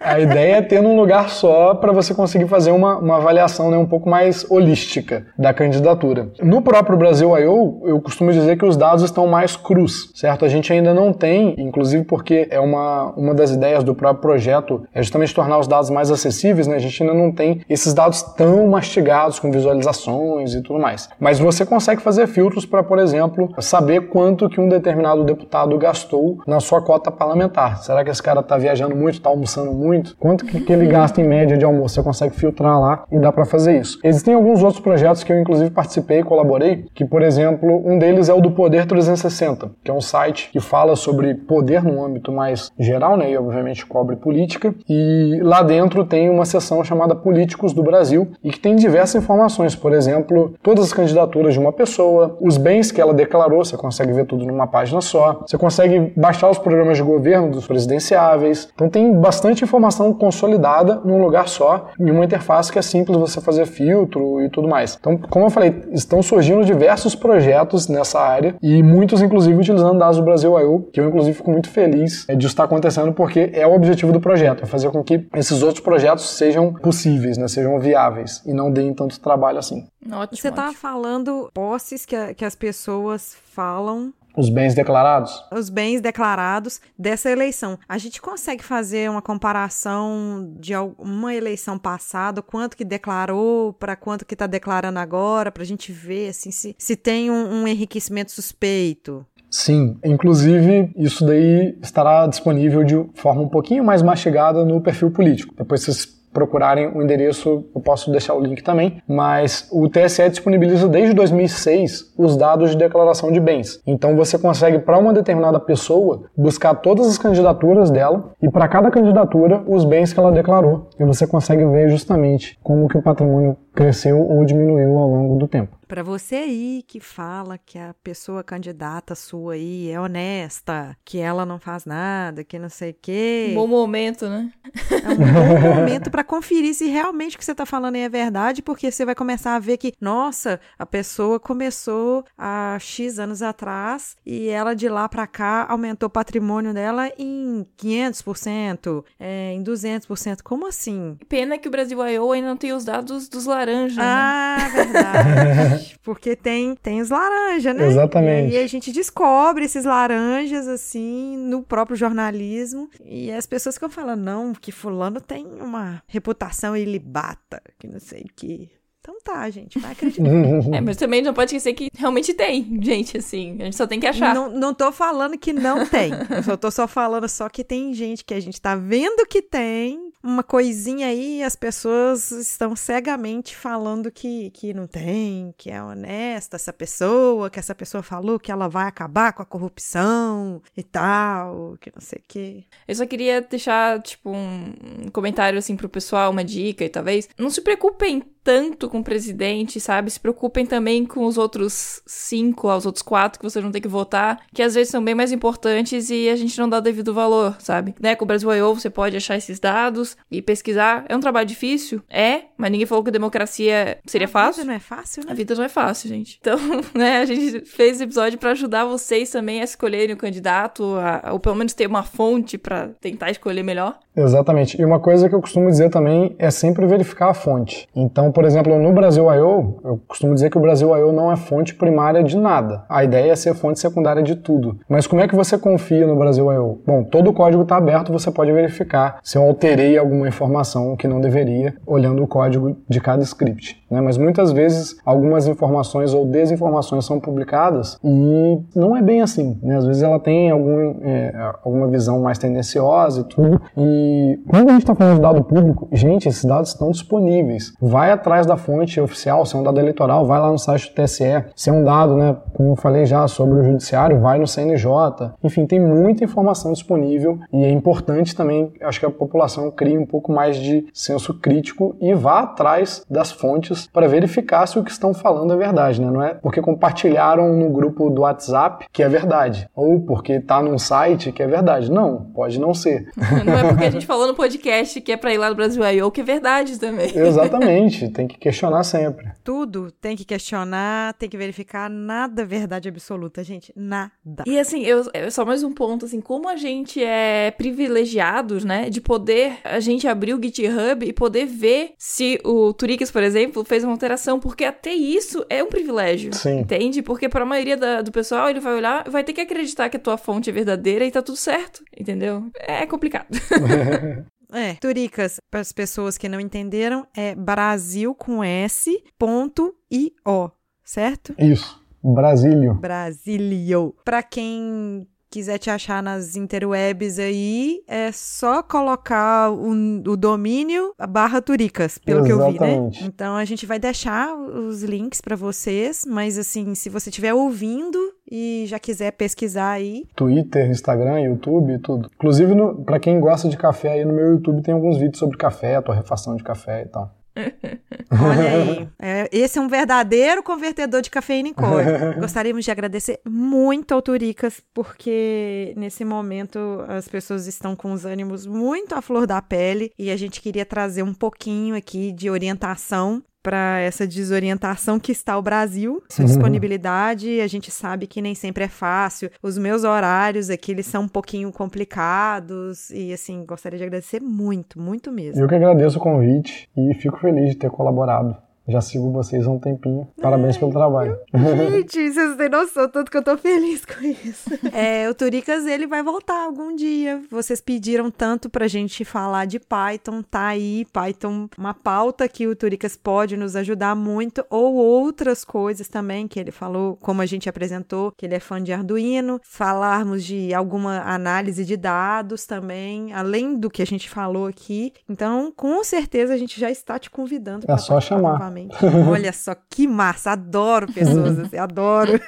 a 0.00 0.20
ideia 0.20 0.56
é 0.56 0.62
ter 0.62 0.82
num 0.82 0.96
lugar 0.96 1.30
só 1.30 1.74
para 1.74 1.92
você 1.92 2.14
conseguir 2.14 2.46
fazer 2.46 2.70
uma, 2.70 2.98
uma 2.98 3.16
avaliação 3.16 3.70
né, 3.70 3.76
um 3.76 3.86
pouco 3.86 4.08
mais 4.08 4.48
holística 4.50 5.26
da 5.38 5.52
candidatura. 5.52 6.28
No 6.42 6.62
próprio 6.62 6.96
Brasil 6.96 7.36
I.O., 7.36 7.82
eu 7.84 8.00
costumo 8.00 8.32
dizer 8.32 8.56
que 8.58 8.64
os 8.64 8.76
dados 8.76 9.02
estão 9.02 9.26
mais 9.26 9.56
crus, 9.56 10.10
certo? 10.14 10.44
A 10.44 10.48
gente 10.48 10.67
gente 10.68 10.72
ainda 10.72 10.94
não 10.94 11.12
tem, 11.12 11.54
inclusive 11.58 12.04
porque 12.04 12.46
é 12.50 12.60
uma, 12.60 13.12
uma 13.16 13.34
das 13.34 13.50
ideias 13.50 13.82
do 13.82 13.94
próprio 13.94 14.20
projeto, 14.20 14.82
é 14.94 15.02
justamente 15.02 15.34
tornar 15.34 15.58
os 15.58 15.66
dados 15.66 15.90
mais 15.90 16.10
acessíveis, 16.10 16.66
né? 16.66 16.76
A 16.76 16.78
gente 16.78 17.02
ainda 17.02 17.14
não 17.14 17.32
tem 17.32 17.62
esses 17.68 17.94
dados 17.94 18.22
tão 18.22 18.66
mastigados 18.68 19.38
com 19.38 19.50
visualizações 19.50 20.54
e 20.54 20.62
tudo 20.62 20.78
mais. 20.78 21.08
Mas 21.18 21.38
você 21.38 21.64
consegue 21.64 22.02
fazer 22.02 22.26
filtros 22.26 22.66
para, 22.66 22.82
por 22.82 22.98
exemplo, 22.98 23.54
saber 23.58 24.08
quanto 24.08 24.48
que 24.48 24.60
um 24.60 24.68
determinado 24.68 25.24
deputado 25.24 25.76
gastou 25.78 26.38
na 26.46 26.60
sua 26.60 26.82
cota 26.82 27.10
parlamentar. 27.10 27.78
Será 27.78 28.04
que 28.04 28.10
esse 28.10 28.22
cara 28.22 28.40
está 28.40 28.56
viajando 28.56 28.94
muito, 28.94 29.14
está 29.14 29.30
almoçando 29.30 29.72
muito? 29.72 30.16
Quanto 30.18 30.44
que, 30.44 30.60
que 30.60 30.72
ele 30.72 30.86
gasta 30.86 31.20
em 31.20 31.24
média 31.24 31.56
de 31.56 31.64
almoço? 31.64 31.94
Você 31.94 32.02
consegue 32.02 32.34
filtrar 32.34 32.80
lá 32.80 33.04
e 33.10 33.18
dá 33.18 33.32
para 33.32 33.44
fazer 33.44 33.80
isso. 33.80 33.98
Existem 34.04 34.34
alguns 34.34 34.62
outros 34.62 34.80
projetos 34.80 35.22
que 35.22 35.32
eu 35.32 35.40
inclusive 35.40 35.70
participei 35.70 36.20
e 36.20 36.24
colaborei, 36.24 36.84
que 36.94 37.04
por 37.04 37.22
exemplo, 37.22 37.82
um 37.86 37.98
deles 37.98 38.28
é 38.28 38.34
o 38.34 38.40
do 38.40 38.50
Poder 38.50 38.86
360, 38.86 39.70
que 39.82 39.90
é 39.90 39.94
um 39.94 40.00
site 40.00 40.50
que 40.52 40.57
fala 40.60 40.96
sobre 40.96 41.34
poder 41.34 41.82
no 41.82 42.04
âmbito 42.04 42.32
mais 42.32 42.70
geral, 42.78 43.16
né, 43.16 43.30
e 43.30 43.36
obviamente 43.36 43.84
cobre 43.86 44.16
política. 44.16 44.74
E 44.88 45.40
lá 45.42 45.62
dentro 45.62 46.04
tem 46.04 46.28
uma 46.28 46.44
seção 46.44 46.82
chamada 46.84 47.14
Políticos 47.14 47.72
do 47.72 47.82
Brasil 47.82 48.28
e 48.42 48.50
que 48.50 48.60
tem 48.60 48.76
diversas 48.76 49.22
informações, 49.22 49.74
por 49.74 49.92
exemplo, 49.92 50.54
todas 50.62 50.84
as 50.86 50.92
candidaturas 50.92 51.52
de 51.54 51.60
uma 51.60 51.72
pessoa, 51.72 52.36
os 52.40 52.56
bens 52.56 52.90
que 52.90 53.00
ela 53.00 53.14
declarou, 53.14 53.64
você 53.64 53.76
consegue 53.76 54.12
ver 54.12 54.26
tudo 54.26 54.44
numa 54.44 54.66
página 54.66 55.00
só. 55.00 55.42
Você 55.46 55.58
consegue 55.58 56.12
baixar 56.16 56.50
os 56.50 56.58
programas 56.58 56.96
de 56.96 57.02
governo 57.02 57.50
dos 57.50 57.66
presidenciáveis. 57.66 58.68
Então 58.74 58.88
tem 58.88 59.12
bastante 59.12 59.64
informação 59.64 60.12
consolidada 60.12 61.00
num 61.04 61.20
lugar 61.20 61.48
só, 61.48 61.88
em 61.98 62.10
uma 62.10 62.24
interface 62.24 62.72
que 62.72 62.78
é 62.78 62.82
simples 62.82 63.16
você 63.16 63.40
fazer 63.40 63.66
filtro 63.66 64.40
e 64.42 64.48
tudo 64.48 64.68
mais. 64.68 64.96
Então, 64.98 65.16
como 65.16 65.46
eu 65.46 65.50
falei, 65.50 65.82
estão 65.92 66.22
surgindo 66.22 66.64
diversos 66.64 67.14
projetos 67.14 67.88
nessa 67.88 68.20
área 68.20 68.54
e 68.62 68.82
muitos 68.82 69.22
inclusive 69.22 69.58
utilizando 69.58 69.98
dados 69.98 70.18
do 70.18 70.24
Brasil 70.24 70.47
Brasil 70.48 70.58
I.O., 70.58 70.82
que 70.90 71.00
eu 71.00 71.08
inclusive 71.08 71.36
fico 71.36 71.50
muito 71.50 71.68
feliz 71.70 72.24
é, 72.28 72.34
de 72.34 72.46
estar 72.46 72.64
acontecendo 72.64 73.12
porque 73.12 73.50
é 73.52 73.66
o 73.66 73.74
objetivo 73.74 74.12
do 74.12 74.20
projeto, 74.20 74.62
é 74.62 74.66
fazer 74.66 74.90
com 74.90 75.02
que 75.04 75.26
esses 75.34 75.62
outros 75.62 75.80
projetos 75.80 76.28
sejam 76.30 76.72
possíveis, 76.72 77.36
né, 77.36 77.46
sejam 77.48 77.78
viáveis 77.78 78.42
e 78.46 78.52
não 78.52 78.70
deem 78.70 78.94
tanto 78.94 79.20
trabalho 79.20 79.58
assim. 79.58 79.86
Ótimo, 80.10 80.38
Você 80.38 80.48
estava 80.48 80.72
falando 80.72 81.50
posses 81.52 82.06
que, 82.06 82.16
a, 82.16 82.32
que 82.32 82.44
as 82.44 82.54
pessoas 82.54 83.36
falam 83.52 84.12
Os 84.36 84.48
bens 84.48 84.74
declarados? 84.74 85.44
Os 85.50 85.68
bens 85.68 86.00
declarados 86.00 86.80
dessa 86.98 87.30
eleição. 87.30 87.78
A 87.88 87.98
gente 87.98 88.22
consegue 88.22 88.62
fazer 88.62 89.10
uma 89.10 89.20
comparação 89.20 90.54
de 90.58 90.72
uma 90.96 91.34
eleição 91.34 91.76
passada, 91.78 92.40
quanto 92.40 92.76
que 92.76 92.84
declarou 92.84 93.72
para 93.72 93.96
quanto 93.96 94.24
que 94.24 94.34
está 94.34 94.46
declarando 94.46 94.98
agora, 94.98 95.50
para 95.50 95.62
a 95.62 95.66
gente 95.66 95.92
ver 95.92 96.28
assim, 96.28 96.50
se, 96.50 96.74
se 96.78 96.96
tem 96.96 97.30
um, 97.30 97.62
um 97.62 97.68
enriquecimento 97.68 98.30
suspeito. 98.30 99.26
Sim, 99.50 99.96
inclusive 100.04 100.90
isso 100.96 101.24
daí 101.24 101.76
estará 101.82 102.26
disponível 102.26 102.84
de 102.84 103.04
forma 103.14 103.42
um 103.42 103.48
pouquinho 103.48 103.82
mais 103.82 104.02
mastigada 104.02 104.64
no 104.64 104.80
perfil 104.80 105.10
político. 105.10 105.54
Depois 105.56 105.82
vocês 105.82 106.18
procurarem 106.32 106.88
o 106.94 107.02
endereço, 107.02 107.64
eu 107.74 107.80
posso 107.80 108.10
deixar 108.10 108.34
o 108.34 108.40
link 108.40 108.62
também, 108.62 109.02
mas 109.08 109.68
o 109.72 109.88
TSE 109.88 110.28
disponibiliza 110.28 110.88
desde 110.88 111.14
2006 111.14 112.14
os 112.16 112.36
dados 112.36 112.70
de 112.70 112.76
declaração 112.76 113.32
de 113.32 113.40
bens. 113.40 113.80
Então 113.86 114.14
você 114.14 114.38
consegue 114.38 114.78
para 114.78 114.98
uma 114.98 115.12
determinada 115.12 115.58
pessoa 115.58 116.24
buscar 116.36 116.74
todas 116.74 117.06
as 117.06 117.18
candidaturas 117.18 117.90
dela 117.90 118.32
e 118.42 118.50
para 118.50 118.68
cada 118.68 118.90
candidatura 118.90 119.62
os 119.66 119.84
bens 119.84 120.12
que 120.12 120.20
ela 120.20 120.30
declarou. 120.30 120.88
E 120.98 121.04
você 121.04 121.26
consegue 121.26 121.64
ver 121.64 121.88
justamente 121.88 122.58
como 122.62 122.88
que 122.88 122.98
o 122.98 123.02
patrimônio 123.02 123.56
cresceu 123.74 124.20
ou 124.20 124.44
diminuiu 124.44 124.98
ao 124.98 125.08
longo 125.08 125.36
do 125.38 125.48
tempo. 125.48 125.77
Para 125.88 126.02
você 126.02 126.34
aí 126.36 126.84
que 126.86 127.00
fala 127.00 127.56
que 127.56 127.78
a 127.78 127.94
pessoa 128.04 128.44
candidata 128.44 129.14
sua 129.14 129.54
aí 129.54 129.88
é 129.88 129.98
honesta, 129.98 130.94
que 131.02 131.16
ela 131.16 131.46
não 131.46 131.58
faz 131.58 131.86
nada, 131.86 132.44
que 132.44 132.58
não 132.58 132.68
sei 132.68 132.90
o 132.90 132.96
quê. 133.00 133.52
Bom 133.54 133.66
momento, 133.66 134.28
né? 134.28 134.52
É 134.90 135.08
um 135.08 135.16
bom 135.16 135.74
momento 135.80 136.10
para 136.10 136.22
conferir 136.22 136.74
se 136.74 136.88
realmente 136.88 137.36
o 137.36 137.38
que 137.38 137.44
você 137.44 137.54
tá 137.54 137.64
falando 137.64 137.94
aí 137.94 138.02
é 138.02 138.08
verdade, 138.08 138.60
porque 138.60 138.92
você 138.92 139.02
vai 139.02 139.14
começar 139.14 139.54
a 139.54 139.58
ver 139.58 139.78
que, 139.78 139.94
nossa, 139.98 140.60
a 140.78 140.84
pessoa 140.84 141.40
começou 141.40 142.22
há 142.36 142.76
X 142.78 143.18
anos 143.18 143.40
atrás 143.40 144.14
e 144.26 144.48
ela 144.48 144.74
de 144.74 144.90
lá 144.90 145.08
para 145.08 145.26
cá 145.26 145.66
aumentou 145.70 146.08
o 146.08 146.10
patrimônio 146.10 146.74
dela 146.74 147.10
em 147.18 147.66
500%, 147.82 149.04
é, 149.18 149.54
em 149.54 149.64
200%. 149.64 150.42
Como 150.44 150.66
assim? 150.66 151.16
Pena 151.30 151.56
que 151.56 151.66
o 151.66 151.70
Brasil 151.70 152.06
I.O. 152.06 152.32
ainda 152.32 152.48
não 152.48 152.58
tem 152.58 152.74
os 152.74 152.84
dados 152.84 153.26
dos 153.26 153.46
laranjas. 153.46 153.96
Né? 153.96 154.04
Ah, 154.04 154.56
né? 154.58 154.84
verdade. 154.84 155.77
Porque 156.02 156.36
tem, 156.36 156.74
tem 156.76 157.00
os 157.00 157.10
laranjas, 157.10 157.74
né? 157.74 157.86
Exatamente. 157.86 158.52
E 158.52 158.56
aí 158.56 158.64
a 158.64 158.68
gente 158.68 158.92
descobre 158.92 159.64
esses 159.64 159.84
laranjas, 159.84 160.66
assim, 160.66 161.36
no 161.36 161.62
próprio 161.62 161.96
jornalismo. 161.96 162.88
E 163.04 163.30
as 163.30 163.46
pessoas 163.46 163.76
ficam 163.76 163.90
falando, 163.90 164.22
não, 164.22 164.52
que 164.52 164.72
fulano 164.72 165.20
tem 165.20 165.46
uma 165.46 166.02
reputação 166.06 166.76
ilibata, 166.76 167.62
que 167.78 167.86
não 167.86 168.00
sei 168.00 168.22
o 168.22 168.34
que. 168.34 168.70
Então 169.00 169.16
tá, 169.24 169.48
gente, 169.48 169.78
vai 169.78 169.92
acreditar. 169.92 170.28
é, 170.74 170.80
mas 170.82 170.98
também 170.98 171.22
não 171.22 171.32
pode 171.32 171.56
esquecer 171.56 171.72
que 171.72 171.88
realmente 171.96 172.34
tem, 172.34 172.78
gente, 172.82 173.16
assim. 173.16 173.56
A 173.58 173.64
gente 173.64 173.76
só 173.76 173.86
tem 173.86 173.98
que 173.98 174.06
achar. 174.06 174.34
Não, 174.34 174.50
não 174.50 174.74
tô 174.74 174.92
falando 174.92 175.38
que 175.38 175.50
não 175.50 175.86
tem. 175.86 176.10
Eu 176.28 176.42
só 176.42 176.56
tô 176.58 176.70
só 176.70 176.86
falando 176.86 177.26
só 177.26 177.48
que 177.48 177.64
tem 177.64 177.94
gente 177.94 178.22
que 178.22 178.34
a 178.34 178.40
gente 178.40 178.60
tá 178.60 178.76
vendo 178.76 179.24
que 179.26 179.40
tem, 179.40 180.07
uma 180.22 180.42
coisinha 180.42 181.06
aí, 181.06 181.42
as 181.42 181.54
pessoas 181.54 182.30
estão 182.32 182.74
cegamente 182.74 183.56
falando 183.56 184.10
que, 184.10 184.50
que 184.50 184.74
não 184.74 184.86
tem, 184.86 185.54
que 185.56 185.70
é 185.70 185.82
honesta 185.82 186.56
essa 186.56 186.72
pessoa, 186.72 187.48
que 187.48 187.58
essa 187.58 187.74
pessoa 187.74 188.02
falou 188.02 188.38
que 188.38 188.50
ela 188.50 188.68
vai 188.68 188.86
acabar 188.86 189.32
com 189.32 189.42
a 189.42 189.46
corrupção 189.46 190.60
e 190.76 190.82
tal, 190.82 191.76
que 191.80 191.92
não 191.94 192.00
sei 192.00 192.18
o 192.18 192.24
quê. 192.26 192.64
Eu 192.86 192.94
só 192.94 193.06
queria 193.06 193.40
deixar, 193.40 194.02
tipo, 194.02 194.30
um 194.30 195.08
comentário 195.12 195.58
assim 195.58 195.76
pro 195.76 195.88
pessoal, 195.88 196.30
uma 196.30 196.44
dica 196.44 196.84
e 196.84 196.88
talvez. 196.88 197.28
Não 197.38 197.50
se 197.50 197.60
preocupem 197.60 198.22
tanto 198.48 198.88
com 198.88 199.00
o 199.00 199.04
presidente, 199.04 199.78
sabe? 199.78 200.10
Se 200.10 200.18
preocupem 200.18 200.64
também 200.64 201.04
com 201.04 201.26
os 201.26 201.36
outros 201.36 202.00
cinco, 202.06 202.74
os 202.74 202.86
outros 202.86 203.02
quatro 203.02 203.38
que 203.38 203.44
vocês 203.44 203.62
vão 203.62 203.70
ter 203.70 203.82
que 203.82 203.86
votar, 203.86 204.40
que 204.54 204.62
às 204.62 204.74
vezes 204.74 204.90
são 204.90 205.04
bem 205.04 205.14
mais 205.14 205.32
importantes 205.32 206.08
e 206.08 206.30
a 206.30 206.34
gente 206.34 206.58
não 206.58 206.66
dá 206.66 206.78
o 206.78 206.80
devido 206.80 207.12
valor, 207.12 207.54
sabe? 207.58 207.94
Né? 208.00 208.16
Com 208.16 208.24
o 208.24 208.26
Brasil 208.26 208.50
I.O. 208.50 208.74
você 208.74 208.88
pode 208.88 209.14
achar 209.18 209.36
esses 209.36 209.60
dados 209.60 210.16
e 210.30 210.40
pesquisar. 210.40 211.04
É 211.10 211.14
um 211.14 211.20
trabalho 211.20 211.46
difícil? 211.46 212.00
É, 212.08 212.44
mas 212.56 212.70
ninguém 212.70 212.86
falou 212.86 213.04
que 213.04 213.10
a 213.10 213.12
democracia 213.12 213.98
seria 214.06 214.24
a 214.24 214.30
fácil. 214.30 214.62
A 214.62 214.64
vida 214.64 214.64
não 214.64 214.74
é 214.74 214.78
fácil, 214.78 215.24
né? 215.26 215.30
A 215.30 215.34
vida 215.34 215.54
não 215.54 215.64
é 215.64 215.68
fácil, 215.68 216.08
gente. 216.08 216.38
Então, 216.40 216.58
né, 216.96 217.18
a 217.18 217.26
gente 217.26 217.66
fez 217.66 217.96
esse 217.96 218.04
episódio 218.04 218.38
para 218.38 218.52
ajudar 218.52 218.86
vocês 218.86 219.28
também 219.28 219.60
a 219.60 219.64
escolherem 219.64 220.14
o 220.14 220.18
candidato, 220.18 220.94
a, 220.94 221.34
ou 221.34 221.38
pelo 221.38 221.56
menos 221.56 221.74
ter 221.74 221.86
uma 221.86 222.02
fonte 222.02 222.56
para 222.56 222.88
tentar 222.98 223.30
escolher 223.30 223.62
melhor. 223.62 223.98
Exatamente. 224.18 224.80
E 224.80 224.84
uma 224.84 224.98
coisa 224.98 225.28
que 225.28 225.34
eu 225.34 225.40
costumo 225.40 225.68
dizer 225.70 225.90
também 225.90 226.34
é 226.38 226.50
sempre 226.50 226.86
verificar 226.86 227.30
a 227.30 227.34
fonte. 227.34 227.88
Então, 227.94 228.32
por 228.32 228.44
exemplo, 228.44 228.76
no 228.78 228.92
Brasil 228.92 229.32
I.O., 229.32 229.80
eu 229.84 230.00
costumo 230.08 230.34
dizer 230.34 230.50
que 230.50 230.58
o 230.58 230.60
Brasil 230.60 230.96
I.O. 230.96 231.12
não 231.12 231.30
é 231.30 231.36
fonte 231.36 231.74
primária 231.74 232.22
de 232.22 232.36
nada. 232.36 232.84
A 232.88 233.04
ideia 233.04 233.32
é 233.32 233.36
ser 233.36 233.54
fonte 233.54 233.78
secundária 233.78 234.22
de 234.22 234.34
tudo. 234.34 234.78
Mas 234.88 235.06
como 235.06 235.22
é 235.22 235.28
que 235.28 235.36
você 235.36 235.56
confia 235.56 236.06
no 236.06 236.16
Brasil 236.16 236.52
I.O.? 236.52 236.78
Bom, 236.86 237.04
todo 237.04 237.30
o 237.30 237.32
código 237.32 237.62
está 237.62 237.76
aberto, 237.76 238.12
você 238.12 238.30
pode 238.30 238.52
verificar 238.52 239.18
se 239.22 239.38
eu 239.38 239.42
alterei 239.42 239.96
alguma 239.96 240.26
informação 240.26 240.96
que 240.96 241.06
não 241.06 241.20
deveria, 241.20 241.74
olhando 241.86 242.22
o 242.22 242.26
código 242.26 242.76
de 242.88 243.00
cada 243.00 243.22
script. 243.22 243.80
Né? 243.90 244.00
Mas 244.00 244.18
muitas 244.18 244.52
vezes 244.52 244.96
algumas 245.04 245.46
informações 245.46 246.12
ou 246.12 246.26
desinformações 246.26 247.04
são 247.04 247.20
publicadas 247.20 247.98
e 248.02 248.58
não 248.74 248.96
é 248.96 249.02
bem 249.02 249.22
assim. 249.22 249.58
Né? 249.62 249.76
Às 249.76 249.86
vezes 249.86 250.02
ela 250.02 250.18
tem 250.18 250.50
algum, 250.50 250.96
é, 251.02 251.52
alguma 251.64 251.86
visão 251.88 252.20
mais 252.20 252.38
tendenciosa 252.38 253.20
e 253.20 253.24
tudo. 253.24 253.60
E 253.76 254.07
quando 254.48 254.68
a 254.68 254.72
gente 254.72 254.82
está 254.82 254.94
falando 254.94 255.16
de 255.16 255.22
dado 255.22 255.44
público, 255.44 255.88
gente, 255.92 256.28
esses 256.28 256.44
dados 256.44 256.70
estão 256.70 256.90
disponíveis. 256.90 257.72
Vai 257.80 258.10
atrás 258.10 258.46
da 258.46 258.56
fonte 258.56 259.00
oficial, 259.00 259.44
se 259.44 259.56
é 259.56 259.58
um 259.58 259.62
dado 259.62 259.78
eleitoral, 259.78 260.26
vai 260.26 260.40
lá 260.40 260.50
no 260.50 260.58
site 260.58 260.90
do 260.90 260.94
TSE. 260.94 261.44
Se 261.54 261.70
é 261.70 261.72
um 261.72 261.84
dado, 261.84 262.16
né, 262.16 262.36
como 262.54 262.72
eu 262.72 262.76
falei 262.76 263.06
já 263.06 263.26
sobre 263.28 263.60
o 263.60 263.64
judiciário, 263.64 264.20
vai 264.20 264.38
no 264.38 264.46
CNJ. 264.46 265.32
Enfim, 265.42 265.66
tem 265.66 265.80
muita 265.80 266.24
informação 266.24 266.72
disponível 266.72 267.38
e 267.52 267.64
é 267.64 267.70
importante 267.70 268.34
também, 268.34 268.72
acho 268.82 269.00
que 269.00 269.06
a 269.06 269.10
população 269.10 269.70
crie 269.70 269.98
um 269.98 270.06
pouco 270.06 270.32
mais 270.32 270.56
de 270.56 270.86
senso 270.92 271.34
crítico 271.34 271.96
e 272.00 272.14
vá 272.14 272.40
atrás 272.40 273.04
das 273.08 273.30
fontes 273.30 273.88
para 273.92 274.08
verificar 274.08 274.66
se 274.66 274.78
o 274.78 274.84
que 274.84 274.90
estão 274.90 275.14
falando 275.14 275.52
é 275.52 275.56
verdade, 275.56 276.00
né? 276.00 276.10
Não 276.10 276.22
é 276.22 276.34
porque 276.34 276.60
compartilharam 276.60 277.54
no 277.54 277.70
grupo 277.70 278.10
do 278.10 278.22
WhatsApp 278.22 278.86
que 278.92 279.02
é 279.02 279.08
verdade, 279.08 279.68
ou 279.74 280.00
porque 280.00 280.34
está 280.34 280.62
num 280.62 280.78
site 280.78 281.32
que 281.32 281.42
é 281.42 281.46
verdade. 281.46 281.90
Não, 281.90 282.26
pode 282.34 282.60
não 282.60 282.74
ser. 282.74 283.08
Não 283.44 283.54
é 283.54 283.68
porque 283.68 283.84
a 283.84 283.90
gente 283.90 283.97
falou 284.06 284.26
no 284.26 284.34
podcast 284.34 285.00
que 285.00 285.12
é 285.12 285.16
para 285.16 285.32
ir 285.32 285.38
lá 285.38 285.48
no 285.50 285.54
Brasil 285.54 285.84
I.O. 285.84 286.10
que 286.10 286.20
é 286.20 286.24
verdade 286.24 286.78
também. 286.78 287.10
Exatamente, 287.16 288.08
tem 288.10 288.26
que 288.26 288.38
questionar 288.38 288.84
sempre. 288.84 289.30
Tudo 289.44 289.90
tem 289.90 290.16
que 290.16 290.24
questionar, 290.24 291.14
tem 291.14 291.28
que 291.28 291.36
verificar, 291.36 291.88
nada 291.88 292.42
é 292.42 292.44
verdade 292.44 292.88
absoluta, 292.88 293.42
gente, 293.42 293.72
nada. 293.76 294.10
E 294.46 294.58
assim, 294.58 294.82
eu, 294.82 295.04
eu 295.14 295.30
só 295.30 295.44
mais 295.44 295.62
um 295.62 295.72
ponto, 295.72 296.06
assim, 296.06 296.20
como 296.20 296.48
a 296.48 296.56
gente 296.56 297.02
é 297.02 297.50
privilegiados, 297.50 298.64
né, 298.64 298.90
de 298.90 299.00
poder 299.00 299.58
a 299.64 299.80
gente 299.80 300.06
abrir 300.06 300.34
o 300.34 300.42
GitHub 300.42 301.04
e 301.04 301.12
poder 301.12 301.46
ver 301.46 301.92
se 301.98 302.38
o 302.44 302.72
Turicas, 302.72 303.10
por 303.10 303.22
exemplo, 303.22 303.64
fez 303.64 303.84
uma 303.84 303.92
alteração, 303.92 304.38
porque 304.38 304.64
até 304.64 304.92
isso 304.92 305.44
é 305.48 305.62
um 305.62 305.68
privilégio, 305.68 306.34
Sim. 306.34 306.60
entende? 306.60 307.02
Porque 307.02 307.28
para 307.28 307.42
a 307.42 307.46
maioria 307.46 307.76
da, 307.76 308.02
do 308.02 308.12
pessoal, 308.12 308.48
ele 308.48 308.60
vai 308.60 308.74
olhar, 308.74 309.08
vai 309.08 309.24
ter 309.24 309.32
que 309.32 309.40
acreditar 309.40 309.88
que 309.88 309.96
a 309.96 310.00
tua 310.00 310.16
fonte 310.16 310.50
é 310.50 310.52
verdadeira 310.52 311.04
e 311.04 311.10
tá 311.10 311.22
tudo 311.22 311.36
certo, 311.36 311.82
entendeu? 311.98 312.44
É 312.60 312.86
complicado. 312.86 313.26
É, 314.50 314.72
Turicas, 314.74 315.38
para 315.50 315.60
as 315.60 315.72
pessoas 315.72 316.16
que 316.16 316.26
não 316.26 316.40
entenderam, 316.40 317.06
é 317.14 317.34
Brasil 317.34 318.14
com 318.14 318.42
S 318.42 318.90
ponto 319.18 319.74
I 319.92 320.14
O, 320.26 320.50
certo? 320.82 321.34
Isso. 321.38 321.84
Brasílio. 322.02 322.74
Brasilio. 322.74 323.94
Para 324.04 324.22
quem 324.22 325.06
quiser 325.30 325.58
te 325.58 325.70
achar 325.70 326.02
nas 326.02 326.36
interwebs 326.36 327.18
aí, 327.18 327.82
é 327.86 328.10
só 328.12 328.62
colocar 328.62 329.50
o, 329.50 329.70
o 329.70 330.16
domínio 330.16 330.92
barra 331.08 331.40
Turicas, 331.40 331.98
pelo 331.98 332.26
Exatamente. 332.26 332.58
que 332.58 332.64
eu 332.64 332.90
vi, 332.90 333.00
né? 333.00 333.06
Então 333.06 333.36
a 333.36 333.44
gente 333.44 333.66
vai 333.66 333.78
deixar 333.78 334.34
os 334.34 334.82
links 334.82 335.20
para 335.20 335.36
vocês, 335.36 336.04
mas 336.06 336.38
assim, 336.38 336.74
se 336.74 336.88
você 336.88 337.10
estiver 337.10 337.34
ouvindo 337.34 337.98
e 338.30 338.64
já 338.66 338.78
quiser 338.78 339.12
pesquisar 339.12 339.70
aí. 339.70 340.04
Twitter, 340.14 340.70
Instagram, 340.70 341.20
YouTube, 341.20 341.78
tudo. 341.78 342.10
Inclusive, 342.14 342.54
para 342.84 343.00
quem 343.00 343.20
gosta 343.20 343.48
de 343.48 343.56
café, 343.56 343.92
aí 343.92 344.04
no 344.04 344.12
meu 344.12 344.32
YouTube 344.32 344.62
tem 344.62 344.74
alguns 344.74 344.98
vídeos 344.98 345.18
sobre 345.18 345.36
café, 345.36 345.80
torrefação 345.80 346.36
de 346.36 346.42
café 346.42 346.82
e 346.82 346.86
tal. 346.86 347.17
Olha 348.10 348.50
aí, 348.50 348.88
é, 348.98 349.28
esse 349.32 349.58
é 349.58 349.62
um 349.62 349.68
verdadeiro 349.68 350.42
convertedor 350.42 351.02
de 351.02 351.10
cafeína 351.10 351.48
em 351.48 351.52
cor. 351.52 351.82
Gostaríamos 352.18 352.64
de 352.64 352.70
agradecer 352.70 353.20
muito 353.26 353.92
ao 353.92 354.02
Turicas, 354.02 354.60
porque 354.72 355.74
nesse 355.76 356.04
momento 356.04 356.58
as 356.88 357.08
pessoas 357.08 357.46
estão 357.46 357.76
com 357.76 357.92
os 357.92 358.04
ânimos 358.04 358.46
muito 358.46 358.94
à 358.94 359.02
flor 359.02 359.26
da 359.26 359.40
pele 359.40 359.92
e 359.98 360.10
a 360.10 360.16
gente 360.16 360.40
queria 360.40 360.64
trazer 360.64 361.02
um 361.02 361.14
pouquinho 361.14 361.74
aqui 361.74 362.12
de 362.12 362.30
orientação 362.30 363.22
para 363.48 363.80
essa 363.80 364.06
desorientação 364.06 365.00
que 365.00 365.10
está 365.10 365.38
o 365.38 365.42
Brasil, 365.42 366.02
sua 366.06 366.22
Uhum. 366.22 366.26
disponibilidade, 366.26 367.40
a 367.40 367.46
gente 367.46 367.70
sabe 367.70 368.06
que 368.06 368.20
nem 368.20 368.34
sempre 368.34 368.64
é 368.64 368.68
fácil. 368.68 369.30
Os 369.42 369.56
meus 369.56 369.84
horários 369.84 370.50
aqui, 370.50 370.72
eles 370.72 370.84
são 370.84 371.04
um 371.04 371.08
pouquinho 371.08 371.50
complicados 371.50 372.90
e 372.90 373.10
assim, 373.10 373.46
gostaria 373.46 373.78
de 373.78 373.84
agradecer 373.84 374.20
muito, 374.20 374.78
muito 374.78 375.10
mesmo. 375.10 375.40
Eu 375.42 375.48
que 375.48 375.54
agradeço 375.54 375.98
o 375.98 376.02
convite 376.02 376.68
e 376.76 376.92
fico 376.94 377.18
feliz 377.18 377.50
de 377.52 377.56
ter 377.56 377.70
colaborado 377.70 378.36
Já 378.68 378.82
sigo 378.82 379.10
vocês 379.10 379.46
há 379.46 379.50
um 379.50 379.58
tempinho. 379.58 380.06
Parabéns 380.20 380.58
pelo 380.58 380.70
trabalho. 380.70 381.18
Gente, 381.32 382.12
vocês 382.12 382.36
têm 382.36 382.48
noção 382.50 382.86
tanto 382.86 383.10
que 383.10 383.16
eu 383.16 383.22
tô 383.22 383.38
feliz 383.38 383.84
com 383.86 384.04
isso. 384.04 384.50
É, 384.74 385.08
o 385.08 385.14
Turicas, 385.14 385.64
ele 385.64 385.86
vai 385.86 386.02
voltar 386.02 386.44
algum 386.44 386.76
dia. 386.76 387.22
Vocês 387.30 387.62
pediram 387.62 388.10
tanto 388.10 388.50
pra 388.50 388.68
gente 388.68 389.06
falar 389.06 389.46
de 389.46 389.58
Python, 389.58 390.22
tá 390.22 390.48
aí. 390.48 390.86
Python, 390.92 391.48
uma 391.56 391.72
pauta 391.72 392.28
que 392.28 392.46
o 392.46 392.54
Turicas 392.54 392.94
pode 392.94 393.38
nos 393.38 393.56
ajudar 393.56 393.94
muito, 393.94 394.44
ou 394.50 394.74
outras 394.74 395.44
coisas 395.44 395.88
também 395.88 396.28
que 396.28 396.38
ele 396.38 396.50
falou, 396.50 396.96
como 397.00 397.22
a 397.22 397.26
gente 397.26 397.48
apresentou, 397.48 398.12
que 398.16 398.26
ele 398.26 398.34
é 398.34 398.40
fã 398.40 398.62
de 398.62 398.72
Arduino, 398.72 399.40
falarmos 399.44 400.22
de 400.22 400.52
alguma 400.52 401.00
análise 401.02 401.64
de 401.64 401.76
dados 401.76 402.44
também, 402.44 403.14
além 403.14 403.58
do 403.58 403.70
que 403.70 403.80
a 403.80 403.86
gente 403.86 404.10
falou 404.10 404.46
aqui. 404.46 404.92
Então, 405.08 405.50
com 405.56 405.82
certeza 405.82 406.34
a 406.34 406.36
gente 406.36 406.60
já 406.60 406.70
está 406.70 406.98
te 406.98 407.08
convidando. 407.08 407.64
É 407.64 407.66
pra 407.66 407.78
só 407.78 407.98
chamar. 407.98 408.32
novamente. 408.32 408.57
Olha 409.08 409.32
só 409.32 409.54
que 409.54 409.86
massa, 409.86 410.32
adoro 410.32 410.92
pessoas 410.92 411.38
assim, 411.38 411.56
adoro. 411.56 412.20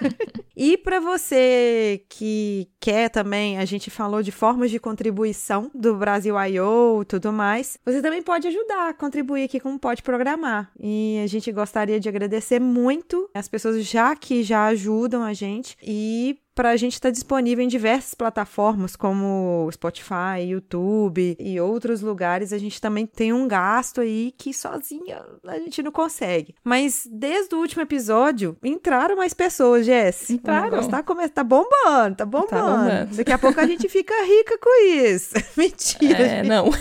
e 0.56 0.76
para 0.76 1.00
você 1.00 2.04
que 2.08 2.68
quer 2.78 3.08
também, 3.08 3.58
a 3.58 3.64
gente 3.64 3.90
falou 3.90 4.22
de 4.22 4.30
formas 4.30 4.70
de 4.70 4.78
contribuição 4.78 5.70
do 5.74 5.96
Brasil 5.96 6.36
I.O. 6.38 7.02
e 7.02 7.04
tudo 7.04 7.32
mais. 7.32 7.78
Você 7.84 8.02
também 8.02 8.22
pode 8.22 8.46
ajudar, 8.46 8.94
contribuir 8.94 9.44
aqui 9.44 9.58
com 9.58 9.76
Pode 9.78 10.02
Programar. 10.02 10.70
E 10.78 11.20
a 11.24 11.26
gente 11.26 11.50
gostaria 11.50 11.98
de 11.98 12.08
agradecer 12.08 12.60
muito 12.60 13.28
as 13.34 13.48
pessoas 13.48 13.84
já 13.84 14.14
que 14.14 14.42
já 14.42 14.66
ajudam 14.66 15.22
a 15.22 15.32
gente 15.32 15.76
e 15.82 16.38
para 16.54 16.70
a 16.70 16.76
gente 16.76 16.94
estar 16.94 17.10
disponível 17.10 17.64
em 17.64 17.68
diversas 17.68 18.14
plataformas 18.14 18.96
como 18.96 19.68
Spotify, 19.72 20.42
YouTube 20.48 21.36
e 21.38 21.60
outros 21.60 22.00
lugares. 22.00 22.52
A 22.52 22.58
gente 22.58 22.80
também 22.80 23.06
tem 23.06 23.32
um 23.32 23.48
gasto 23.48 24.00
aí 24.00 24.32
que 24.36 24.52
sozinha 24.52 25.24
a 25.44 25.58
gente 25.58 25.82
não 25.82 25.92
consegue. 25.92 26.54
Mas 26.62 27.08
desde 27.10 27.54
o 27.54 27.58
último 27.58 27.82
episódio 27.82 28.56
entraram 28.62 29.16
mais 29.16 29.34
pessoas, 29.34 29.86
Jess. 29.86 30.30
Entraram. 30.30 30.86
Tá, 30.88 31.02
come... 31.02 31.28
tá 31.28 31.44
bombando, 31.44 32.16
tá 32.16 32.24
bombando. 32.24 32.48
Tá 32.48 32.62
bombando. 32.62 33.16
Daqui 33.16 33.32
a 33.32 33.38
pouco 33.38 33.60
a 33.60 33.66
gente 33.66 33.88
fica 33.88 34.14
rica 34.24 34.58
com 34.58 34.86
isso. 34.86 35.34
Mentira. 35.56 36.18
É, 36.18 36.42
não. 36.42 36.70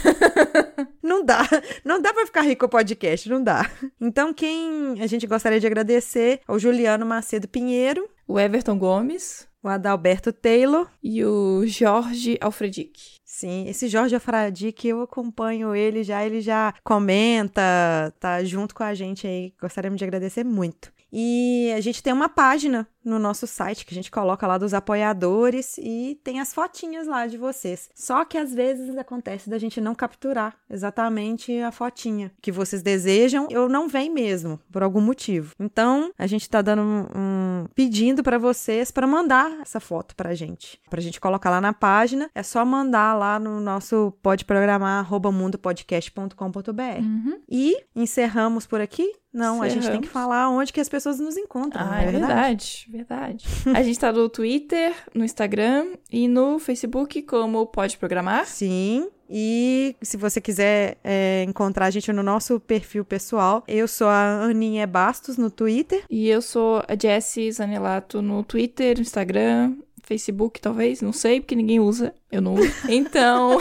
Não 1.01 1.25
dá. 1.25 1.47
Não 1.83 1.99
dá 1.99 2.13
pra 2.13 2.25
ficar 2.25 2.41
rico 2.41 2.59
com 2.59 2.65
o 2.67 2.69
podcast, 2.69 3.27
não 3.27 3.43
dá. 3.43 3.67
Então, 3.99 4.31
quem 4.31 5.01
a 5.01 5.07
gente 5.07 5.25
gostaria 5.25 5.59
de 5.59 5.65
agradecer 5.65 6.41
é 6.47 6.51
o 6.51 6.59
Juliano 6.59 7.03
Macedo 7.03 7.47
Pinheiro, 7.47 8.07
O 8.27 8.39
Everton 8.39 8.77
Gomes 8.77 9.48
o 9.63 9.67
Adalberto 9.67 10.31
Taylor. 10.31 10.87
e 11.03 11.23
o 11.23 11.65
Jorge 11.65 12.37
Alfredic. 12.41 13.19
Sim, 13.23 13.67
esse 13.67 13.87
Jorge 13.87 14.15
Afradic, 14.15 14.87
eu 14.87 15.01
acompanho 15.01 15.75
ele 15.75 16.03
já, 16.03 16.25
ele 16.25 16.41
já 16.41 16.73
comenta, 16.83 18.13
tá 18.19 18.43
junto 18.43 18.75
com 18.75 18.83
a 18.83 18.93
gente 18.93 19.25
aí. 19.25 19.53
Gostaríamos 19.61 19.97
de 19.97 20.03
agradecer 20.03 20.43
muito. 20.43 20.91
E 21.11 21.71
a 21.75 21.81
gente 21.81 22.03
tem 22.03 22.13
uma 22.13 22.29
página 22.29 22.87
no 23.03 23.17
nosso 23.19 23.47
site 23.47 23.85
que 23.85 23.93
a 23.93 23.95
gente 23.95 24.11
coloca 24.11 24.45
lá 24.45 24.57
dos 24.57 24.73
apoiadores 24.73 25.77
e 25.77 26.19
tem 26.23 26.39
as 26.39 26.53
fotinhas 26.53 27.07
lá 27.07 27.25
de 27.27 27.37
vocês. 27.37 27.89
Só 27.95 28.25
que 28.25 28.37
às 28.37 28.53
vezes 28.53 28.97
acontece 28.97 29.49
da 29.49 29.57
gente 29.57 29.79
não 29.81 29.95
capturar 29.95 30.55
exatamente 30.69 31.59
a 31.61 31.71
fotinha 31.71 32.31
que 32.41 32.51
vocês 32.51 32.81
desejam, 32.81 33.47
ou 33.55 33.69
não 33.69 33.87
vem 33.87 34.09
mesmo, 34.11 34.59
por 34.71 34.83
algum 34.83 35.01
motivo. 35.01 35.53
Então, 35.59 36.11
a 36.17 36.27
gente 36.27 36.49
tá 36.49 36.61
dando 36.61 36.81
um, 36.81 37.05
um 37.15 37.65
pedindo 37.73 38.21
para 38.23 38.37
vocês 38.37 38.91
para 38.91 39.07
mandar 39.07 39.59
essa 39.61 39.79
foto 39.79 40.15
pra 40.15 40.33
gente. 40.35 40.79
Pra 40.89 41.01
gente 41.01 41.19
colocar 41.19 41.49
lá 41.49 41.61
na 41.61 41.73
página, 41.73 42.29
é 42.35 42.43
só 42.43 42.65
mandar 42.65 43.13
lá 43.17 43.39
no 43.39 43.59
nosso 43.61 44.13
pode 44.21 44.45
programar 44.45 45.07
mundopodcast.com.br. 45.09 47.39
E 47.49 47.75
encerramos 47.95 48.65
por 48.65 48.81
aqui? 48.81 49.13
Não, 49.31 49.61
a 49.61 49.69
gente 49.69 49.89
tem 49.89 50.01
que 50.01 50.07
falar 50.07 50.49
onde 50.49 50.73
que 50.73 50.79
as 50.81 50.89
pessoas 50.89 51.19
nos 51.19 51.37
encontram, 51.37 51.85
não 51.85 51.93
Ah, 51.93 52.01
é 52.01 52.11
verdade? 52.11 52.25
verdade, 52.27 52.88
verdade. 52.89 53.45
A 53.73 53.83
gente 53.83 53.99
tá 53.99 54.11
no 54.11 54.27
Twitter, 54.27 54.93
no 55.13 55.23
Instagram 55.23 55.93
e 56.11 56.27
no 56.27 56.59
Facebook 56.59 57.21
como 57.21 57.65
Pode 57.67 57.97
Programar. 57.97 58.45
Sim. 58.45 59.07
E 59.29 59.95
se 60.01 60.17
você 60.17 60.41
quiser 60.41 60.97
é, 61.03 61.43
encontrar 61.47 61.85
a 61.85 61.89
gente 61.91 62.11
no 62.11 62.23
nosso 62.23 62.59
perfil 62.59 63.05
pessoal, 63.05 63.63
eu 63.67 63.87
sou 63.87 64.07
a 64.07 64.41
Aninha 64.41 64.87
Bastos 64.87 65.37
no 65.37 65.51
Twitter. 65.51 66.03
E 66.09 66.27
eu 66.27 66.41
sou 66.41 66.83
a 66.87 66.95
Jessie 66.99 67.51
Zanelato 67.51 68.23
no 68.23 68.43
Twitter, 68.43 68.95
no 68.95 69.03
Instagram, 69.03 69.75
Facebook, 70.09 70.59
talvez, 70.59 71.01
não 71.01 71.13
sei, 71.13 71.39
porque 71.39 71.55
ninguém 71.55 71.79
usa. 71.79 72.15
Eu 72.31 72.41
não 72.41 72.55
uso. 72.55 72.73
Então, 72.89 73.59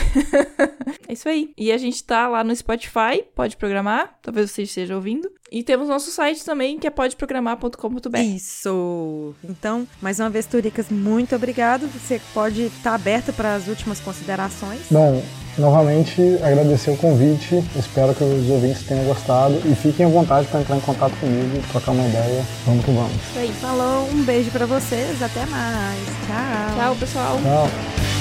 é 1.06 1.12
isso 1.12 1.28
aí. 1.28 1.52
E 1.58 1.70
a 1.70 1.76
gente 1.76 2.02
tá 2.02 2.26
lá 2.26 2.42
no 2.42 2.56
Spotify, 2.56 3.22
pode 3.34 3.54
programar, 3.58 4.18
talvez 4.22 4.50
você 4.50 4.62
esteja 4.62 4.94
ouvindo. 4.96 5.30
E 5.52 5.62
temos 5.62 5.88
nosso 5.88 6.10
site 6.10 6.42
também, 6.42 6.78
que 6.78 6.86
é 6.86 6.90
podeprogramar.com.br. 6.90 8.18
Isso! 8.18 9.34
Então, 9.44 9.86
mais 10.00 10.18
uma 10.18 10.30
vez, 10.30 10.46
Turicas, 10.46 10.88
muito 10.88 11.36
obrigado. 11.36 11.86
Você 11.88 12.18
pode 12.32 12.62
estar 12.62 12.94
aberto 12.94 13.30
para 13.34 13.54
as 13.54 13.68
últimas 13.68 14.00
considerações. 14.00 14.80
Bom, 14.90 15.22
novamente 15.58 16.38
agradecer 16.42 16.90
o 16.90 16.96
convite. 16.96 17.62
Espero 17.76 18.14
que 18.14 18.24
os 18.24 18.48
ouvintes 18.48 18.82
tenham 18.82 19.04
gostado 19.04 19.60
e 19.64 19.74
fiquem 19.74 20.06
à 20.06 20.08
vontade 20.08 20.46
para 20.48 20.60
entrar 20.60 20.76
em 20.76 20.80
contato 20.80 21.12
comigo, 21.20 21.62
trocar 21.70 21.92
uma 21.92 22.06
ideia. 22.06 22.44
Vamos 22.66 22.84
que 22.84 22.90
vamos. 22.90 23.12
Isso 23.12 23.38
aí. 23.38 23.52
Falou, 23.60 24.08
um 24.12 24.22
beijo 24.22 24.50
para 24.50 24.66
vocês, 24.66 25.22
até 25.22 25.44
mais. 25.46 26.00
Tchau. 26.26 26.76
Tchau, 26.76 26.96
pessoal. 26.96 27.38
Tchau. 27.42 28.17